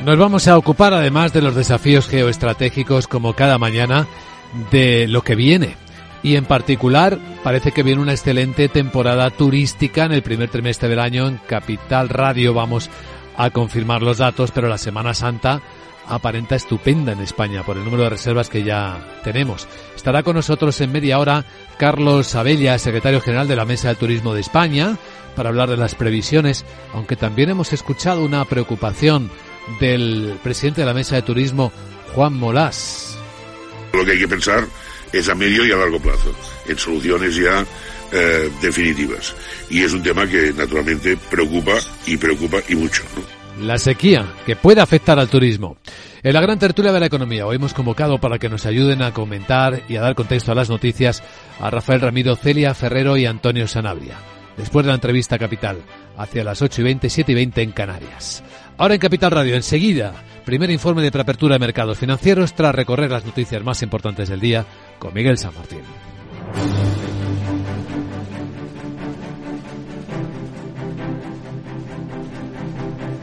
Nos 0.05 0.17
vamos 0.17 0.47
a 0.47 0.57
ocupar 0.57 0.93
además 0.93 1.33
de 1.33 1.41
los 1.41 1.53
desafíos 1.53 2.07
geoestratégicos 2.07 3.07
como 3.07 3.33
cada 3.33 3.57
mañana 3.57 4.07
de 4.71 5.07
lo 5.07 5.21
que 5.21 5.35
viene. 5.35 5.80
Y 6.23 6.35
en 6.35 6.45
particular 6.45 7.17
parece 7.43 7.71
que 7.71 7.83
viene 7.83 8.01
una 8.01 8.11
excelente 8.11 8.69
temporada 8.69 9.29
turística 9.31 10.05
en 10.05 10.11
el 10.11 10.21
primer 10.21 10.49
trimestre 10.49 10.89
del 10.89 10.99
año 10.99 11.27
en 11.27 11.37
Capital 11.37 12.09
Radio. 12.09 12.53
Vamos 12.53 12.89
a 13.37 13.49
confirmar 13.49 14.01
los 14.01 14.19
datos, 14.19 14.51
pero 14.51 14.67
la 14.67 14.77
Semana 14.77 15.13
Santa 15.13 15.61
aparenta 16.07 16.55
estupenda 16.55 17.13
en 17.13 17.21
España 17.21 17.63
por 17.63 17.77
el 17.77 17.83
número 17.83 18.03
de 18.03 18.09
reservas 18.09 18.49
que 18.49 18.63
ya 18.63 18.99
tenemos. 19.23 19.67
Estará 19.95 20.23
con 20.23 20.35
nosotros 20.35 20.79
en 20.81 20.91
media 20.91 21.19
hora 21.19 21.45
Carlos 21.77 22.35
Abella, 22.35 22.77
secretario 22.77 23.21
general 23.21 23.47
de 23.47 23.55
la 23.55 23.65
Mesa 23.65 23.89
de 23.89 23.95
Turismo 23.95 24.33
de 24.33 24.41
España, 24.41 24.97
para 25.35 25.49
hablar 25.49 25.69
de 25.69 25.77
las 25.77 25.95
previsiones, 25.95 26.65
aunque 26.93 27.15
también 27.15 27.49
hemos 27.49 27.73
escuchado 27.73 28.23
una 28.23 28.43
preocupación 28.45 29.31
del 29.79 30.37
presidente 30.43 30.81
de 30.81 30.87
la 30.87 30.93
Mesa 30.93 31.15
de 31.15 31.21
Turismo, 31.21 31.71
Juan 32.13 32.33
Molás. 32.33 33.17
Lo 33.93 34.03
que 34.05 34.11
hay 34.11 34.19
que 34.19 34.27
pensar 34.27 34.65
es 35.13 35.29
a 35.29 35.35
medio 35.35 35.65
y 35.65 35.71
a 35.71 35.77
largo 35.77 35.99
plazo, 35.99 36.33
en 36.67 36.77
soluciones 36.77 37.35
ya 37.35 37.65
eh, 38.11 38.51
definitivas. 38.61 39.35
Y 39.69 39.83
es 39.83 39.93
un 39.93 40.03
tema 40.03 40.27
que 40.27 40.53
naturalmente 40.53 41.17
preocupa 41.29 41.73
y 42.05 42.17
preocupa 42.17 42.57
y 42.67 42.75
mucho. 42.75 43.03
La 43.59 43.77
sequía, 43.77 44.25
que 44.45 44.55
puede 44.55 44.81
afectar 44.81 45.19
al 45.19 45.29
turismo. 45.29 45.77
En 46.23 46.33
la 46.33 46.41
gran 46.41 46.59
tertulia 46.59 46.91
de 46.91 46.99
la 46.99 47.05
economía 47.07 47.45
hoy 47.45 47.55
hemos 47.55 47.73
convocado 47.73 48.19
para 48.19 48.37
que 48.37 48.49
nos 48.49 48.65
ayuden 48.65 49.01
a 49.01 49.13
comentar 49.13 49.83
y 49.87 49.95
a 49.95 50.01
dar 50.01 50.15
contexto 50.15 50.51
a 50.51 50.55
las 50.55 50.69
noticias 50.69 51.23
a 51.59 51.69
Rafael 51.69 52.01
Ramiro, 52.01 52.35
Celia 52.35 52.73
Ferrero 52.73 53.17
y 53.17 53.25
Antonio 53.25 53.67
Sanabria. 53.67 54.17
Después 54.57 54.85
de 54.85 54.89
la 54.89 54.95
entrevista 54.95 55.39
capital, 55.39 55.77
hacia 56.17 56.43
las 56.43 56.61
8 56.61 56.81
y 56.81 56.83
20, 56.83 57.09
7 57.09 57.31
y 57.31 57.35
20 57.35 57.61
en 57.61 57.71
Canarias. 57.71 58.43
Ahora 58.77 58.95
en 58.95 58.99
Capital 58.99 59.31
Radio, 59.31 59.55
enseguida, 59.55 60.13
primer 60.45 60.69
informe 60.69 61.01
de 61.01 61.11
preapertura 61.11 61.55
de 61.55 61.59
mercados 61.59 61.97
financieros 61.97 62.53
tras 62.53 62.75
recorrer 62.75 63.11
las 63.11 63.25
noticias 63.25 63.63
más 63.63 63.81
importantes 63.81 64.29
del 64.29 64.39
día 64.39 64.65
con 65.01 65.15
Miguel 65.15 65.39
San 65.39 65.55
Martín. 65.55 65.79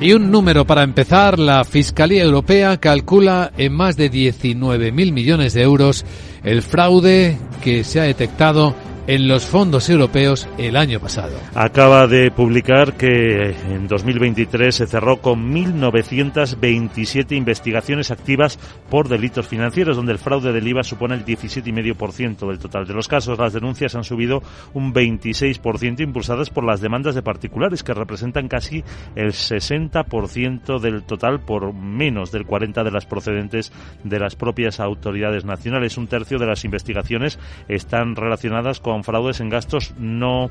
Y 0.01 0.13
un 0.13 0.31
número 0.31 0.65
para 0.65 0.83
empezar, 0.83 1.39
la 1.39 1.65
Fiscalía 1.65 2.25
Europea 2.25 2.79
calcula 2.79 3.53
en 3.57 3.73
más 3.73 3.97
de 3.97 4.11
19.000 4.11 5.13
millones 5.13 5.55
de 5.55 5.63
euros 5.63 6.05
el 6.43 6.63
fraude 6.63 7.39
que 7.63 7.85
se 7.85 8.01
ha 8.01 8.05
detectado 8.05 8.75
en 9.09 9.27
los 9.27 9.47
fondos 9.47 9.89
europeos 9.89 10.47
el 10.59 10.77
año 10.77 11.01
pasado. 11.01 11.35
Acaba 11.55 12.07
de 12.07 12.31
publicar 12.31 12.93
que 12.93 13.53
en 13.53 13.89
2023 13.89 14.75
se 14.75 14.87
cerró 14.87 15.23
con 15.23 15.51
1.927 15.51 17.35
investigaciones 17.35 18.11
activas 18.11 18.59
por 18.91 19.09
delitos 19.09 19.49
financieros, 19.49 19.97
donde 19.97 20.13
el 20.13 20.19
fraude 20.19 20.53
del 20.53 20.69
IVA 20.69 20.83
supone 20.83 21.15
el 21.15 21.25
17,5% 21.25 22.47
del 22.49 22.59
total 22.59 22.87
de 22.87 22.93
los 22.93 23.09
casos. 23.09 23.39
Las 23.39 23.55
denuncias 23.55 23.95
han 23.95 24.05
subido 24.05 24.43
un 24.75 24.93
26%, 24.93 26.01
impulsadas 26.01 26.51
por 26.51 26.65
las 26.65 26.83
demandas 26.83 27.15
de 27.15 27.23
particulares, 27.23 27.83
que 27.83 27.95
representan 27.95 28.47
casi 28.47 28.85
el 29.17 29.33
60% 29.33 30.81
del 30.81 31.05
total, 31.05 31.41
por 31.41 31.73
menos 31.73 32.31
del 32.31 32.47
40% 32.47 32.85
de 32.85 32.91
las 32.91 33.07
procedentes 33.07 33.73
de 34.05 34.21
las 34.21 34.37
propias 34.37 34.81
autoridades 34.81 35.47
nacionales. 35.47 35.97
Un 35.97 36.09
tercio 36.09 36.39
de 36.39 36.47
las 36.47 36.67
investigaciones 36.67 37.39
están 37.69 38.15
relacionadas 38.15 38.81
con 38.81 38.98
fraudes 39.05 39.41
en 39.41 39.49
gastos 39.49 39.95
no 39.99 40.51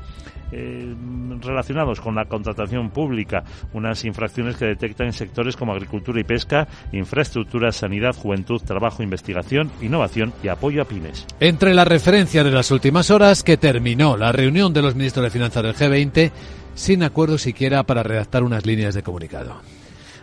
eh, 0.50 0.94
relacionados 1.40 2.00
con 2.00 2.14
la 2.14 2.24
contratación 2.24 2.90
pública, 2.90 3.44
unas 3.72 4.04
infracciones 4.04 4.56
que 4.56 4.64
detectan 4.64 5.08
en 5.08 5.12
sectores 5.12 5.56
como 5.56 5.72
agricultura 5.72 6.20
y 6.20 6.24
pesca, 6.24 6.68
infraestructura, 6.92 7.70
sanidad, 7.72 8.14
juventud, 8.14 8.60
trabajo, 8.62 9.02
investigación, 9.02 9.70
innovación 9.82 10.32
y 10.42 10.48
apoyo 10.48 10.82
a 10.82 10.84
pymes. 10.86 11.26
Entre 11.40 11.74
las 11.74 11.86
referencias 11.86 12.44
de 12.44 12.50
las 12.50 12.70
últimas 12.70 13.10
horas 13.10 13.42
que 13.42 13.56
terminó 13.56 14.16
la 14.16 14.32
reunión 14.32 14.72
de 14.72 14.82
los 14.82 14.94
ministros 14.94 15.24
de 15.24 15.30
Finanzas 15.30 15.62
del 15.62 15.74
G20 15.74 16.30
sin 16.74 17.02
acuerdo 17.02 17.38
siquiera 17.38 17.82
para 17.82 18.02
redactar 18.02 18.44
unas 18.44 18.64
líneas 18.64 18.94
de 18.94 19.02
comunicado. 19.02 19.60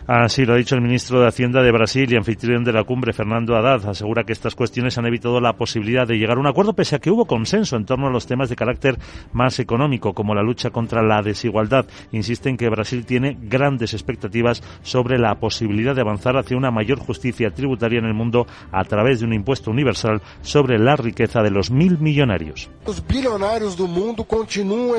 Así 0.06 0.44
lo 0.44 0.54
ha 0.54 0.56
dicho 0.56 0.76
el 0.76 0.82
ministro 0.82 1.20
de 1.20 1.26
Hacienda 1.26 1.62
de 1.64 1.72
Brasil 1.72 2.12
y 2.12 2.16
anfitrión 2.16 2.62
de 2.62 2.72
la 2.72 2.84
cumbre, 2.84 3.12
Fernando 3.12 3.56
Haddad. 3.56 3.88
Asegura 3.88 4.22
que 4.22 4.32
estas 4.32 4.54
cuestiones 4.54 4.96
han 4.98 5.06
evitado 5.06 5.40
la 5.40 5.54
posibilidad 5.54 6.06
de 6.06 6.16
llegar 6.16 6.36
a 6.36 6.40
un 6.40 6.46
acuerdo, 6.46 6.74
pese 6.74 6.94
a 6.94 7.00
que 7.00 7.10
hubo 7.10 7.26
consenso 7.26 7.74
en 7.74 7.86
torno 7.86 8.06
a 8.06 8.10
los 8.10 8.24
temas 8.24 8.48
de 8.48 8.54
carácter 8.54 8.98
más 9.32 9.58
económico, 9.58 10.14
como 10.14 10.32
la 10.32 10.44
lucha 10.44 10.70
contra 10.70 11.02
la 11.02 11.22
desigualdad. 11.22 11.86
Insiste 12.12 12.48
en 12.48 12.56
que 12.56 12.68
Brasil 12.68 13.04
tiene 13.04 13.36
grandes 13.40 13.94
expectativas 13.94 14.62
sobre 14.82 15.18
la 15.18 15.34
posibilidad 15.40 15.96
de 15.96 16.02
avanzar 16.02 16.36
hacia 16.36 16.56
una 16.56 16.70
mayor 16.70 17.00
justicia 17.00 17.50
tributaria 17.50 17.98
en 17.98 18.06
el 18.06 18.14
mundo 18.14 18.46
a 18.70 18.84
través 18.84 19.18
de 19.18 19.26
un 19.26 19.32
impuesto 19.32 19.72
universal 19.72 20.22
sobre 20.40 20.78
la 20.78 20.94
riqueza 20.94 21.42
de 21.42 21.50
los 21.50 21.72
mil 21.72 21.98
millonarios. 21.98 22.70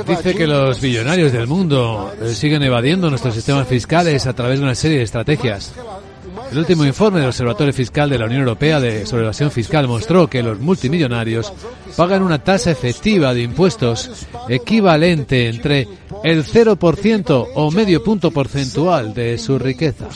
Dice 0.05 0.35
que 0.35 0.47
los 0.47 0.81
billonarios 0.81 1.31
del 1.31 1.47
mundo 1.47 2.11
eh, 2.21 2.27
siguen 2.33 2.61
evadiendo 2.63 3.09
nuestros 3.09 3.33
sistemas 3.33 3.67
fiscales 3.69 4.27
a 4.27 4.33
través 4.33 4.59
de 4.59 4.65
una 4.65 4.75
serie 4.75 4.96
estrategias. 5.01 5.73
El 6.51 6.59
último 6.59 6.85
informe 6.85 7.19
del 7.19 7.29
Observatorio 7.29 7.73
Fiscal 7.73 8.09
de 8.09 8.17
la 8.17 8.25
Unión 8.25 8.41
Europea 8.41 8.79
de, 8.79 9.05
sobre 9.05 9.23
evasión 9.23 9.51
fiscal 9.51 9.87
mostró 9.87 10.27
que 10.27 10.43
los 10.43 10.59
multimillonarios 10.59 11.51
pagan 11.95 12.23
una 12.23 12.43
tasa 12.43 12.71
efectiva 12.71 13.33
de 13.33 13.41
impuestos 13.41 14.27
equivalente 14.47 15.49
entre 15.49 15.87
el 16.23 16.43
0% 16.43 17.47
o 17.55 17.71
medio 17.71 18.03
punto 18.03 18.31
porcentual 18.31 19.13
de 19.13 19.37
su 19.37 19.57
riqueza. 19.59 20.07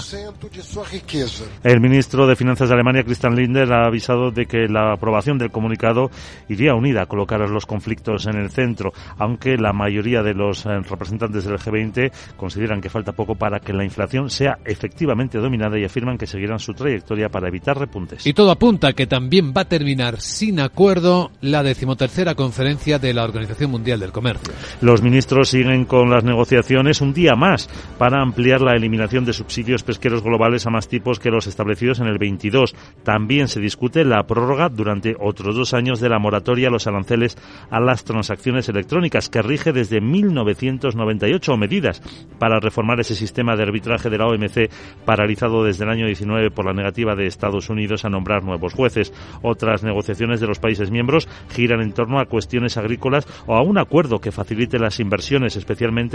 El 1.64 1.82
ministro 1.82 2.28
de 2.28 2.36
Finanzas 2.36 2.70
de 2.70 2.76
Alemania, 2.76 3.04
Christian 3.04 3.36
Lindner, 3.36 3.72
ha 3.74 3.86
avisado 3.86 4.32
de 4.32 4.46
que 4.46 4.68
la 4.68 4.94
aprobación 4.94 5.38
del 5.38 5.52
comunicado 5.52 6.10
iría 6.50 6.76
unida 6.76 7.04
a 7.04 7.06
colocar 7.06 7.40
los 7.50 7.66
conflictos 7.66 8.28
en 8.28 8.36
el 8.36 8.50
centro, 8.52 8.94
aunque 9.18 9.58
la 9.58 9.74
mayoría 9.74 10.22
de 10.22 10.34
los 10.34 10.66
eh, 10.66 10.80
representantes 10.80 11.46
del 11.46 11.58
G20 11.58 12.12
consideran 12.38 12.82
que 12.82 12.90
falta 12.90 13.14
poco 13.14 13.36
para 13.36 13.60
que 13.60 13.74
la 13.74 13.84
inflación 13.84 14.30
sea 14.30 14.58
efectivamente 14.66 15.38
dominada 15.38 15.80
y 15.80 15.86
afirman 15.86 16.18
que 16.18 16.28
seguirán 16.28 16.60
su 16.60 16.74
trayectoria 16.74 17.30
para 17.30 17.48
evitar 17.48 17.78
repuntes. 17.78 18.26
Y 18.26 18.34
todo 18.34 18.52
apunta 18.52 18.94
que 18.94 19.08
también 19.08 19.54
va 19.56 19.62
a 19.62 19.66
terminar 19.66 20.22
sin 20.22 20.60
acuerdo 20.60 21.32
la 21.42 21.64
decimotercera 21.64 22.36
conferencia 22.36 23.00
de 23.00 23.14
la 23.14 23.24
Organización 23.24 23.72
Mundial 23.72 24.00
del 24.00 24.12
Comercio. 24.12 24.54
Los 24.82 25.02
ministros 25.02 25.50
siguen 25.50 25.81
con 25.86 26.10
las 26.10 26.24
negociaciones 26.24 27.02
un 27.02 27.14
día 27.14 27.36
más 27.36 27.70
para 27.98 28.22
ampliar 28.22 28.62
la 28.62 28.76
eliminación 28.76 29.26
de 29.26 29.34
subsidios 29.34 29.84
pesqueros 29.84 30.24
globales 30.24 30.66
a 30.66 30.70
más 30.70 30.88
tipos 30.88 31.20
que 31.20 31.30
los 31.30 31.48
establecidos 31.48 32.00
en 32.00 32.08
el 32.08 32.18
22. 32.18 32.76
También 33.04 33.48
se 33.48 33.60
discute 33.60 34.06
la 34.06 34.24
prórroga 34.24 34.70
durante 34.70 35.16
otros 35.20 35.56
dos 35.56 35.74
años 35.74 36.00
de 36.00 36.10
la 36.10 36.20
moratoria 36.20 36.68
a 36.68 36.72
los 36.72 36.88
aranceles 36.88 37.38
a 37.70 37.80
las 37.80 38.04
transacciones 38.04 38.70
electrónicas 38.70 39.30
que 39.30 39.42
rige 39.42 39.74
desde 39.74 40.02
1998 40.02 41.54
o 41.54 41.58
medidas 41.58 42.02
para 42.40 42.60
reformar 42.60 43.00
ese 43.00 43.16
sistema 43.16 43.56
de 43.56 43.64
arbitraje 43.64 44.10
de 44.10 44.18
la 44.18 44.28
OMC 44.28 44.70
paralizado 45.06 45.64
desde 45.64 45.84
el 45.84 45.90
año 45.90 46.06
19 46.06 46.52
por 46.52 46.66
la 46.66 46.74
negativa 46.74 47.16
de 47.16 47.28
Estados 47.28 47.70
Unidos 47.70 48.06
a 48.06 48.10
nombrar 48.10 48.44
nuevos 48.44 48.74
jueces. 48.74 49.14
Otras 49.42 49.84
negociaciones 49.84 50.40
de 50.40 50.48
los 50.48 50.60
países 50.60 50.92
miembros 50.92 51.28
giran 51.50 51.82
en 51.82 51.94
torno 51.94 52.20
a 52.20 52.26
cuestiones 52.26 52.78
agrícolas 52.78 53.28
o 53.48 53.56
a 53.56 53.62
un 53.62 53.78
acuerdo 53.78 54.20
que 54.20 54.32
facilite 54.32 54.80
las 54.80 55.00
inversiones, 55.00 55.56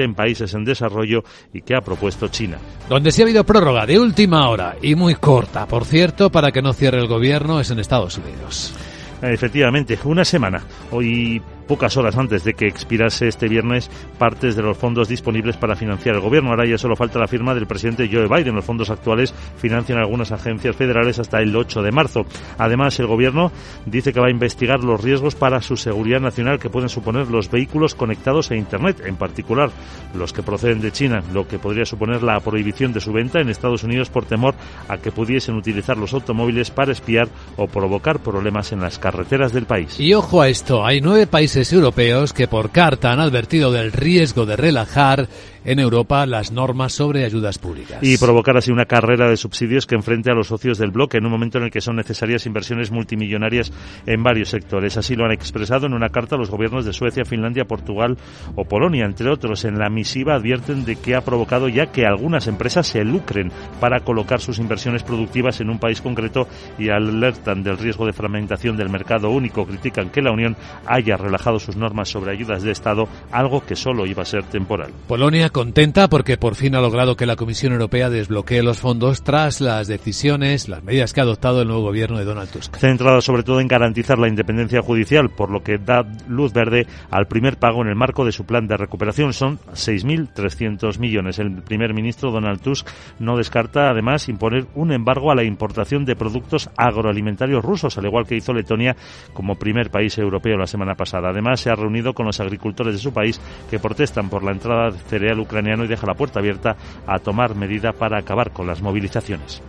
en 0.03 0.15
países 0.15 0.55
en 0.55 0.65
desarrollo 0.65 1.23
y 1.53 1.63
que 1.63 1.75
ha 1.75 1.81
propuesto 1.81 2.29
China. 2.29 2.59
Donde 2.89 3.13
sí 3.13 3.23
ha 3.23 3.25
habido 3.25 3.45
prórroga 3.45 3.87
de 3.87 3.99
última 3.99 4.49
hora 4.49 4.77
y 4.83 4.95
muy 4.95 5.15
corta, 5.15 5.67
por 5.67 5.85
cierto, 5.85 6.31
para 6.31 6.53
que 6.53 6.63
no 6.63 6.73
cierre 6.73 6.99
el 6.99 7.09
gobierno 7.09 7.61
es 7.61 7.71
en 7.71 7.79
Estados 7.79 8.19
Unidos. 8.19 8.75
Efectivamente, 9.23 9.99
una 10.05 10.25
semana. 10.25 10.63
Hoy 10.91 11.41
pocas 11.67 11.97
horas 11.97 12.17
antes 12.17 12.45
de 12.45 12.55
que 12.55 12.67
expirase 12.67 13.29
este 13.29 13.49
viernes 13.49 13.91
partes 14.19 14.57
de 14.57 14.63
los 14.63 14.77
fondos 14.77 15.09
disponibles 15.09 15.57
para 15.57 15.77
financiar 15.77 16.15
el 16.15 16.21
gobierno. 16.21 16.51
Ahora 16.51 16.67
ya 16.67 16.79
solo 16.79 16.97
falta 16.97 17.19
la 17.19 17.29
firma 17.29 17.55
del 17.55 17.67
presidente 17.67 18.09
Joe 18.11 18.29
Biden. 18.29 18.55
Los 18.55 18.65
fondos 18.65 18.91
actuales 18.91 19.35
financian 19.59 19.99
algunas 19.99 20.33
agencias 20.33 20.77
federales 20.77 21.19
hasta 21.19 21.41
el 21.41 21.55
8 21.55 21.83
de 21.83 21.93
marzo. 21.93 22.27
Además, 22.59 22.99
el 23.01 23.07
gobierno 23.07 23.53
dice 23.85 24.13
que 24.13 24.21
va 24.21 24.29
a 24.29 24.31
investigar 24.31 24.83
los 24.83 25.03
riesgos 25.03 25.35
para 25.35 25.61
su 25.61 25.77
seguridad 25.77 26.21
nacional 26.21 26.59
que 26.59 26.71
pueden 26.71 26.89
suponer 26.89 27.29
los 27.29 27.51
vehículos 27.51 27.95
conectados 27.95 28.51
a 28.51 28.57
Internet, 28.57 29.03
en 29.05 29.17
particular 29.17 29.71
los 30.15 30.33
que 30.33 30.43
proceden 30.43 30.81
de 30.81 30.93
China, 30.93 31.23
lo 31.33 31.47
que 31.47 31.59
podría 31.59 31.85
suponer 31.85 32.23
la 32.23 32.39
prohibición 32.41 32.93
de 32.93 33.01
su 33.01 33.13
venta 33.13 33.41
en 33.41 33.49
Estados 33.49 33.83
Unidos 33.83 34.11
por 34.11 34.25
temor 34.25 34.55
a 34.89 34.99
que 34.99 35.13
pudiesen 35.13 35.57
utilizar 35.57 35.97
los 35.97 36.15
automóviles 36.15 36.71
para 36.71 36.93
espiar 36.93 37.29
o 37.57 37.67
provocar 37.67 38.21
problemas 38.21 38.73
en 38.73 38.81
las 38.81 38.99
carreteras 38.99 39.53
del 39.53 39.67
país. 39.67 39.99
Y 39.99 40.15
ojo 40.15 40.41
a 40.41 40.49
esto, 40.49 40.85
hay 40.85 41.01
nueve 41.01 41.27
países 41.27 41.56
europeos 41.57 42.33
que 42.33 42.49
por 42.49 42.71
carta 42.71 43.13
han 43.13 43.21
advertido 43.21 43.73
del 43.73 43.93
riesgo 43.93 44.45
de 44.45 44.57
relajar 44.57 45.29
en 45.67 45.81
Europa 45.81 46.25
las 46.27 46.53
normas 46.53 46.93
sobre 46.93 47.25
ayudas 47.25 47.59
públicas. 47.59 47.99
Y 48.01 48.17
provocar 48.19 48.57
así 48.57 48.71
una 48.71 48.85
carrera 48.85 49.29
de 49.29 49.37
subsidios 49.37 49.87
que 49.87 49.97
enfrente 49.97 50.31
a 50.31 50.35
los 50.35 50.47
socios 50.47 50.79
del 50.79 50.93
bloque 50.93 51.19
en 51.19 51.27
un 51.27 51.33
momento 51.33 51.59
en 51.59 51.65
el 51.65 51.71
que 51.73 51.81
son 51.81 51.97
necesarias 51.97 52.47
inversiones 52.47 52.93
multimillonarias 52.93 53.73
en 54.07 54.23
varios 54.23 54.51
sectores. 54.51 54.97
Así 54.97 55.17
lo 55.17 55.25
han 55.25 55.33
expresado 55.33 55.87
en 55.87 55.93
una 55.93 56.11
carta 56.11 56.37
los 56.37 56.51
gobiernos 56.51 56.85
de 56.85 56.93
Suecia, 56.93 57.25
Finlandia, 57.25 57.65
Portugal 57.65 58.17
o 58.55 58.65
Polonia, 58.65 59.05
entre 59.05 59.29
otros. 59.29 59.65
En 59.65 59.79
la 59.79 59.91
misiva 59.91 60.37
advierten 60.37 60.85
de 60.85 60.97
que 60.97 61.17
ha 61.17 61.23
provocado 61.23 61.69
ya 61.69 61.87
que 61.87 62.07
algunas 62.07 62.47
empresas 62.47 62.87
se 62.87 63.05
lucren 63.05 63.51
para 63.81 64.01
colocar 64.01 64.41
sus 64.41 64.61
inversiones 64.61 65.03
productivas 65.03 65.61
en 65.61 65.71
un 65.71 65.81
país 65.81 66.01
concreto 66.01 66.47
y 66.79 66.91
alertan 66.91 67.65
del 67.65 67.79
riesgo 67.79 68.07
de 68.07 68.13
fragmentación 68.13 68.77
del 68.77 68.89
mercado 68.89 69.31
único. 69.31 69.67
Critican 69.67 70.11
que 70.11 70.23
la 70.23 70.31
Unión 70.31 70.57
haya 70.87 71.17
relajado 71.17 71.59
sus 71.59 71.75
normas 71.77 72.09
sobre 72.09 72.31
ayudas 72.31 72.63
de 72.63 72.71
Estado, 72.71 73.09
algo 73.33 73.67
que 73.67 73.75
solo 73.75 74.07
iba 74.07 74.23
a 74.23 74.27
ser 74.27 74.45
temporal. 74.45 74.93
Polonia 75.09 75.51
contenta 75.57 76.09
porque 76.09 76.37
por 76.37 76.55
fin 76.55 76.75
ha 76.75 76.83
logrado 76.83 77.17
que 77.17 77.25
la 77.25 77.35
Comisión 77.35 77.73
Europea 77.73 78.11
desbloquee 78.11 78.63
los 78.63 78.79
fondos 78.79 79.23
tras 79.23 79.63
las 79.63 79.89
decisiones, 79.89 80.69
las 80.69 80.85
medidas 80.85 81.15
que 81.15 81.21
ha 81.21 81.23
adoptado 81.23 81.63
el 81.63 81.69
nuevo 81.69 81.85
gobierno 81.85 82.19
de 82.19 82.27
Donald 82.27 82.51
Tusk. 82.51 82.77
Centrada 82.77 83.23
sobre 83.23 83.43
todo 83.43 83.61
en 83.61 83.67
garantizar 83.67 84.19
la 84.19 84.29
independencia 84.29 84.83
judicial, 84.83 85.31
por 85.31 85.51
lo 85.51 85.63
que 85.63 85.79
da 85.79 86.05
luz 86.29 86.53
verde 86.53 86.87
al 87.11 87.27
primer 87.27 87.57
pago 87.57 87.81
en 87.81 87.89
el 87.89 87.95
marco 87.95 88.27
de 88.27 88.33
su 88.33 88.45
plan 88.45 88.67
de 88.67 88.77
recuperación. 88.77 89.33
Son 89.33 89.59
6.300 89.73 90.99
millones. 90.99 91.39
El 91.39 91.63
primer 91.63 91.95
ministro 91.95 92.31
Donald 92.31 92.61
Tusk 92.61 92.87
no 93.19 93.39
descarta 93.39 93.89
además 93.89 94.29
imponer 94.29 94.67
un 94.75 94.93
embargo 94.93 95.33
a 95.33 95.35
la 95.35 95.45
importación 95.45 96.05
de 96.05 96.17
productos 96.17 96.69
agroalimentarios 96.77 97.65
rusos, 97.65 97.97
al 97.97 98.05
igual 98.05 98.27
que 98.27 98.37
hizo 98.37 98.53
Letonia 98.53 98.95
como 99.33 99.55
primer 99.55 99.91
país 99.91 100.19
europeo 100.19 100.59
la 100.59 100.67
semana 100.67 100.97
pasada. 100.97 101.31
Además, 101.31 101.61
se 101.61 101.71
ha 101.71 101.75
reunido 101.75 102.13
con 102.13 102.27
los 102.27 102.41
agricultores 102.41 102.93
de 102.93 103.01
su 103.01 103.15
país 103.15 103.41
que 103.71 103.79
protestan 103.79 104.29
por 104.29 104.45
la 104.45 104.53
entrada 104.53 104.91
de 104.91 104.99
cereal 104.99 105.46
ucraniano 105.47 105.85
y 105.85 105.89
deja 105.89 106.07
la 106.07 106.15
puerta 106.15 106.41
abierta 106.41 106.77
a 107.07 107.19
tomar 107.19 107.55
medida 107.55 107.93
para 107.93 108.19
acabar 108.19 108.53
con 108.53 108.67
las 108.67 108.83
movilizaciones. 108.83 109.63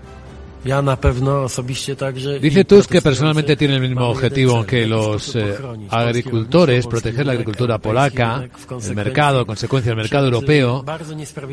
Dice 2.42 2.66
Tusk 2.66 2.92
que 2.92 3.02
personalmente 3.02 3.56
tiene 3.56 3.76
el 3.76 3.82
mismo 3.82 4.10
objetivo 4.10 4.66
que 4.66 4.86
los 4.86 5.36
eh, 5.36 5.56
agricultores, 5.90 6.88
proteger 6.88 7.26
la 7.26 7.34
agricultura 7.34 7.78
polaca, 7.78 8.50
el 8.84 8.96
mercado, 8.96 9.46
consecuencia 9.46 9.92
del 9.92 9.98
mercado 9.98 10.26
europeo, 10.26 10.84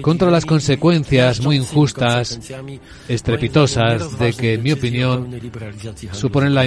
contra 0.01 0.31
las 0.31 0.45
consecuencias 0.45 1.41
muy 1.41 1.57
injustas, 1.57 2.41
estrepitosas, 3.09 4.19
de 4.19 4.33
que, 4.33 4.55
en 4.55 4.63
mi 4.63 4.73
opinión, 4.73 5.29
suponen 6.13 6.55
la 6.55 6.65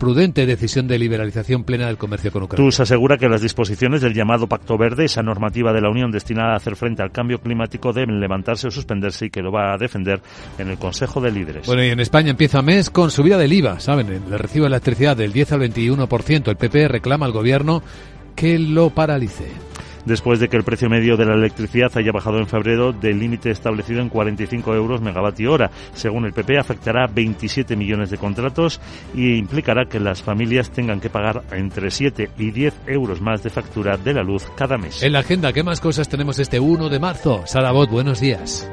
prudente 0.00 0.46
decisión 0.46 0.88
de 0.88 0.98
liberalización 0.98 1.62
plena 1.62 1.86
del 1.86 1.98
comercio 1.98 2.32
con 2.32 2.44
Ucrania. 2.44 2.64
TUS 2.64 2.80
asegura 2.80 3.18
que 3.18 3.28
las 3.28 3.42
disposiciones 3.42 4.00
del 4.00 4.14
llamado 4.14 4.48
Pacto 4.48 4.78
Verde, 4.78 5.04
esa 5.04 5.22
normativa 5.22 5.74
de 5.74 5.82
la 5.82 5.90
Unión 5.90 6.10
destinada 6.10 6.54
a 6.54 6.56
hacer 6.56 6.74
frente 6.74 7.02
al 7.02 7.12
cambio 7.12 7.38
climático, 7.40 7.92
deben 7.92 8.18
levantarse 8.18 8.66
o 8.66 8.70
suspenderse 8.70 9.26
y 9.26 9.30
que 9.30 9.42
lo 9.42 9.52
va 9.52 9.74
a 9.74 9.76
defender 9.76 10.22
en 10.58 10.70
el 10.70 10.78
Consejo 10.78 11.20
de 11.20 11.30
Líderes. 11.30 11.66
Bueno, 11.66 11.84
y 11.84 11.90
en 11.90 12.00
España 12.00 12.30
empieza 12.30 12.62
mes 12.62 12.88
con 12.88 13.10
subida 13.10 13.36
del 13.36 13.52
IVA, 13.52 13.78
¿saben? 13.78 14.08
El 14.08 14.38
recibo 14.38 14.64
de 14.64 14.68
electricidad 14.68 15.16
del 15.18 15.34
10 15.34 15.52
al 15.52 15.60
21%. 15.60 16.48
El 16.48 16.56
PP 16.56 16.88
reclama 16.88 17.26
al 17.26 17.32
gobierno 17.32 17.82
que 18.34 18.58
lo 18.58 18.88
paralice 18.88 19.69
después 20.04 20.40
de 20.40 20.48
que 20.48 20.56
el 20.56 20.64
precio 20.64 20.88
medio 20.88 21.16
de 21.16 21.26
la 21.26 21.34
electricidad 21.34 21.90
haya 21.96 22.12
bajado 22.12 22.38
en 22.38 22.46
febrero 22.46 22.92
del 22.92 23.18
límite 23.18 23.50
establecido 23.50 24.00
en 24.00 24.08
45 24.08 24.74
euros 24.74 25.00
megavatio 25.00 25.52
hora. 25.52 25.70
Según 25.94 26.24
el 26.24 26.32
PP, 26.32 26.58
afectará 26.58 27.06
27 27.06 27.76
millones 27.76 28.10
de 28.10 28.18
contratos 28.18 28.80
y 29.14 29.36
implicará 29.36 29.86
que 29.86 30.00
las 30.00 30.22
familias 30.22 30.70
tengan 30.70 31.00
que 31.00 31.10
pagar 31.10 31.42
entre 31.52 31.90
7 31.90 32.30
y 32.38 32.50
10 32.50 32.74
euros 32.86 33.20
más 33.20 33.42
de 33.42 33.50
factura 33.50 33.96
de 33.96 34.14
la 34.14 34.22
luz 34.22 34.46
cada 34.56 34.78
mes. 34.78 35.02
En 35.02 35.12
la 35.12 35.20
agenda, 35.20 35.52
¿qué 35.52 35.62
más 35.62 35.80
cosas 35.80 36.08
tenemos 36.08 36.38
este 36.38 36.60
1 36.60 36.88
de 36.88 36.98
marzo? 36.98 37.42
Sara 37.46 37.72
Bot, 37.72 37.90
buenos 37.90 38.20
días. 38.20 38.70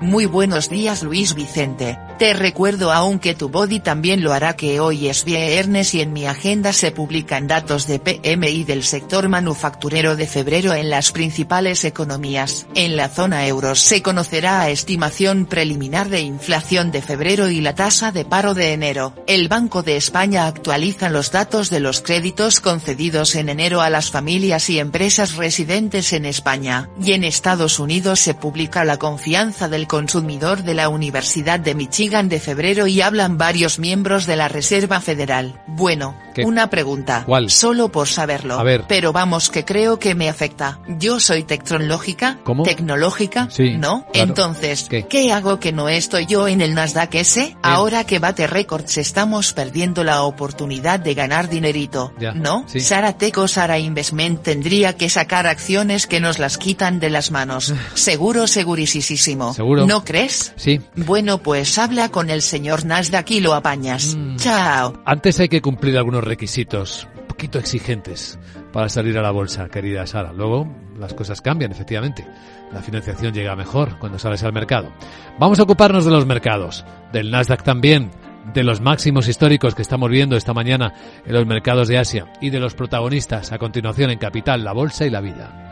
Muy 0.00 0.26
buenos 0.26 0.70
días 0.70 1.02
Luis 1.02 1.34
Vicente, 1.34 1.98
te 2.18 2.34
recuerdo 2.34 2.90
aún 2.90 3.20
que 3.20 3.36
tu 3.36 3.48
body 3.48 3.78
también 3.78 4.24
lo 4.24 4.32
hará 4.32 4.56
que 4.56 4.80
hoy 4.80 5.06
es 5.06 5.24
viernes 5.24 5.94
y 5.94 6.00
en 6.00 6.12
mi 6.12 6.26
agenda 6.26 6.72
se 6.72 6.90
publican 6.90 7.46
datos 7.46 7.86
de 7.86 8.00
PMI 8.00 8.64
del 8.64 8.82
sector 8.82 9.28
manufacturero 9.28 10.16
de 10.16 10.26
febrero 10.26 10.74
en 10.74 10.90
las 10.90 11.12
principales 11.12 11.84
economías. 11.84 12.66
En 12.74 12.96
la 12.96 13.08
zona 13.08 13.46
euro 13.46 13.76
se 13.76 14.02
conocerá 14.02 14.62
a 14.62 14.70
estimación 14.70 15.46
preliminar 15.46 16.08
de 16.08 16.20
inflación 16.20 16.90
de 16.90 17.02
febrero 17.02 17.50
y 17.50 17.60
la 17.60 17.76
tasa 17.76 18.10
de 18.10 18.24
paro 18.24 18.52
de 18.52 18.72
enero. 18.72 19.14
El 19.28 19.46
Banco 19.46 19.84
de 19.84 19.96
España 19.96 20.48
actualiza 20.48 21.10
los 21.10 21.30
datos 21.30 21.70
de 21.70 21.78
los 21.78 22.00
créditos 22.00 22.58
concedidos 22.58 23.36
en 23.36 23.48
enero 23.48 23.80
a 23.80 23.90
las 23.90 24.10
familias 24.10 24.70
y 24.70 24.80
empresas 24.80 25.36
residentes 25.36 26.12
en 26.12 26.24
España. 26.24 26.90
Y 27.00 27.12
en 27.12 27.22
Estados 27.22 27.78
Unidos 27.78 28.18
se 28.18 28.34
publica 28.34 28.84
la 28.84 28.96
confianza 28.96 29.68
del 29.68 29.86
consumidor 29.86 30.64
de 30.64 30.74
la 30.74 30.88
Universidad 30.88 31.60
de 31.60 31.76
Michigan 31.76 32.07
de 32.08 32.40
febrero 32.40 32.86
y 32.86 33.02
hablan 33.02 33.36
varios 33.36 33.78
miembros 33.78 34.24
de 34.24 34.36
la 34.36 34.48
Reserva 34.48 35.00
Federal. 35.00 35.60
Bueno, 35.66 36.16
una 36.42 36.70
pregunta. 36.70 37.24
¿Cuál? 37.26 37.50
Solo 37.50 37.90
por 37.92 38.08
saberlo. 38.08 38.58
A 38.58 38.62
ver. 38.62 38.84
Pero 38.88 39.12
vamos 39.12 39.50
que 39.50 39.66
creo 39.66 39.98
que 39.98 40.14
me 40.14 40.28
afecta. 40.30 40.80
Yo 40.98 41.20
soy 41.20 41.42
tecnológica. 41.42 42.38
¿Cómo? 42.44 42.62
Tecnológica. 42.62 43.48
Sí, 43.50 43.76
¿No? 43.76 44.06
claro. 44.12 44.28
Entonces, 44.30 44.88
¿Qué? 44.88 45.32
hago 45.32 45.60
que 45.60 45.72
no 45.72 45.90
estoy 45.90 46.24
yo 46.24 46.48
en 46.48 46.62
el 46.62 46.74
Nasdaq 46.74 47.14
ese? 47.16 47.56
Ahora 47.62 48.04
que 48.04 48.18
bate 48.18 48.46
récords 48.46 48.96
estamos 48.96 49.52
perdiendo 49.52 50.02
la 50.02 50.22
oportunidad 50.22 51.00
de 51.00 51.12
ganar 51.12 51.50
dinerito. 51.50 52.14
Ya, 52.18 52.32
¿No? 52.32 52.64
sí. 52.68 52.80
Sara 52.80 53.18
Teco 53.18 53.48
Sara 53.48 53.78
Investment 53.78 54.42
tendría 54.42 54.96
que 54.96 55.10
sacar 55.10 55.46
acciones 55.46 56.06
que 56.06 56.20
nos 56.20 56.38
las 56.38 56.56
quitan 56.56 57.00
de 57.00 57.10
las 57.10 57.30
manos. 57.30 57.74
Seguro, 57.94 58.46
segurísimo. 58.46 59.52
Seguro. 59.52 59.86
¿No 59.86 60.04
crees? 60.04 60.52
Sí. 60.56 60.80
Bueno, 60.96 61.38
pues 61.38 61.76
habla 61.78 61.97
con 62.08 62.30
el 62.30 62.42
señor 62.42 62.84
Nasdaq 62.84 63.30
y 63.32 63.40
lo 63.40 63.54
apañas. 63.54 64.16
Mm. 64.16 64.36
Chao. 64.36 65.02
Antes 65.04 65.40
hay 65.40 65.48
que 65.48 65.60
cumplir 65.60 65.98
algunos 65.98 66.22
requisitos 66.22 67.08
un 67.18 67.26
poquito 67.26 67.58
exigentes 67.58 68.38
para 68.72 68.88
salir 68.88 69.18
a 69.18 69.22
la 69.22 69.32
bolsa, 69.32 69.68
querida 69.68 70.06
Sara. 70.06 70.32
Luego 70.32 70.68
las 70.98 71.14
cosas 71.14 71.40
cambian, 71.40 71.72
efectivamente. 71.72 72.24
La 72.72 72.82
financiación 72.82 73.32
llega 73.32 73.56
mejor 73.56 73.98
cuando 73.98 74.18
sales 74.18 74.44
al 74.44 74.52
mercado. 74.52 74.92
Vamos 75.38 75.58
a 75.58 75.62
ocuparnos 75.64 76.04
de 76.04 76.10
los 76.10 76.26
mercados, 76.26 76.84
del 77.12 77.30
Nasdaq 77.30 77.62
también, 77.62 78.10
de 78.52 78.62
los 78.62 78.80
máximos 78.80 79.28
históricos 79.28 79.74
que 79.74 79.82
estamos 79.82 80.10
viendo 80.10 80.36
esta 80.36 80.54
mañana 80.54 80.92
en 81.24 81.32
los 81.32 81.46
mercados 81.46 81.88
de 81.88 81.98
Asia 81.98 82.26
y 82.40 82.50
de 82.50 82.60
los 82.60 82.74
protagonistas 82.74 83.52
a 83.52 83.58
continuación 83.58 84.10
en 84.10 84.18
Capital, 84.18 84.64
la 84.64 84.72
Bolsa 84.72 85.06
y 85.06 85.10
la 85.10 85.20
Vida. 85.20 85.64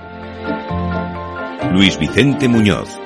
Luis 1.73 1.99
Vicente 1.99 2.49
Muñoz. 2.49 3.06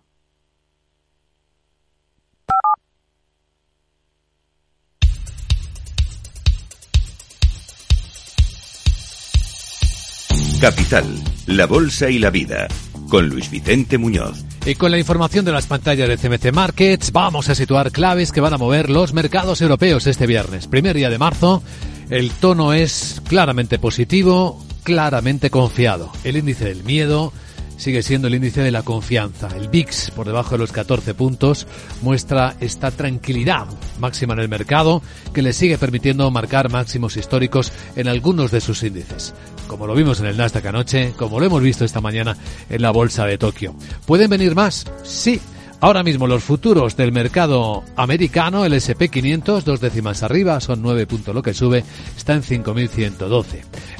Capital, 10.61 11.07
la 11.47 11.65
Bolsa 11.65 12.07
y 12.11 12.19
la 12.19 12.29
Vida, 12.29 12.67
con 13.09 13.27
Luis 13.29 13.49
Vicente 13.49 13.97
Muñoz. 13.97 14.45
Y 14.63 14.75
con 14.75 14.91
la 14.91 14.99
información 14.99 15.43
de 15.43 15.51
las 15.51 15.65
pantallas 15.65 16.07
de 16.07 16.17
CMC 16.17 16.53
Markets, 16.53 17.11
vamos 17.11 17.49
a 17.49 17.55
situar 17.55 17.91
claves 17.91 18.31
que 18.31 18.41
van 18.41 18.53
a 18.53 18.59
mover 18.59 18.91
los 18.91 19.11
mercados 19.11 19.59
europeos 19.61 20.05
este 20.05 20.27
viernes. 20.27 20.67
Primer 20.67 20.95
día 20.95 21.09
de 21.09 21.17
marzo, 21.17 21.63
el 22.11 22.29
tono 22.29 22.73
es 22.73 23.23
claramente 23.27 23.79
positivo, 23.79 24.63
claramente 24.83 25.49
confiado. 25.49 26.11
El 26.23 26.37
índice 26.37 26.65
del 26.65 26.83
miedo 26.83 27.33
sigue 27.81 28.03
siendo 28.03 28.27
el 28.27 28.35
índice 28.35 28.61
de 28.61 28.69
la 28.69 28.83
confianza. 28.83 29.47
El 29.57 29.67
VIX, 29.67 30.11
por 30.11 30.27
debajo 30.27 30.51
de 30.51 30.59
los 30.59 30.71
14 30.71 31.15
puntos, 31.15 31.65
muestra 32.03 32.55
esta 32.59 32.91
tranquilidad 32.91 33.65
máxima 33.99 34.33
en 34.33 34.39
el 34.39 34.49
mercado 34.49 35.01
que 35.33 35.41
le 35.41 35.51
sigue 35.51 35.79
permitiendo 35.79 36.29
marcar 36.29 36.69
máximos 36.69 37.17
históricos 37.17 37.73
en 37.95 38.07
algunos 38.07 38.51
de 38.51 38.61
sus 38.61 38.83
índices. 38.83 39.33
Como 39.65 39.87
lo 39.87 39.95
vimos 39.95 40.19
en 40.19 40.27
el 40.27 40.37
Nasdaq 40.37 40.67
anoche, 40.67 41.13
como 41.17 41.39
lo 41.39 41.47
hemos 41.47 41.63
visto 41.63 41.83
esta 41.83 42.01
mañana 42.01 42.37
en 42.69 42.83
la 42.83 42.91
bolsa 42.91 43.25
de 43.25 43.39
Tokio. 43.39 43.73
¿Pueden 44.05 44.29
venir 44.29 44.53
más? 44.53 44.85
Sí. 45.03 45.41
Ahora 45.83 46.03
mismo 46.03 46.27
los 46.27 46.43
futuros 46.43 46.95
del 46.95 47.11
mercado 47.11 47.83
americano, 47.95 48.63
el 48.63 48.73
SP500, 48.73 49.63
dos 49.63 49.81
décimas 49.81 50.21
arriba, 50.21 50.59
son 50.59 50.83
9 50.83 51.07
puntos 51.07 51.33
lo 51.33 51.41
que 51.41 51.55
sube, 51.55 51.83
está 52.15 52.33
en 52.33 52.43
5.112. 52.43 53.43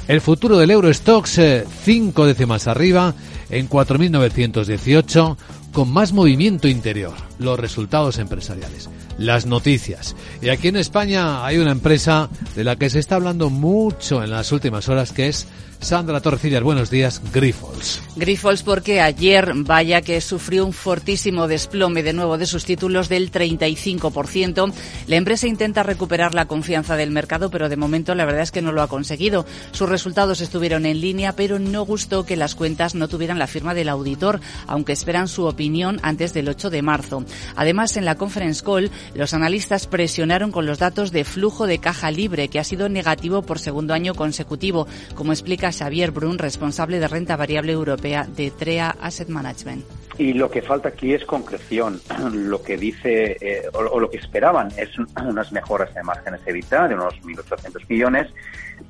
El 0.08 0.22
futuro 0.22 0.60
del 0.60 0.70
Eurostox, 0.70 1.40
5 1.84 2.26
décimas 2.28 2.68
arriba, 2.68 3.16
en 3.52 3.70
4.918, 3.70 5.38
con 5.72 5.92
más 5.92 6.14
movimiento 6.14 6.68
interior, 6.68 7.14
los 7.38 7.60
resultados 7.60 8.18
empresariales, 8.18 8.90
las 9.26 9.46
noticias. 9.46 10.16
Y 10.42 10.50
aquí 10.50 10.68
en 10.68 10.76
España 10.76 11.46
hay 11.46 11.58
una 11.58 11.72
empresa 11.72 12.30
de 12.56 12.64
la 12.64 12.76
que 12.76 12.90
se 12.90 13.00
está 13.00 13.16
hablando 13.16 13.50
mucho 13.50 14.24
en 14.24 14.32
las 14.32 14.52
últimas 14.52 14.90
horas, 14.90 15.12
que 15.12 15.28
es 15.28 15.48
Sandra 15.82 16.22
Torcillas, 16.22 16.62
buenos 16.62 16.92
días, 16.92 17.20
Grifols. 17.34 18.02
Grifols 18.16 18.62
porque 18.62 19.02
ayer, 19.02 19.52
vaya 19.56 20.02
que 20.02 20.22
sufrió 20.22 20.64
un 20.64 20.74
fortísimo 20.74 21.48
desplome 21.48 22.04
de 22.04 22.14
nuevo 22.14 22.38
de 22.38 22.46
sus 22.46 22.66
títulos 22.66 23.10
del 23.10 23.32
35%. 23.32 24.74
La 25.08 25.16
empresa 25.16 25.48
intenta 25.48 25.82
recuperar 25.82 26.36
la 26.36 26.46
confianza 26.46 26.96
del 26.96 27.10
mercado, 27.10 27.50
pero 27.50 27.68
de 27.68 27.78
momento 27.78 28.14
la 28.14 28.26
verdad 28.26 28.44
es 28.44 28.52
que 28.52 28.62
no 28.62 28.72
lo 28.72 28.84
ha 28.84 28.88
conseguido. 28.88 29.48
Sus 29.72 29.90
resultados 29.90 30.40
estuvieron 30.40 30.86
en 30.86 31.02
línea, 31.02 31.36
pero 31.36 31.58
no 31.58 31.84
gustó 31.84 32.28
que 32.28 32.36
las 32.36 32.54
cuentas 32.54 32.94
no 32.94 33.08
tuvieran 33.08 33.40
la 33.40 33.48
firma 33.48 33.74
del 33.74 33.90
auditor, 33.90 34.40
aunque 34.68 34.94
esperan 34.94 35.28
su 35.28 35.46
opinión 35.46 36.00
antes 36.04 36.32
del 36.32 36.48
8 36.48 36.70
de 36.70 36.84
marzo. 36.84 37.26
Además, 37.56 37.98
en 37.98 38.06
la 38.06 38.16
conference 38.16 38.64
call, 38.64 38.92
los 39.14 39.34
analistas 39.34 39.88
presionaron 39.88 40.52
con 40.52 40.66
los 40.66 40.80
datos 40.80 41.12
de 41.12 41.24
flujo 41.24 41.68
de 41.68 41.80
caja 41.80 42.12
libre, 42.12 42.48
que 42.48 42.60
ha 42.60 42.64
sido 42.64 42.90
negativo 42.90 43.42
por 43.42 43.60
segundo 43.60 43.94
año 43.94 44.16
consecutivo, 44.16 44.88
como 45.16 45.34
explica 45.34 45.72
Xavier 45.72 46.12
Brun, 46.12 46.38
responsable 46.38 47.00
de 47.00 47.08
renta 47.08 47.36
variable 47.36 47.74
europea 47.74 48.26
de 48.26 48.52
TREA 48.52 48.96
Asset 49.02 49.30
Management. 49.30 49.84
Y 50.18 50.34
lo 50.34 50.52
que 50.52 50.62
falta 50.62 50.90
aquí 50.90 51.14
es 51.14 51.26
concreción. 51.26 52.00
Lo 52.34 52.62
que 52.62 52.78
dice 52.78 53.38
eh, 53.42 53.64
o, 53.74 54.00
lo 54.00 54.10
que 54.10 54.18
esperaban 54.18 54.70
es 54.78 54.90
unas 55.26 55.52
mejoras 55.52 55.94
de 55.94 56.04
márgenes 56.04 56.42
EBITDA 56.46 56.90
de 56.90 56.96
unos 56.96 57.14
1.800 57.24 57.88
millones, 57.88 58.28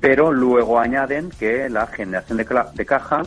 pero 0.00 0.32
luego 0.32 0.78
añaden 0.78 1.30
que 1.38 1.68
la 1.70 1.86
generación 1.86 2.38
de 2.38 2.86
caja 2.86 3.22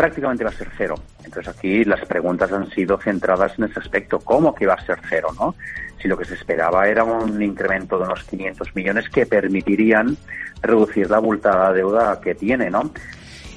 prácticamente 0.00 0.44
va 0.44 0.48
a 0.48 0.54
ser 0.54 0.68
cero. 0.78 0.94
Entonces 1.22 1.54
aquí 1.54 1.84
las 1.84 2.02
preguntas 2.06 2.50
han 2.52 2.70
sido 2.70 2.96
centradas 2.96 3.58
en 3.58 3.64
ese 3.64 3.80
aspecto. 3.80 4.18
¿Cómo 4.18 4.54
que 4.54 4.66
va 4.66 4.72
a 4.72 4.86
ser 4.86 4.98
cero? 5.06 5.28
¿no? 5.38 5.54
Si 6.00 6.08
lo 6.08 6.16
que 6.16 6.24
se 6.24 6.32
esperaba 6.32 6.88
era 6.88 7.04
un 7.04 7.42
incremento 7.42 7.98
de 7.98 8.04
unos 8.04 8.24
500 8.24 8.74
millones 8.74 9.10
que 9.10 9.26
permitirían 9.26 10.16
reducir 10.62 11.10
la 11.10 11.18
abultada 11.18 11.70
deuda 11.74 12.18
que 12.18 12.34
tiene, 12.34 12.70
¿no? 12.70 12.90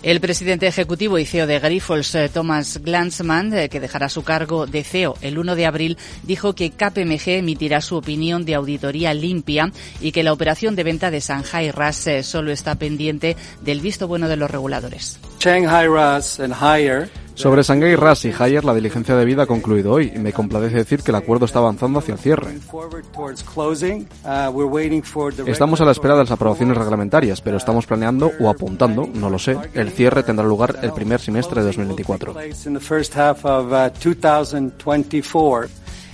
El 0.03 0.19
presidente 0.19 0.67
ejecutivo 0.67 1.17
y 1.17 1.25
CEO 1.25 1.47
de 1.47 1.59
Grifols, 1.59 2.13
eh, 2.15 2.27
Thomas 2.27 2.81
Glanzmann, 2.83 3.53
eh, 3.53 3.69
que 3.69 3.79
dejará 3.79 4.09
su 4.09 4.21
cargo 4.21 4.67
de 4.67 4.83
CEO 4.83 5.15
el 5.21 5.37
1 5.37 5.55
de 5.55 5.65
abril, 5.65 5.97
dijo 6.23 6.55
que 6.55 6.71
KPMG 6.71 7.37
emitirá 7.37 7.79
su 7.79 7.95
opinión 7.95 8.43
de 8.43 8.55
auditoría 8.55 9.13
limpia 9.13 9.71
y 10.01 10.11
que 10.11 10.23
la 10.23 10.33
operación 10.33 10.75
de 10.75 10.83
venta 10.83 11.09
de 11.09 11.21
Shanghai 11.21 11.71
RAS 11.71 12.07
eh, 12.07 12.23
solo 12.23 12.51
está 12.51 12.75
pendiente 12.75 13.37
del 13.61 13.79
visto 13.79 14.05
bueno 14.09 14.27
de 14.27 14.35
los 14.35 14.51
reguladores. 14.51 15.19
Shanghai 15.39 15.87
and 15.87 16.53
Higher 16.53 17.09
sobre 17.35 17.63
Shanghai 17.63 17.95
RAS 17.95 18.25
y 18.25 18.31
la 18.31 18.73
diligencia 18.73 19.15
de 19.15 19.25
vida 19.25 19.43
ha 19.43 19.45
concluido 19.47 19.93
hoy 19.93 20.11
y 20.15 20.19
me 20.19 20.33
complace 20.33 20.69
decir 20.69 21.01
que 21.01 21.11
el 21.11 21.15
acuerdo 21.15 21.45
está 21.45 21.59
avanzando 21.59 21.99
hacia 21.99 22.13
el 22.13 22.19
cierre. 22.19 22.59
Estamos 25.45 25.81
a 25.81 25.85
la 25.85 25.91
espera 25.91 26.13
de 26.15 26.21
las 26.21 26.31
aprobaciones 26.31 26.77
reglamentarias, 26.77 27.41
pero 27.41 27.57
estamos 27.57 27.85
planeando 27.85 28.31
o 28.39 28.49
apuntando, 28.49 29.09
no 29.13 29.29
lo 29.29 29.39
sé, 29.39 29.57
el 29.73 29.91
cierre 29.91 30.23
tendrá 30.23 30.45
lugar 30.45 30.79
el 30.81 30.93
primer 30.93 31.19
semestre 31.19 31.61
de 31.61 31.67
2024. 31.67 32.35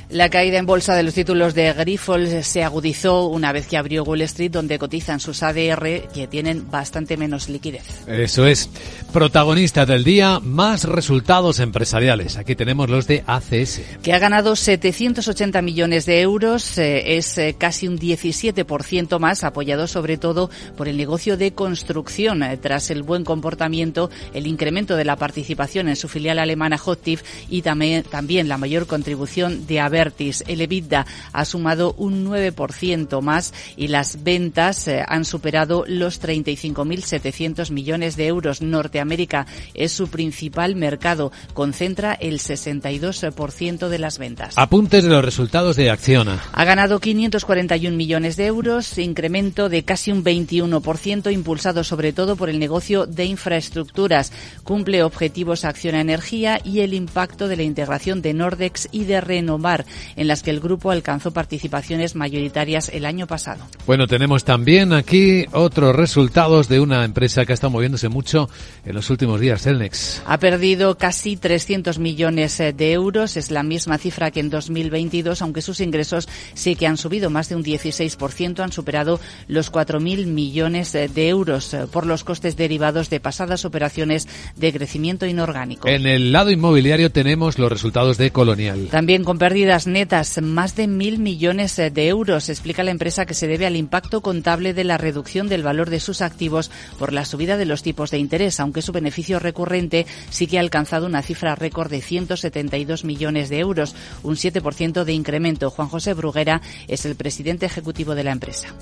La 0.10 0.30
caída 0.30 0.58
en 0.58 0.66
bolsa 0.66 0.96
de 0.96 1.04
los 1.04 1.14
títulos 1.14 1.54
de 1.54 1.72
Grifols 1.72 2.48
se 2.48 2.64
agudizó 2.64 3.28
una 3.28 3.52
vez 3.52 3.68
que 3.68 3.78
abrió 3.78 4.04
Wall 4.04 4.22
Street, 4.22 4.50
donde 4.50 4.80
cotizan 4.80 5.20
sus 5.20 5.44
ADR 5.44 6.08
que 6.12 6.28
tienen 6.28 6.72
bastante 6.72 7.16
menos 7.16 7.48
liquidez. 7.48 7.84
Eso 8.08 8.48
es. 8.48 8.72
Protagonista 9.14 9.86
del 9.86 10.04
día, 10.04 10.40
más 10.40 10.86
resultados 10.86 11.60
empresariales. 11.60 12.38
Aquí 12.38 12.56
tenemos 12.56 12.90
los 12.90 13.06
de 13.06 13.24
ACS. 13.28 13.82
Que 14.02 14.14
ha 14.14 14.18
ganado 14.18 14.56
780 14.56 15.62
millones 15.62 16.08
de 16.08 16.22
euros, 16.22 16.80
eh, 16.80 17.18
es 17.18 17.38
eh, 17.38 17.56
casi 17.56 17.88
un 17.88 18.00
17% 18.00 19.20
más, 19.20 19.44
apoyado 19.44 19.86
sobre 19.86 20.18
todo 20.18 20.50
por 20.76 20.88
el 20.88 20.98
negocio 20.98 21.38
de 21.38 21.54
construcción. 21.54 22.42
Eh, 22.42 22.58
tras 22.58 22.90
el 22.90 23.04
buen 23.04 23.24
comportamiento, 23.24 24.10
el 24.34 24.48
incremento 24.48 24.96
de 24.96 25.06
la 25.06 25.18
participación 25.18 25.88
en 25.88 25.96
su 25.96 26.08
filial 26.08 26.40
alemana 26.40 26.80
Hotiv 26.84 27.22
y 27.48 27.62
también, 27.62 28.02
también 28.04 28.48
la 28.48 28.58
mayor 28.58 28.88
contribución 28.88 29.68
de 29.68 29.80
Aver 30.00 30.14
el 30.48 30.62
EBITDA 30.62 31.06
ha 31.34 31.46
sumado 31.46 31.94
un 31.98 32.26
9% 32.26 33.22
más 33.22 33.54
y 33.76 33.88
las 33.88 34.24
ventas 34.24 34.88
eh, 34.88 35.04
han 35.06 35.26
superado 35.26 35.84
los 35.88 36.22
35.700 36.22 37.72
millones 37.72 38.16
de 38.16 38.28
euros. 38.28 38.62
Norteamérica 38.62 39.46
es 39.74 39.92
su 39.92 40.08
principal 40.08 40.76
mercado, 40.76 41.32
concentra 41.54 42.14
el 42.14 42.40
62% 42.40 43.90
de 43.90 44.00
las 44.00 44.18
ventas. 44.20 44.58
Apuntes 44.58 45.04
de 45.04 45.10
los 45.10 45.24
resultados 45.24 45.76
de 45.76 45.90
Acciona. 45.90 46.42
Ha 46.54 46.64
ganado 46.64 47.00
541 47.00 47.96
millones 47.96 48.38
de 48.38 48.46
euros, 48.46 48.98
incremento 48.98 49.68
de 49.68 49.84
casi 49.84 50.12
un 50.12 50.24
21%, 50.24 51.32
impulsado 51.34 51.84
sobre 51.84 52.14
todo 52.14 52.36
por 52.36 52.50
el 52.50 52.60
negocio 52.60 53.06
de 53.06 53.26
infraestructuras. 53.26 54.32
Cumple 54.64 55.04
objetivos 55.04 55.66
Acciona 55.66 56.02
Energía 56.02 56.62
y 56.64 56.80
el 56.80 56.94
impacto 56.94 57.48
de 57.48 57.58
la 57.58 57.64
integración 57.64 58.22
de 58.22 58.34
Nordex 58.34 58.88
y 58.92 59.04
de 59.04 59.22
Renovar 59.22 59.86
en 60.16 60.28
las 60.28 60.44
que 60.44 60.52
el 60.52 60.60
grupo 60.60 60.92
alcanzó 60.92 61.32
participaciones 61.32 62.16
mayoritarias 62.16 62.90
el 62.90 63.06
año 63.06 63.28
pasado. 63.28 63.66
Bueno, 63.86 64.08
tenemos 64.08 64.44
también 64.44 64.94
aquí 64.94 65.46
otros 65.52 65.96
resultados 65.96 66.68
de 66.68 66.80
una 66.80 67.06
empresa 67.06 67.46
que 67.46 67.54
ha 67.54 67.56
estado 67.56 67.72
moviéndose 67.72 68.10
mucho 68.10 68.50
en 68.86 68.96
los 68.96 69.10
últimos 69.10 69.40
días, 69.40 69.62
Celnex. 69.62 70.22
Ha 70.26 70.38
perdido 70.40 70.98
casi 70.98 71.38
300 71.38 72.00
millones 72.00 72.60
eh, 72.60 72.74
de 72.74 72.92
euros, 72.92 73.38
es 73.38 73.52
la 73.52 73.64
misma 73.64 73.98
cifra 73.98 74.32
que 74.32 74.40
en 74.40 74.50
2022, 74.50 75.42
aunque 75.42 75.62
sus 75.62 75.80
ingresos 75.80 76.28
sí 76.54 76.76
que 76.76 76.88
han 76.88 76.98
subido 76.98 77.30
más 77.30 77.50
de 77.50 77.56
un 77.56 77.64
16%, 77.64 78.60
han 78.62 78.72
superado 78.72 79.20
los 79.48 79.72
4.000 79.72 80.26
millones 80.26 80.96
eh, 80.96 81.08
de 81.08 81.30
euros 81.30 81.74
eh, 81.74 81.86
por 81.92 82.06
los 82.06 82.24
costes 82.24 82.58
derivados 82.58 83.10
de 83.10 83.20
pasadas 83.20 83.66
operaciones 83.66 84.28
de 84.56 84.74
crecimiento 84.74 85.26
inorgánico. 85.26 85.88
En 85.88 86.06
el 86.06 86.32
lado 86.32 86.52
inmobiliario 86.52 87.12
tenemos 87.12 87.60
los 87.60 87.72
resultados 87.72 88.18
de 88.18 88.32
Colonial. 88.32 88.88
También 88.92 89.24
con 89.24 89.38
pérdidas 89.38 89.79
netas, 89.88 90.42
más 90.42 90.76
de 90.76 90.88
mil 90.88 91.20
millones 91.20 91.76
de 91.76 92.08
euros, 92.08 92.50
explica 92.50 92.84
la 92.84 92.92
empresa 92.92 93.26
que 93.26 93.34
se 93.34 93.48
debe 93.48 93.66
al 93.66 93.76
impacto 93.76 94.22
contable 94.22 94.74
de 94.74 94.84
la 94.84 94.98
reducción 94.98 95.48
del 95.48 95.64
valor 95.64 95.90
de 95.90 96.00
sus 96.00 96.22
activos 96.22 96.72
por 96.98 97.14
la 97.14 97.26
subida 97.26 97.58
de 97.58 97.66
los 97.66 97.84
tipos 97.84 98.12
de 98.12 98.18
interés, 98.18 98.60
aunque 98.60 98.82
su 98.82 98.92
beneficio 98.92 99.40
recurrente 99.40 100.06
sí 100.30 100.48
que 100.48 100.58
ha 100.58 100.62
alcanzado 100.62 101.06
una 101.06 101.22
cifra 101.22 101.56
récord 101.56 101.90
de 101.90 102.02
172 102.02 103.06
millones 103.06 103.50
de 103.50 103.60
euros, 103.60 103.96
un 104.24 104.36
7% 104.36 105.04
de 105.04 105.14
incremento. 105.14 105.70
Juan 105.70 105.90
José 105.90 106.14
Bruguera 106.14 106.62
es 106.88 107.06
el 107.06 107.16
presidente 107.16 107.66
ejecutivo 107.66 108.16
de 108.16 108.24
la 108.24 108.32
empresa. 108.32 108.74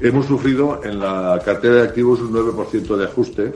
Hemos 0.00 0.26
sufrido 0.26 0.84
en 0.84 0.98
la 0.98 1.40
cartera 1.44 1.76
de 1.76 1.82
activos 1.82 2.20
un 2.20 2.32
9% 2.32 2.96
de 2.96 3.04
ajuste, 3.04 3.54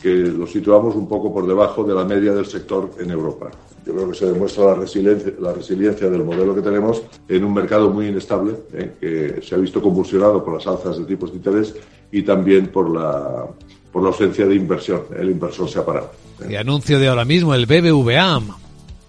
que 0.00 0.14
lo 0.14 0.46
situamos 0.46 0.94
un 0.94 1.08
poco 1.08 1.32
por 1.32 1.46
debajo 1.46 1.84
de 1.84 1.94
la 1.94 2.04
media 2.04 2.32
del 2.32 2.46
sector 2.46 2.90
en 2.98 3.10
Europa. 3.10 3.50
Yo 3.86 3.94
creo 3.94 4.10
que 4.10 4.16
se 4.16 4.26
demuestra 4.26 4.64
la 4.64 5.52
resiliencia, 5.52 6.08
del 6.08 6.24
modelo 6.24 6.54
que 6.54 6.62
tenemos 6.62 7.02
en 7.28 7.44
un 7.44 7.52
mercado 7.52 7.90
muy 7.90 8.08
inestable, 8.08 8.54
eh, 8.72 8.92
que 8.98 9.42
se 9.42 9.54
ha 9.54 9.58
visto 9.58 9.82
convulsionado 9.82 10.42
por 10.42 10.54
las 10.54 10.66
alzas 10.66 10.98
de 10.98 11.04
tipos 11.04 11.30
de 11.30 11.36
interés 11.36 11.74
y 12.10 12.22
también 12.22 12.68
por 12.68 12.90
la, 12.90 13.46
por 13.92 14.02
la 14.02 14.08
ausencia 14.08 14.46
de 14.46 14.54
inversión. 14.54 15.02
El 15.18 15.30
inversor 15.30 15.68
se 15.68 15.78
ha 15.78 15.84
parado. 15.84 16.10
Y 16.48 16.56
anuncio 16.56 16.98
de 16.98 17.08
ahora 17.08 17.24
mismo, 17.24 17.54
el 17.54 17.66
BBVA 17.66 18.40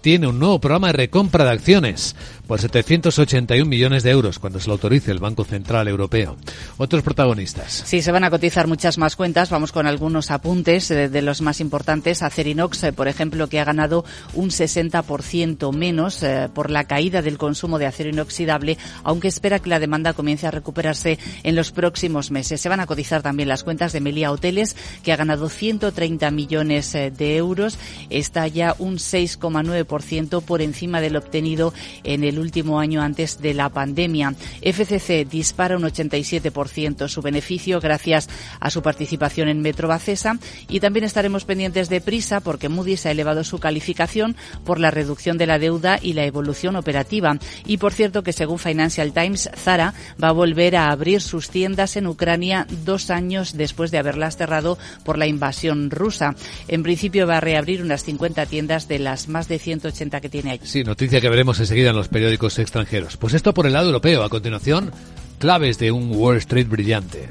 tiene 0.06 0.28
un 0.28 0.38
nuevo 0.38 0.60
programa 0.60 0.88
de 0.88 0.92
recompra 0.92 1.44
de 1.44 1.50
acciones 1.50 2.14
por 2.46 2.60
781 2.60 3.68
millones 3.68 4.02
de 4.02 4.10
euros 4.10 4.38
cuando 4.38 4.60
se 4.60 4.68
lo 4.68 4.74
autorice 4.74 5.10
el 5.10 5.18
Banco 5.18 5.44
Central 5.44 5.88
Europeo. 5.88 6.36
Otros 6.78 7.02
protagonistas. 7.02 7.82
Sí, 7.84 8.02
se 8.02 8.12
van 8.12 8.24
a 8.24 8.30
cotizar 8.30 8.66
muchas 8.66 8.98
más 8.98 9.16
cuentas. 9.16 9.50
Vamos 9.50 9.72
con 9.72 9.86
algunos 9.86 10.30
apuntes 10.30 10.88
de, 10.88 11.22
los 11.22 11.42
más 11.42 11.60
importantes. 11.60 12.22
Acerinox, 12.22 12.84
eh, 12.84 12.92
por 12.92 13.08
ejemplo, 13.08 13.48
que 13.48 13.60
ha 13.60 13.64
ganado 13.64 14.04
un 14.34 14.50
60% 14.50 15.72
menos 15.74 16.22
eh, 16.22 16.48
por 16.52 16.70
la 16.70 16.84
caída 16.84 17.22
del 17.22 17.38
consumo 17.38 17.78
de 17.78 17.86
acero 17.86 18.10
inoxidable, 18.10 18.78
aunque 19.02 19.28
espera 19.28 19.58
que 19.58 19.70
la 19.70 19.80
demanda 19.80 20.12
comience 20.12 20.46
a 20.46 20.50
recuperarse 20.50 21.18
en 21.42 21.56
los 21.56 21.72
próximos 21.72 22.30
meses. 22.30 22.60
Se 22.60 22.68
van 22.68 22.80
a 22.80 22.86
cotizar 22.86 23.22
también 23.22 23.48
las 23.48 23.64
cuentas 23.64 23.92
de 23.92 24.00
Melia 24.00 24.30
Hoteles, 24.30 24.76
que 25.02 25.12
ha 25.12 25.16
ganado 25.16 25.48
130 25.48 26.30
millones 26.30 26.94
eh, 26.94 27.10
de 27.10 27.36
euros. 27.36 27.78
Está 28.10 28.46
ya 28.46 28.76
un 28.78 28.96
6,9% 28.96 30.42
por 30.42 30.62
encima 30.62 31.00
del 31.00 31.16
obtenido 31.16 31.74
en 32.04 32.24
el 32.24 32.35
el 32.36 32.42
último 32.42 32.78
año 32.78 33.00
antes 33.02 33.40
de 33.40 33.54
la 33.54 33.70
pandemia. 33.70 34.34
FCC 34.62 35.26
dispara 35.28 35.76
un 35.76 35.84
87% 35.84 37.08
su 37.08 37.22
beneficio 37.22 37.80
gracias 37.80 38.28
a 38.60 38.70
su 38.70 38.82
participación 38.82 39.48
en 39.48 39.62
Metro 39.62 39.88
Bacesa 39.88 40.38
y 40.68 40.80
también 40.80 41.04
estaremos 41.04 41.44
pendientes 41.44 41.88
de 41.88 42.00
Prisa 42.00 42.40
porque 42.40 42.68
Moody's 42.68 43.06
ha 43.06 43.10
elevado 43.10 43.42
su 43.42 43.58
calificación 43.58 44.36
por 44.64 44.78
la 44.78 44.90
reducción 44.90 45.38
de 45.38 45.46
la 45.46 45.58
deuda 45.58 45.98
y 46.00 46.12
la 46.12 46.24
evolución 46.24 46.76
operativa. 46.76 47.38
Y 47.66 47.78
por 47.78 47.94
cierto 47.94 48.22
que 48.22 48.32
según 48.32 48.58
Financial 48.58 49.12
Times, 49.12 49.50
Zara 49.56 49.94
va 50.22 50.28
a 50.28 50.32
volver 50.32 50.76
a 50.76 50.90
abrir 50.90 51.22
sus 51.22 51.48
tiendas 51.48 51.96
en 51.96 52.06
Ucrania 52.06 52.66
dos 52.84 53.10
años 53.10 53.56
después 53.56 53.90
de 53.90 53.98
haberlas 53.98 54.36
cerrado 54.36 54.78
por 55.04 55.16
la 55.16 55.26
invasión 55.26 55.90
rusa. 55.90 56.34
En 56.68 56.82
principio 56.82 57.26
va 57.26 57.38
a 57.38 57.40
reabrir 57.40 57.82
unas 57.82 58.04
50 58.04 58.44
tiendas 58.46 58.88
de 58.88 58.98
las 58.98 59.28
más 59.28 59.48
de 59.48 59.58
180 59.58 60.20
que 60.20 60.28
tiene 60.28 60.50
allí. 60.50 60.66
Sí, 60.66 60.84
noticia 60.84 61.20
que 61.20 61.30
veremos 61.30 61.58
enseguida 61.60 61.90
en 61.90 61.96
los 61.96 62.08
periódicos 62.08 62.25
extranjeros. 62.58 63.16
Pues 63.16 63.34
esto 63.34 63.54
por 63.54 63.66
el 63.66 63.72
lado 63.72 63.86
europeo. 63.86 64.22
A 64.22 64.28
continuación, 64.28 64.92
claves 65.38 65.78
de 65.78 65.92
un 65.92 66.10
Wall 66.14 66.36
Street 66.36 66.68
brillante. 66.68 67.30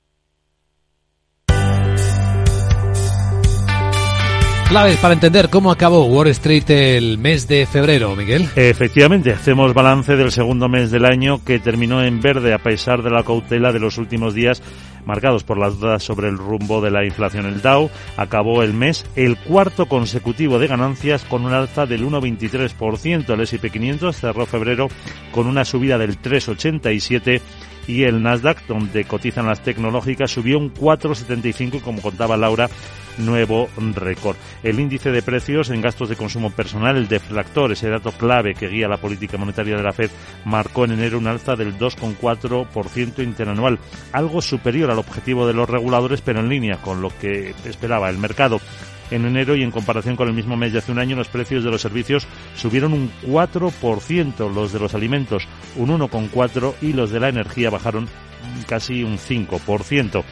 Claves 4.71 4.99
para 4.99 5.13
entender 5.13 5.49
cómo 5.49 5.69
acabó 5.69 6.05
Wall 6.05 6.27
Street 6.27 6.69
el 6.69 7.17
mes 7.17 7.45
de 7.45 7.65
febrero, 7.65 8.15
Miguel. 8.15 8.47
Efectivamente, 8.55 9.33
hacemos 9.33 9.73
balance 9.73 10.15
del 10.15 10.31
segundo 10.31 10.69
mes 10.69 10.91
del 10.91 11.03
año 11.03 11.43
que 11.43 11.59
terminó 11.59 12.01
en 12.01 12.21
verde 12.21 12.53
a 12.53 12.57
pesar 12.57 13.03
de 13.03 13.09
la 13.09 13.23
cautela 13.23 13.73
de 13.73 13.81
los 13.81 13.97
últimos 13.97 14.33
días 14.33 14.63
marcados 15.05 15.43
por 15.43 15.57
las 15.57 15.77
dudas 15.77 16.03
sobre 16.03 16.29
el 16.29 16.37
rumbo 16.37 16.79
de 16.79 16.89
la 16.89 17.03
inflación. 17.03 17.47
El 17.47 17.61
Dow 17.61 17.89
acabó 18.15 18.63
el 18.63 18.73
mes 18.73 19.05
el 19.17 19.35
cuarto 19.35 19.87
consecutivo 19.87 20.57
de 20.57 20.67
ganancias 20.67 21.25
con 21.25 21.43
un 21.43 21.51
alza 21.51 21.85
del 21.85 22.05
1,23%. 22.05 23.29
El 23.29 23.41
S&P 23.41 23.71
500 23.71 24.15
cerró 24.15 24.45
febrero 24.45 24.87
con 25.33 25.47
una 25.47 25.65
subida 25.65 25.97
del 25.97 26.17
3,87% 26.21 27.41
y 27.87 28.03
el 28.03 28.23
Nasdaq, 28.23 28.65
donde 28.67 29.03
cotizan 29.03 29.47
las 29.47 29.61
tecnológicas, 29.61 30.31
subió 30.31 30.57
un 30.57 30.73
4,75 30.73 31.81
como 31.81 32.01
contaba 32.01 32.37
Laura, 32.37 32.69
nuevo 33.25 33.69
récord. 33.95 34.37
El 34.63 34.79
índice 34.79 35.11
de 35.11 35.21
precios 35.21 35.69
en 35.69 35.81
gastos 35.81 36.09
de 36.09 36.15
consumo 36.15 36.51
personal, 36.51 36.97
el 36.97 37.07
deflactor, 37.07 37.71
ese 37.71 37.89
dato 37.89 38.11
clave 38.11 38.53
que 38.53 38.67
guía 38.67 38.87
la 38.87 38.97
política 38.97 39.37
monetaria 39.37 39.77
de 39.77 39.83
la 39.83 39.93
Fed, 39.93 40.11
marcó 40.45 40.85
en 40.85 40.91
enero 40.91 41.17
un 41.17 41.27
alza 41.27 41.55
del 41.55 41.77
2,4% 41.77 43.23
interanual, 43.23 43.79
algo 44.11 44.41
superior 44.41 44.91
al 44.91 44.99
objetivo 44.99 45.47
de 45.47 45.53
los 45.53 45.69
reguladores, 45.69 46.21
pero 46.21 46.39
en 46.39 46.49
línea 46.49 46.77
con 46.77 47.01
lo 47.01 47.09
que 47.19 47.53
esperaba 47.65 48.09
el 48.09 48.17
mercado 48.17 48.59
en 49.11 49.25
enero 49.25 49.55
y 49.55 49.63
en 49.63 49.71
comparación 49.71 50.15
con 50.15 50.27
el 50.27 50.33
mismo 50.33 50.57
mes 50.57 50.73
de 50.73 50.79
hace 50.79 50.91
un 50.91 50.99
año 50.99 51.17
los 51.17 51.27
precios 51.27 51.63
de 51.63 51.69
los 51.69 51.81
servicios 51.81 52.25
subieron 52.55 52.93
un 52.93 53.11
4%, 53.27 54.53
los 54.53 54.71
de 54.71 54.79
los 54.79 54.95
alimentos 54.95 55.47
un 55.75 55.89
1,4% 55.89 56.75
y 56.81 56.93
los 56.93 57.11
de 57.11 57.19
la 57.19 57.29
energía 57.29 57.69
bajaron 57.69 58.07
casi 58.67 59.03
un 59.03 59.17
5%. 59.17 60.23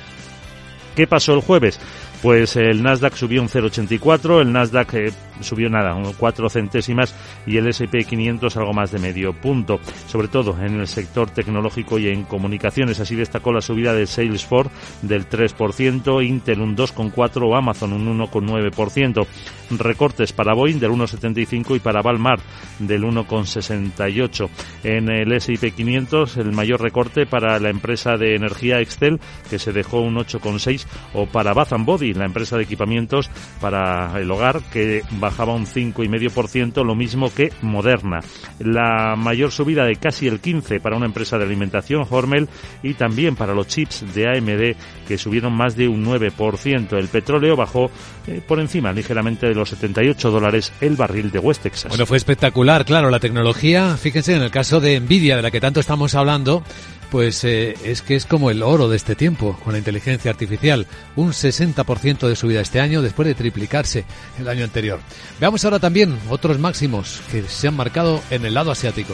¿Qué 0.95 1.07
pasó 1.07 1.33
el 1.33 1.41
jueves? 1.41 1.79
Pues 2.21 2.57
el 2.57 2.83
Nasdaq 2.83 3.15
subió 3.15 3.41
un 3.41 3.47
0,84, 3.47 4.41
el 4.41 4.51
Nasdaq 4.51 4.93
eh, 4.95 5.13
subió 5.39 5.69
nada, 5.69 5.95
un 5.95 6.11
4 6.11 6.49
centésimas 6.49 7.15
y 7.47 7.55
el 7.55 7.67
S&P 7.69 8.03
500 8.03 8.57
algo 8.57 8.73
más 8.73 8.91
de 8.91 8.99
medio 8.99 9.31
punto. 9.31 9.79
Sobre 10.07 10.27
todo 10.27 10.57
en 10.59 10.81
el 10.81 10.87
sector 10.87 11.29
tecnológico 11.29 11.97
y 11.97 12.09
en 12.09 12.23
comunicaciones. 12.23 12.99
Así 12.99 13.15
destacó 13.15 13.53
la 13.53 13.61
subida 13.61 13.93
de 13.93 14.05
Salesforce 14.05 14.69
del 15.01 15.29
3%, 15.29 16.25
Intel 16.25 16.59
un 16.59 16.75
2,4 16.75 17.41
o 17.49 17.55
Amazon 17.55 17.93
un 17.93 18.19
1,9%. 18.19 19.25
Recortes 19.71 20.33
para 20.33 20.53
Boeing 20.53 20.79
del 20.79 20.91
1,75 20.91 21.75
y 21.75 21.79
para 21.79 22.01
Walmart 22.01 22.41
del 22.79 23.03
1,68. 23.03 24.49
En 24.83 25.09
el 25.09 25.31
S&P 25.31 25.71
500 25.71 26.37
el 26.37 26.51
mayor 26.51 26.81
recorte 26.81 27.25
para 27.25 27.59
la 27.59 27.69
empresa 27.69 28.17
de 28.17 28.35
energía 28.35 28.81
Excel 28.81 29.19
que 29.49 29.59
se 29.59 29.71
dejó 29.71 30.01
un 30.01 30.15
8,6 30.15 30.85
o 31.13 31.25
para 31.27 31.53
Bath 31.53 31.69
Body 31.77 32.08
la 32.17 32.25
empresa 32.25 32.57
de 32.57 32.63
equipamientos 32.63 33.29
para 33.61 34.19
el 34.19 34.29
hogar, 34.31 34.61
que 34.71 35.03
bajaba 35.11 35.53
un 35.53 35.65
5,5%, 35.65 36.83
lo 36.83 36.95
mismo 36.95 37.33
que 37.33 37.51
Moderna. 37.61 38.19
La 38.59 39.15
mayor 39.15 39.51
subida 39.51 39.85
de 39.85 39.95
casi 39.95 40.27
el 40.27 40.41
15% 40.41 40.81
para 40.81 40.95
una 40.95 41.05
empresa 41.05 41.37
de 41.37 41.45
alimentación, 41.45 42.05
Hormel, 42.09 42.49
y 42.83 42.93
también 42.93 43.35
para 43.35 43.53
los 43.53 43.67
chips 43.67 44.05
de 44.13 44.27
AMD, 44.27 45.07
que 45.07 45.17
subieron 45.17 45.53
más 45.53 45.75
de 45.75 45.87
un 45.87 46.05
9%. 46.05 46.97
El 46.97 47.07
petróleo 47.07 47.55
bajó 47.55 47.91
eh, 48.27 48.41
por 48.45 48.59
encima 48.59 48.91
ligeramente 48.91 49.47
de 49.47 49.55
los 49.55 49.69
78 49.69 50.31
dólares 50.31 50.71
el 50.81 50.95
barril 50.95 51.31
de 51.31 51.39
West 51.39 51.63
Texas. 51.63 51.89
Bueno, 51.89 52.05
fue 52.05 52.17
espectacular, 52.17 52.85
claro, 52.85 53.09
la 53.09 53.19
tecnología. 53.19 53.97
Fíjense 53.97 54.35
en 54.35 54.41
el 54.41 54.51
caso 54.51 54.79
de 54.79 54.99
Nvidia, 54.99 55.35
de 55.35 55.41
la 55.41 55.51
que 55.51 55.59
tanto 55.59 55.79
estamos 55.79 56.15
hablando, 56.15 56.63
pues 57.11 57.43
eh, 57.43 57.75
es 57.83 58.01
que 58.01 58.15
es 58.15 58.25
como 58.25 58.51
el 58.51 58.63
oro 58.63 58.89
de 58.89 58.97
este 58.97 59.15
tiempo, 59.15 59.57
con 59.63 59.73
la 59.73 59.79
inteligencia 59.79 60.31
artificial. 60.31 60.87
Un 61.15 61.31
60% 61.31 62.27
de 62.27 62.35
subida 62.35 62.61
este 62.61 62.79
año 62.79 63.01
después 63.01 63.27
de 63.27 63.35
triplicarse 63.35 64.05
el 64.39 64.47
año 64.47 64.63
anterior. 64.63 64.99
Veamos 65.39 65.63
ahora 65.65 65.79
también 65.79 66.17
otros 66.29 66.59
máximos 66.59 67.21
que 67.31 67.43
se 67.43 67.67
han 67.67 67.75
marcado 67.75 68.21
en 68.29 68.45
el 68.45 68.53
lado 68.53 68.71
asiático. 68.71 69.13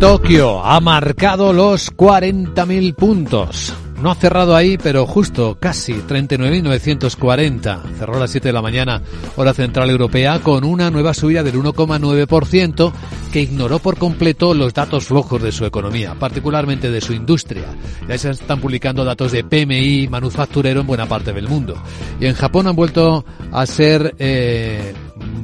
Tokio 0.00 0.64
ha 0.64 0.80
marcado 0.80 1.52
los 1.52 1.94
40.000 1.94 2.94
puntos. 2.94 3.74
No 4.00 4.10
ha 4.10 4.14
cerrado 4.14 4.56
ahí, 4.56 4.78
pero 4.78 5.06
justo, 5.06 5.58
casi 5.60 5.92
39.940. 5.92 7.98
Cerró 7.98 8.16
a 8.16 8.20
las 8.20 8.30
7 8.30 8.48
de 8.48 8.52
la 8.54 8.62
mañana, 8.62 9.02
hora 9.36 9.52
central 9.52 9.90
europea, 9.90 10.38
con 10.38 10.64
una 10.64 10.90
nueva 10.90 11.12
subida 11.12 11.42
del 11.42 11.56
1,9% 11.56 12.92
que 13.30 13.42
ignoró 13.42 13.78
por 13.78 13.98
completo 13.98 14.54
los 14.54 14.72
datos 14.72 15.04
flojos 15.04 15.42
de 15.42 15.52
su 15.52 15.66
economía, 15.66 16.14
particularmente 16.14 16.90
de 16.90 17.02
su 17.02 17.12
industria. 17.12 17.66
Ya 18.08 18.16
se 18.16 18.30
están 18.30 18.58
publicando 18.58 19.04
datos 19.04 19.32
de 19.32 19.44
PMI 19.44 20.08
manufacturero 20.08 20.80
en 20.80 20.86
buena 20.86 21.04
parte 21.04 21.34
del 21.34 21.46
mundo. 21.46 21.74
Y 22.18 22.24
en 22.24 22.34
Japón 22.34 22.68
han 22.68 22.74
vuelto 22.74 23.26
a 23.52 23.66
ser 23.66 24.14
eh, 24.18 24.94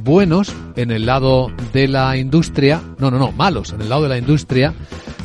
buenos 0.03 0.53
en 0.75 0.91
el 0.91 1.05
lado 1.05 1.51
de 1.73 1.87
la 1.87 2.17
industria, 2.17 2.81
no, 2.97 3.11
no, 3.11 3.17
no, 3.17 3.31
malos 3.31 3.73
en 3.73 3.81
el 3.81 3.89
lado 3.89 4.03
de 4.03 4.09
la 4.09 4.17
industria, 4.17 4.73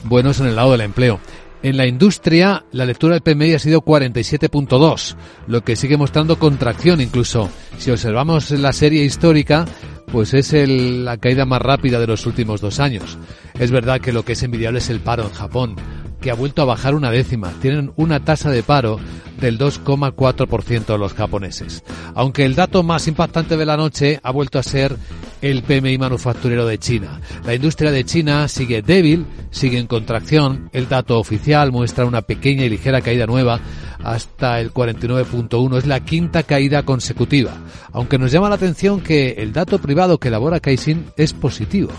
buenos 0.04 0.40
en 0.40 0.46
el 0.46 0.56
lado 0.56 0.72
del 0.72 0.82
empleo. 0.82 1.20
En 1.62 1.76
la 1.76 1.86
industria, 1.86 2.64
la 2.72 2.84
lectura 2.84 3.14
del 3.14 3.22
PMI 3.22 3.54
ha 3.54 3.58
sido 3.60 3.82
47.2, 3.82 5.16
lo 5.46 5.62
que 5.62 5.76
sigue 5.76 5.96
mostrando 5.96 6.36
contracción 6.36 7.00
incluso. 7.00 7.48
Si 7.78 7.92
observamos 7.92 8.50
la 8.50 8.72
serie 8.72 9.04
histórica, 9.04 9.66
pues 10.10 10.34
es 10.34 10.52
la 10.68 11.18
caída 11.18 11.46
más 11.46 11.62
rápida 11.62 12.00
de 12.00 12.08
los 12.08 12.26
últimos 12.26 12.60
dos 12.60 12.80
años. 12.80 13.16
Es 13.58 13.70
verdad 13.70 14.00
que 14.00 14.12
lo 14.12 14.24
que 14.24 14.32
es 14.32 14.42
envidiable 14.42 14.78
es 14.80 14.90
el 14.90 14.98
paro 14.98 15.22
en 15.22 15.32
Japón, 15.32 15.76
que 16.22 16.30
ha 16.30 16.34
vuelto 16.34 16.62
a 16.62 16.66
bajar 16.66 16.94
una 16.94 17.10
décima. 17.10 17.52
Tienen 17.60 17.92
una 17.96 18.24
tasa 18.24 18.50
de 18.50 18.62
paro 18.62 18.98
del 19.40 19.58
2,4% 19.58 20.96
los 20.96 21.12
japoneses. 21.12 21.82
Aunque 22.14 22.44
el 22.44 22.54
dato 22.54 22.82
más 22.82 23.08
impactante 23.08 23.56
de 23.56 23.66
la 23.66 23.76
noche 23.76 24.20
ha 24.22 24.30
vuelto 24.30 24.58
a 24.58 24.62
ser 24.62 24.96
el 25.42 25.62
PMI 25.64 25.98
manufacturero 25.98 26.64
de 26.64 26.78
China. 26.78 27.20
La 27.44 27.54
industria 27.54 27.90
de 27.90 28.04
China 28.04 28.46
sigue 28.46 28.80
débil, 28.80 29.26
sigue 29.50 29.78
en 29.78 29.88
contracción. 29.88 30.70
El 30.72 30.88
dato 30.88 31.18
oficial 31.18 31.72
muestra 31.72 32.06
una 32.06 32.22
pequeña 32.22 32.64
y 32.64 32.70
ligera 32.70 33.00
caída 33.00 33.26
nueva 33.26 33.60
hasta 34.04 34.60
el 34.60 34.72
49.1. 34.72 35.78
Es 35.78 35.86
la 35.86 36.00
quinta 36.00 36.44
caída 36.44 36.84
consecutiva. 36.84 37.52
Aunque 37.92 38.18
nos 38.18 38.30
llama 38.30 38.48
la 38.48 38.54
atención 38.54 39.00
que 39.00 39.30
el 39.38 39.52
dato 39.52 39.80
privado 39.80 40.18
que 40.18 40.28
elabora 40.28 40.60
Caixin 40.60 41.06
es 41.16 41.32
positivo. 41.32 41.90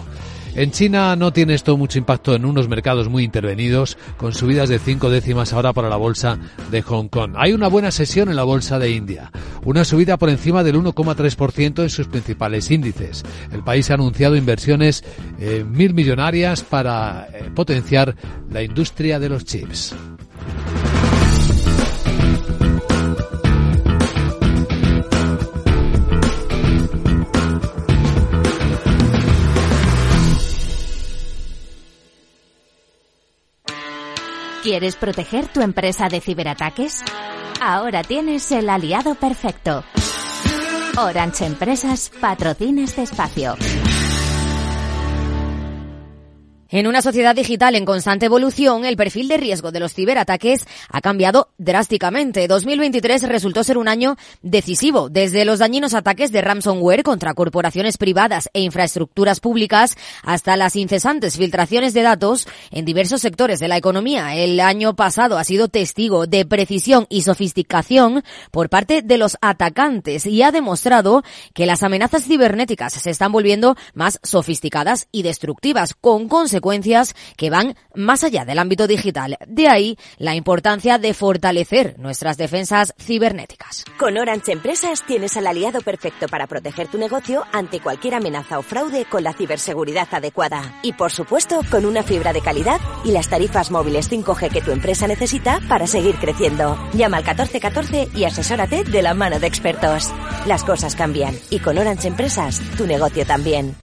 En 0.56 0.70
China 0.70 1.16
no 1.16 1.34
tiene 1.34 1.56
esto 1.56 1.78
mucho 1.78 1.98
impacto 1.98 2.36
en 2.36 2.46
unos 2.46 2.68
mercados 2.70 3.10
muy 3.10 3.24
intervenidos, 3.24 3.98
con 4.18 4.34
subidas 4.34 4.70
de 4.70 4.78
cinco 4.78 5.10
décimas 5.10 5.52
ahora 5.52 5.74
para 5.74 5.90
la 5.90 5.96
bolsa 5.96 6.38
de 6.70 6.84
Hong 6.84 7.08
Kong. 7.08 7.34
Hay 7.38 7.54
una 7.54 7.68
buena 7.68 7.90
sesión 7.90 8.30
en 8.30 8.36
la 8.36 8.44
bolsa 8.44 8.78
de 8.78 8.92
India, 8.92 9.32
una 9.66 9.84
subida 9.84 10.18
por 10.18 10.30
encima 10.30 10.64
del 10.64 10.76
1,3% 10.76 11.82
en 11.82 11.90
sus 11.90 12.08
principales 12.08 12.70
índices. 12.70 13.24
El 13.52 13.64
país 13.64 13.90
ha 13.90 13.96
anunciado 13.96 14.36
inversiones 14.36 15.04
eh, 15.40 15.66
mil 15.68 15.96
millonarias 15.96 16.62
para 16.62 17.28
eh, 17.34 17.50
potenciar 17.56 18.16
la 18.52 18.62
industria 18.62 19.20
de 19.20 19.30
los 19.30 19.46
chips. 19.46 19.96
¿Quieres 34.64 34.96
proteger 34.96 35.50
tu 35.50 35.60
empresa 35.60 36.08
de 36.08 36.22
ciberataques? 36.22 37.04
Ahora 37.60 38.02
tienes 38.02 38.50
el 38.54 38.70
aliado 38.70 39.14
perfecto. 39.16 39.84
Orange 40.98 41.46
Empresas 41.46 42.10
patrocina 42.22 42.86
este 42.86 43.04
espacio. 43.04 43.58
En 46.74 46.88
una 46.88 47.04
sociedad 47.04 47.36
digital 47.36 47.76
en 47.76 47.86
constante 47.86 48.26
evolución, 48.26 48.84
el 48.84 48.98
perfil 48.98 49.28
de 49.28 49.38
riesgo 49.38 49.72
de 49.72 49.80
los 49.80 49.94
ciberataques 49.94 50.66
ha 50.90 51.02
cambiado 51.02 51.50
drásticamente. 51.60 52.48
2023 52.48 53.30
resultó 53.30 53.64
ser 53.64 53.78
un 53.78 53.88
año 53.88 54.18
decisivo, 54.42 55.08
desde 55.08 55.46
los 55.46 55.60
dañinos 55.60 55.94
ataques 55.94 56.32
de 56.32 56.42
ransomware 56.42 57.04
contra 57.04 57.36
corporaciones 57.36 58.00
privadas 58.00 58.50
e 58.54 58.62
infraestructuras 58.62 59.40
públicas 59.40 59.96
hasta 60.24 60.58
las 60.58 60.76
incesantes 60.76 61.38
filtraciones 61.38 61.94
de 61.94 62.02
datos 62.02 62.48
en 62.72 62.86
diversos 62.86 63.22
sectores 63.22 63.60
de 63.60 63.68
la 63.68 63.78
economía. 63.78 64.36
El 64.36 64.60
año 64.60 64.96
pasado 64.96 65.38
ha 65.38 65.44
sido 65.44 65.68
testigo 65.68 66.26
de 66.26 66.44
precisión 66.44 67.06
y 67.08 67.22
sofisticación 67.22 68.24
por 68.50 68.70
parte 68.70 69.04
de 69.04 69.20
los 69.20 69.38
atacantes 69.42 70.26
y 70.26 70.42
ha 70.42 70.52
demostrado 70.52 71.22
que 71.54 71.68
las 71.68 71.84
amenazas 71.84 72.24
cibernéticas 72.24 72.94
se 72.94 73.12
están 73.12 73.32
volviendo 73.32 73.76
más 73.94 74.20
sofisticadas 74.24 75.08
y 75.12 75.22
destructivas, 75.22 75.94
con 75.94 76.28
consecuencias 76.28 76.63
que 77.36 77.50
van 77.50 77.76
más 77.94 78.24
allá 78.24 78.46
del 78.46 78.60
ámbito 78.60 78.88
digital. 78.88 79.38
De 79.48 79.68
ahí 79.68 79.98
la 80.18 80.36
importancia 80.36 80.98
de 80.98 81.14
fortalecer 81.14 82.00
nuestras 82.00 82.38
defensas 82.38 82.94
cibernéticas. 82.98 83.84
Con 83.98 84.18
Orange 84.18 84.54
Empresas 84.54 85.06
tienes 85.06 85.36
al 85.38 85.48
aliado 85.48 85.82
perfecto 85.82 86.28
para 86.28 86.48
proteger 86.48 86.88
tu 86.88 86.98
negocio 86.98 87.44
ante 87.52 87.82
cualquier 87.82 88.16
amenaza 88.16 88.60
o 88.60 88.62
fraude 88.62 89.06
con 89.06 89.24
la 89.24 89.34
ciberseguridad 89.34 90.08
adecuada. 90.12 90.80
Y 90.84 90.94
por 90.94 91.12
supuesto, 91.12 91.62
con 91.70 91.86
una 91.86 92.04
fibra 92.04 92.34
de 92.34 92.42
calidad 92.42 92.80
y 93.04 93.12
las 93.12 93.30
tarifas 93.30 93.70
móviles 93.70 94.10
5G 94.10 94.50
que 94.52 94.62
tu 94.62 94.72
empresa 94.72 95.08
necesita 95.08 95.60
para 95.68 95.88
seguir 95.88 96.16
creciendo. 96.16 96.78
Llama 96.94 97.18
al 97.18 97.24
1414 97.24 98.10
y 98.16 98.24
asesórate 98.24 98.84
de 98.84 99.02
la 99.02 99.14
mano 99.14 99.40
de 99.40 99.48
expertos. 99.48 100.12
Las 100.46 100.64
cosas 100.64 100.96
cambian 100.96 101.38
y 101.50 101.60
con 101.60 101.78
Orange 101.78 102.08
Empresas 102.08 102.62
tu 102.78 102.88
negocio 102.88 103.26
también. 103.26 103.76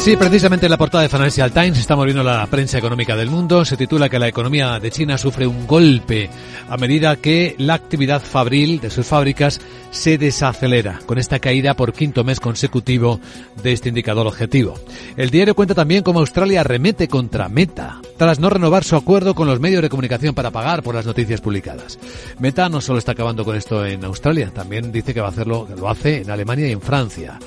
Sí, 0.00 0.16
precisamente 0.16 0.64
en 0.64 0.70
la 0.70 0.78
portada 0.78 1.02
de 1.02 1.10
Financial 1.10 1.52
Times 1.52 1.78
estamos 1.78 2.06
viendo 2.06 2.22
la 2.22 2.46
prensa 2.46 2.78
económica 2.78 3.14
del 3.16 3.28
mundo. 3.28 3.66
Se 3.66 3.76
titula 3.76 4.08
que 4.08 4.18
la 4.18 4.28
economía 4.28 4.80
de 4.80 4.90
China 4.90 5.18
sufre 5.18 5.46
un 5.46 5.66
golpe 5.66 6.30
a 6.70 6.78
medida 6.78 7.16
que 7.16 7.54
la 7.58 7.74
actividad 7.74 8.22
fabril 8.22 8.80
de 8.80 8.88
sus 8.88 9.06
fábricas 9.06 9.60
se 9.90 10.16
desacelera, 10.16 11.00
con 11.04 11.18
esta 11.18 11.38
caída 11.38 11.74
por 11.74 11.92
quinto 11.92 12.24
mes 12.24 12.40
consecutivo 12.40 13.20
de 13.62 13.72
este 13.72 13.90
indicador 13.90 14.26
objetivo. 14.26 14.74
El 15.18 15.28
diario 15.28 15.54
cuenta 15.54 15.74
también 15.74 16.02
cómo 16.02 16.20
Australia 16.20 16.64
remete 16.64 17.06
contra 17.06 17.50
Meta, 17.50 18.00
tras 18.16 18.40
no 18.40 18.48
renovar 18.48 18.84
su 18.84 18.96
acuerdo 18.96 19.34
con 19.34 19.48
los 19.48 19.60
medios 19.60 19.82
de 19.82 19.90
comunicación 19.90 20.34
para 20.34 20.50
pagar 20.50 20.82
por 20.82 20.94
las 20.94 21.04
noticias 21.04 21.42
publicadas. 21.42 21.98
Meta 22.38 22.70
no 22.70 22.80
solo 22.80 22.98
está 22.98 23.12
acabando 23.12 23.44
con 23.44 23.54
esto 23.54 23.84
en 23.84 24.02
Australia, 24.04 24.50
también 24.50 24.92
dice 24.92 25.12
que 25.12 25.20
va 25.20 25.26
a 25.26 25.30
hacerlo, 25.30 25.68
lo 25.76 25.90
hace 25.90 26.22
en 26.22 26.30
Alemania 26.30 26.68
y 26.68 26.72
en 26.72 26.80
Francia. 26.80 27.38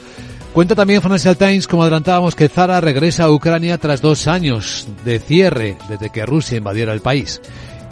Cuenta 0.54 0.76
también 0.76 1.02
Financial 1.02 1.36
Times, 1.36 1.68
como 1.68 1.82
adelantábamos, 1.82 2.36
que 2.36 2.48
Zara 2.48 2.80
regresa 2.80 3.24
a 3.24 3.32
Ucrania 3.32 3.80
tras 3.80 4.02
dos 4.02 4.28
años 4.28 4.88
de 5.04 5.18
cierre 5.18 5.78
desde 5.90 6.12
que 6.12 6.28
Rusia 6.28 6.60
invadiera 6.60 6.94
el 6.94 7.02
país. 7.02 7.42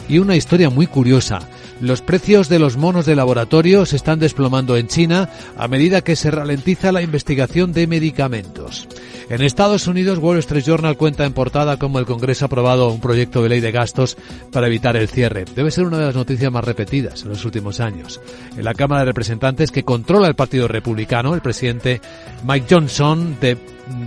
Y 0.08 0.20
una 0.20 0.36
historia 0.36 0.70
muy 0.70 0.86
curiosa. 0.86 1.40
Los 1.82 2.00
precios 2.00 2.48
de 2.48 2.60
los 2.60 2.76
monos 2.76 3.06
de 3.06 3.16
laboratorio 3.16 3.84
se 3.86 3.96
están 3.96 4.20
desplomando 4.20 4.76
en 4.76 4.86
China 4.86 5.28
a 5.56 5.66
medida 5.66 6.02
que 6.02 6.14
se 6.14 6.30
ralentiza 6.30 6.92
la 6.92 7.02
investigación 7.02 7.72
de 7.72 7.88
medicamentos. 7.88 8.86
En 9.28 9.42
Estados 9.42 9.88
Unidos, 9.88 10.18
Wall 10.18 10.38
Street 10.38 10.62
Journal 10.62 10.96
cuenta 10.96 11.24
en 11.24 11.32
portada 11.32 11.78
cómo 11.78 11.98
el 11.98 12.06
Congreso 12.06 12.44
ha 12.44 12.46
aprobado 12.46 12.92
un 12.92 13.00
proyecto 13.00 13.42
de 13.42 13.48
ley 13.48 13.58
de 13.58 13.72
gastos 13.72 14.16
para 14.52 14.68
evitar 14.68 14.96
el 14.96 15.08
cierre. 15.08 15.44
Debe 15.56 15.72
ser 15.72 15.82
una 15.82 15.98
de 15.98 16.06
las 16.06 16.14
noticias 16.14 16.52
más 16.52 16.64
repetidas 16.64 17.24
en 17.24 17.30
los 17.30 17.44
últimos 17.44 17.80
años. 17.80 18.20
En 18.56 18.62
la 18.62 18.74
Cámara 18.74 19.00
de 19.00 19.06
Representantes, 19.06 19.72
que 19.72 19.82
controla 19.82 20.28
el 20.28 20.36
Partido 20.36 20.68
Republicano, 20.68 21.34
el 21.34 21.40
presidente 21.40 22.00
Mike 22.46 22.66
Johnson 22.70 23.38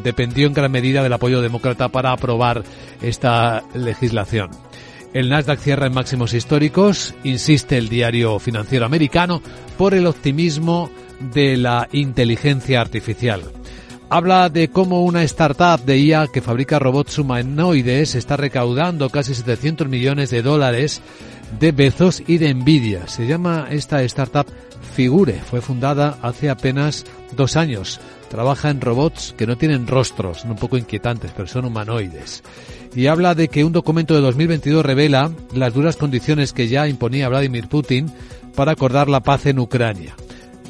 dependió 0.02 0.48
en 0.48 0.54
gran 0.54 0.72
medida 0.72 1.04
del 1.04 1.12
apoyo 1.12 1.42
demócrata 1.42 1.90
para 1.90 2.14
aprobar 2.14 2.64
esta 3.02 3.64
legislación. 3.74 4.65
El 5.16 5.30
Nasdaq 5.30 5.60
cierra 5.60 5.88
en 5.88 5.94
máximos 5.94 6.34
históricos, 6.34 7.16
insiste 7.24 7.78
el 7.78 7.88
diario 7.88 8.38
financiero 8.38 8.86
americano, 8.86 9.42
por 9.78 9.94
el 9.94 10.08
optimismo 10.08 10.92
de 11.34 11.56
la 11.56 11.88
inteligencia 11.94 12.82
artificial. 12.82 13.42
Habla 14.10 14.50
de 14.50 14.68
cómo 14.68 15.06
una 15.06 15.24
startup 15.24 15.86
de 15.86 16.00
IA 16.00 16.28
que 16.28 16.42
fabrica 16.42 16.80
robots 16.80 17.18
humanoides 17.18 18.14
está 18.14 18.36
recaudando 18.36 19.10
casi 19.10 19.34
700 19.34 19.88
millones 19.88 20.32
de 20.32 20.42
dólares 20.42 21.02
de 21.62 21.72
Bezos 21.72 22.22
y 22.28 22.38
de 22.38 22.54
Nvidia. 22.54 23.08
Se 23.08 23.26
llama 23.26 23.68
esta 23.72 24.04
startup 24.04 24.48
Figure. 24.98 25.40
Fue 25.50 25.62
fundada 25.62 26.18
hace 26.24 26.50
apenas 26.50 27.06
dos 27.38 27.56
años. 27.56 28.02
Trabaja 28.30 28.70
en 28.70 28.82
robots 28.82 29.34
que 29.38 29.48
no 29.48 29.56
tienen 29.56 29.88
rostros, 29.88 30.44
un 30.44 30.58
poco 30.58 30.78
inquietantes, 30.78 31.32
pero 31.34 31.48
son 31.48 31.64
humanoides 31.64 32.44
y 32.96 33.08
habla 33.08 33.36
de 33.36 33.50
que 33.50 33.64
un 33.64 33.74
documento 33.74 34.14
de 34.14 34.22
2022 34.22 34.86
revela 34.86 35.32
las 35.54 35.74
duras 35.74 35.98
condiciones 35.98 36.54
que 36.54 36.68
ya 36.68 36.88
imponía 36.88 37.30
Vladimir 37.30 37.68
Putin 37.68 38.10
para 38.56 38.72
acordar 38.72 39.10
la 39.10 39.20
paz 39.20 39.46
en 39.46 39.60
Ucrania. 39.60 40.16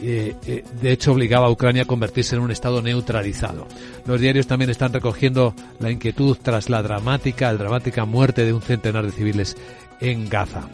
Eh, 0.01 0.35
eh, 0.45 0.63
de 0.81 0.91
hecho, 0.91 1.13
obligaba 1.13 1.47
a 1.47 1.51
Ucrania 1.51 1.83
a 1.83 1.87
convertirse 1.87 2.35
en 2.35 2.41
un 2.41 2.51
Estado 2.51 2.81
neutralizado. 2.81 3.67
Los 4.05 4.19
diarios 4.19 4.47
también 4.47 4.69
están 4.69 4.91
recogiendo 4.91 5.53
la 5.79 5.91
inquietud 5.91 6.37
tras 6.41 6.69
la 6.69 6.81
dramática, 6.81 7.51
la 7.51 7.59
dramática 7.59 8.05
muerte 8.05 8.45
de 8.45 8.53
un 8.53 8.61
centenar 8.61 9.05
de 9.05 9.11
civiles 9.11 9.55
en 10.01 10.27
Gaza. 10.27 10.67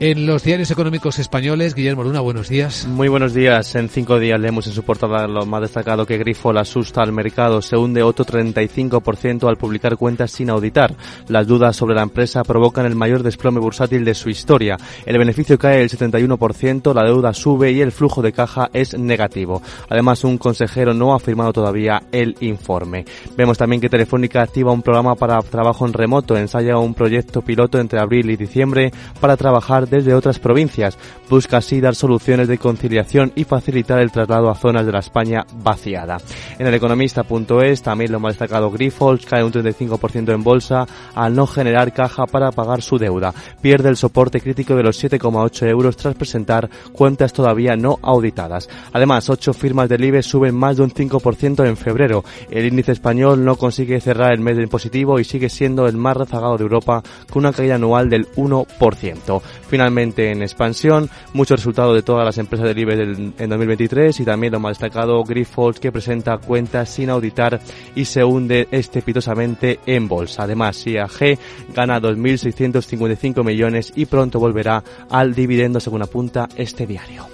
En 0.00 0.26
los 0.26 0.42
diarios 0.42 0.72
económicos 0.72 1.20
españoles, 1.20 1.72
Guillermo 1.76 2.02
Luna, 2.02 2.18
buenos 2.18 2.48
días. 2.48 2.84
Muy 2.84 3.06
buenos 3.06 3.32
días. 3.32 3.76
En 3.76 3.88
cinco 3.88 4.18
días 4.18 4.40
leemos 4.40 4.66
en 4.66 4.72
su 4.72 4.82
portada 4.82 5.28
lo 5.28 5.46
más 5.46 5.60
destacado 5.60 6.04
que 6.04 6.18
Grifo 6.18 6.52
la 6.52 6.62
asusta 6.62 7.00
al 7.00 7.12
mercado. 7.12 7.62
Se 7.62 7.76
hunde 7.76 8.02
otro 8.02 8.24
35% 8.24 9.48
al 9.48 9.56
publicar 9.56 9.96
cuentas 9.96 10.32
sin 10.32 10.50
auditar. 10.50 10.96
Las 11.28 11.46
dudas 11.46 11.76
sobre 11.76 11.94
la 11.94 12.02
empresa 12.02 12.42
provocan 12.42 12.86
el 12.86 12.96
mayor 12.96 13.22
desplome 13.22 13.60
bursátil 13.60 14.04
de 14.04 14.14
su 14.14 14.30
historia. 14.30 14.76
El 15.06 15.16
beneficio 15.16 15.58
cae 15.60 15.80
el 15.80 15.88
71%, 15.88 16.92
la 16.92 17.04
deuda 17.04 17.32
sube 17.32 17.70
y 17.70 17.80
el 17.80 17.92
flujo 17.92 18.20
de 18.20 18.32
caja 18.32 18.70
es 18.72 18.98
negativo. 18.98 19.62
Además, 19.88 20.24
un 20.24 20.38
consejero 20.38 20.92
no 20.92 21.14
ha 21.14 21.20
firmado 21.20 21.52
todavía 21.52 22.02
el 22.10 22.36
informe. 22.40 23.04
Vemos 23.36 23.58
también 23.58 23.80
que 23.80 23.88
Telefónica 23.88 24.42
activa 24.42 24.72
un 24.72 24.82
programa 24.82 25.14
para 25.14 25.40
trabajo 25.40 25.86
en 25.86 25.92
remoto. 25.92 26.36
Ensaya 26.36 26.78
un 26.78 26.94
proyecto 26.94 27.42
piloto 27.42 27.78
entre 27.78 28.00
abril 28.00 28.28
y 28.30 28.36
diciembre 28.36 28.92
para 29.20 29.36
trabajar 29.36 29.83
trabajar 29.84 29.88
desde 29.88 30.14
otras 30.14 30.38
provincias. 30.38 30.98
Busca 31.28 31.58
así 31.58 31.80
dar 31.80 31.94
soluciones 31.94 32.48
de 32.48 32.58
conciliación 32.58 33.32
y 33.34 33.44
facilitar 33.44 34.00
el 34.00 34.10
traslado 34.10 34.50
a 34.50 34.54
zonas 34.54 34.86
de 34.86 34.92
la 34.92 34.98
España 35.00 35.44
vaciada. 35.62 36.18
En 36.58 36.66
el 36.66 36.74
economista.es 36.74 37.82
también 37.82 38.12
lo 38.12 38.20
más 38.20 38.34
destacado 38.34 38.70
Grifols 38.70 39.26
cae 39.26 39.44
un 39.44 39.52
35% 39.52 40.34
en 40.34 40.42
bolsa 40.42 40.86
al 41.14 41.34
no 41.34 41.46
generar 41.46 41.92
caja 41.92 42.26
para 42.26 42.50
pagar 42.52 42.82
su 42.82 42.98
deuda. 42.98 43.32
Pierde 43.60 43.88
el 43.88 43.96
soporte 43.96 44.40
crítico 44.40 44.74
de 44.76 44.82
los 44.82 45.02
7,8 45.02 45.68
euros 45.68 45.96
tras 45.96 46.14
presentar 46.14 46.68
cuentas 46.92 47.32
todavía 47.32 47.76
no 47.76 47.98
auditadas. 48.02 48.68
Además, 48.92 49.28
ocho 49.30 49.52
firmas 49.52 49.88
del 49.88 50.04
IBE 50.04 50.22
suben 50.22 50.54
más 50.54 50.76
de 50.76 50.82
un 50.82 50.90
5% 50.90 51.66
en 51.66 51.76
febrero. 51.76 52.24
El 52.50 52.66
índice 52.66 52.92
español 52.92 53.44
no 53.44 53.56
consigue 53.56 54.00
cerrar 54.00 54.32
el 54.32 54.40
mes 54.40 54.58
en 54.58 54.68
positivo 54.68 55.18
y 55.18 55.24
sigue 55.24 55.48
siendo 55.48 55.86
el 55.86 55.96
más 55.96 56.16
rezagado 56.16 56.56
de 56.56 56.64
Europa 56.64 57.02
con 57.30 57.44
una 57.44 57.52
caída 57.52 57.76
anual 57.76 58.08
del 58.08 58.28
1%. 58.32 59.42
Finalmente, 59.74 60.30
en 60.30 60.40
expansión, 60.40 61.10
muchos 61.32 61.58
resultados 61.58 61.96
de 61.96 62.04
todas 62.04 62.24
las 62.24 62.38
empresas 62.38 62.68
del 62.68 62.78
IBE 62.78 62.92
en 63.38 63.48
2023 63.50 64.20
y 64.20 64.24
también 64.24 64.52
lo 64.52 64.60
más 64.60 64.78
destacado 64.78 65.24
Grifols 65.24 65.80
que 65.80 65.90
presenta 65.90 66.38
cuentas 66.38 66.90
sin 66.90 67.10
auditar 67.10 67.58
y 67.96 68.04
se 68.04 68.22
hunde 68.22 68.68
estrepitosamente 68.70 69.80
en 69.84 70.06
bolsa. 70.06 70.44
Además, 70.44 70.86
IAG 70.86 71.40
gana 71.74 72.00
2.655 72.00 73.42
millones 73.44 73.92
y 73.96 74.06
pronto 74.06 74.38
volverá 74.38 74.80
al 75.10 75.34
dividendo 75.34 75.80
según 75.80 76.02
apunta 76.02 76.48
este 76.54 76.86
diario. 76.86 77.33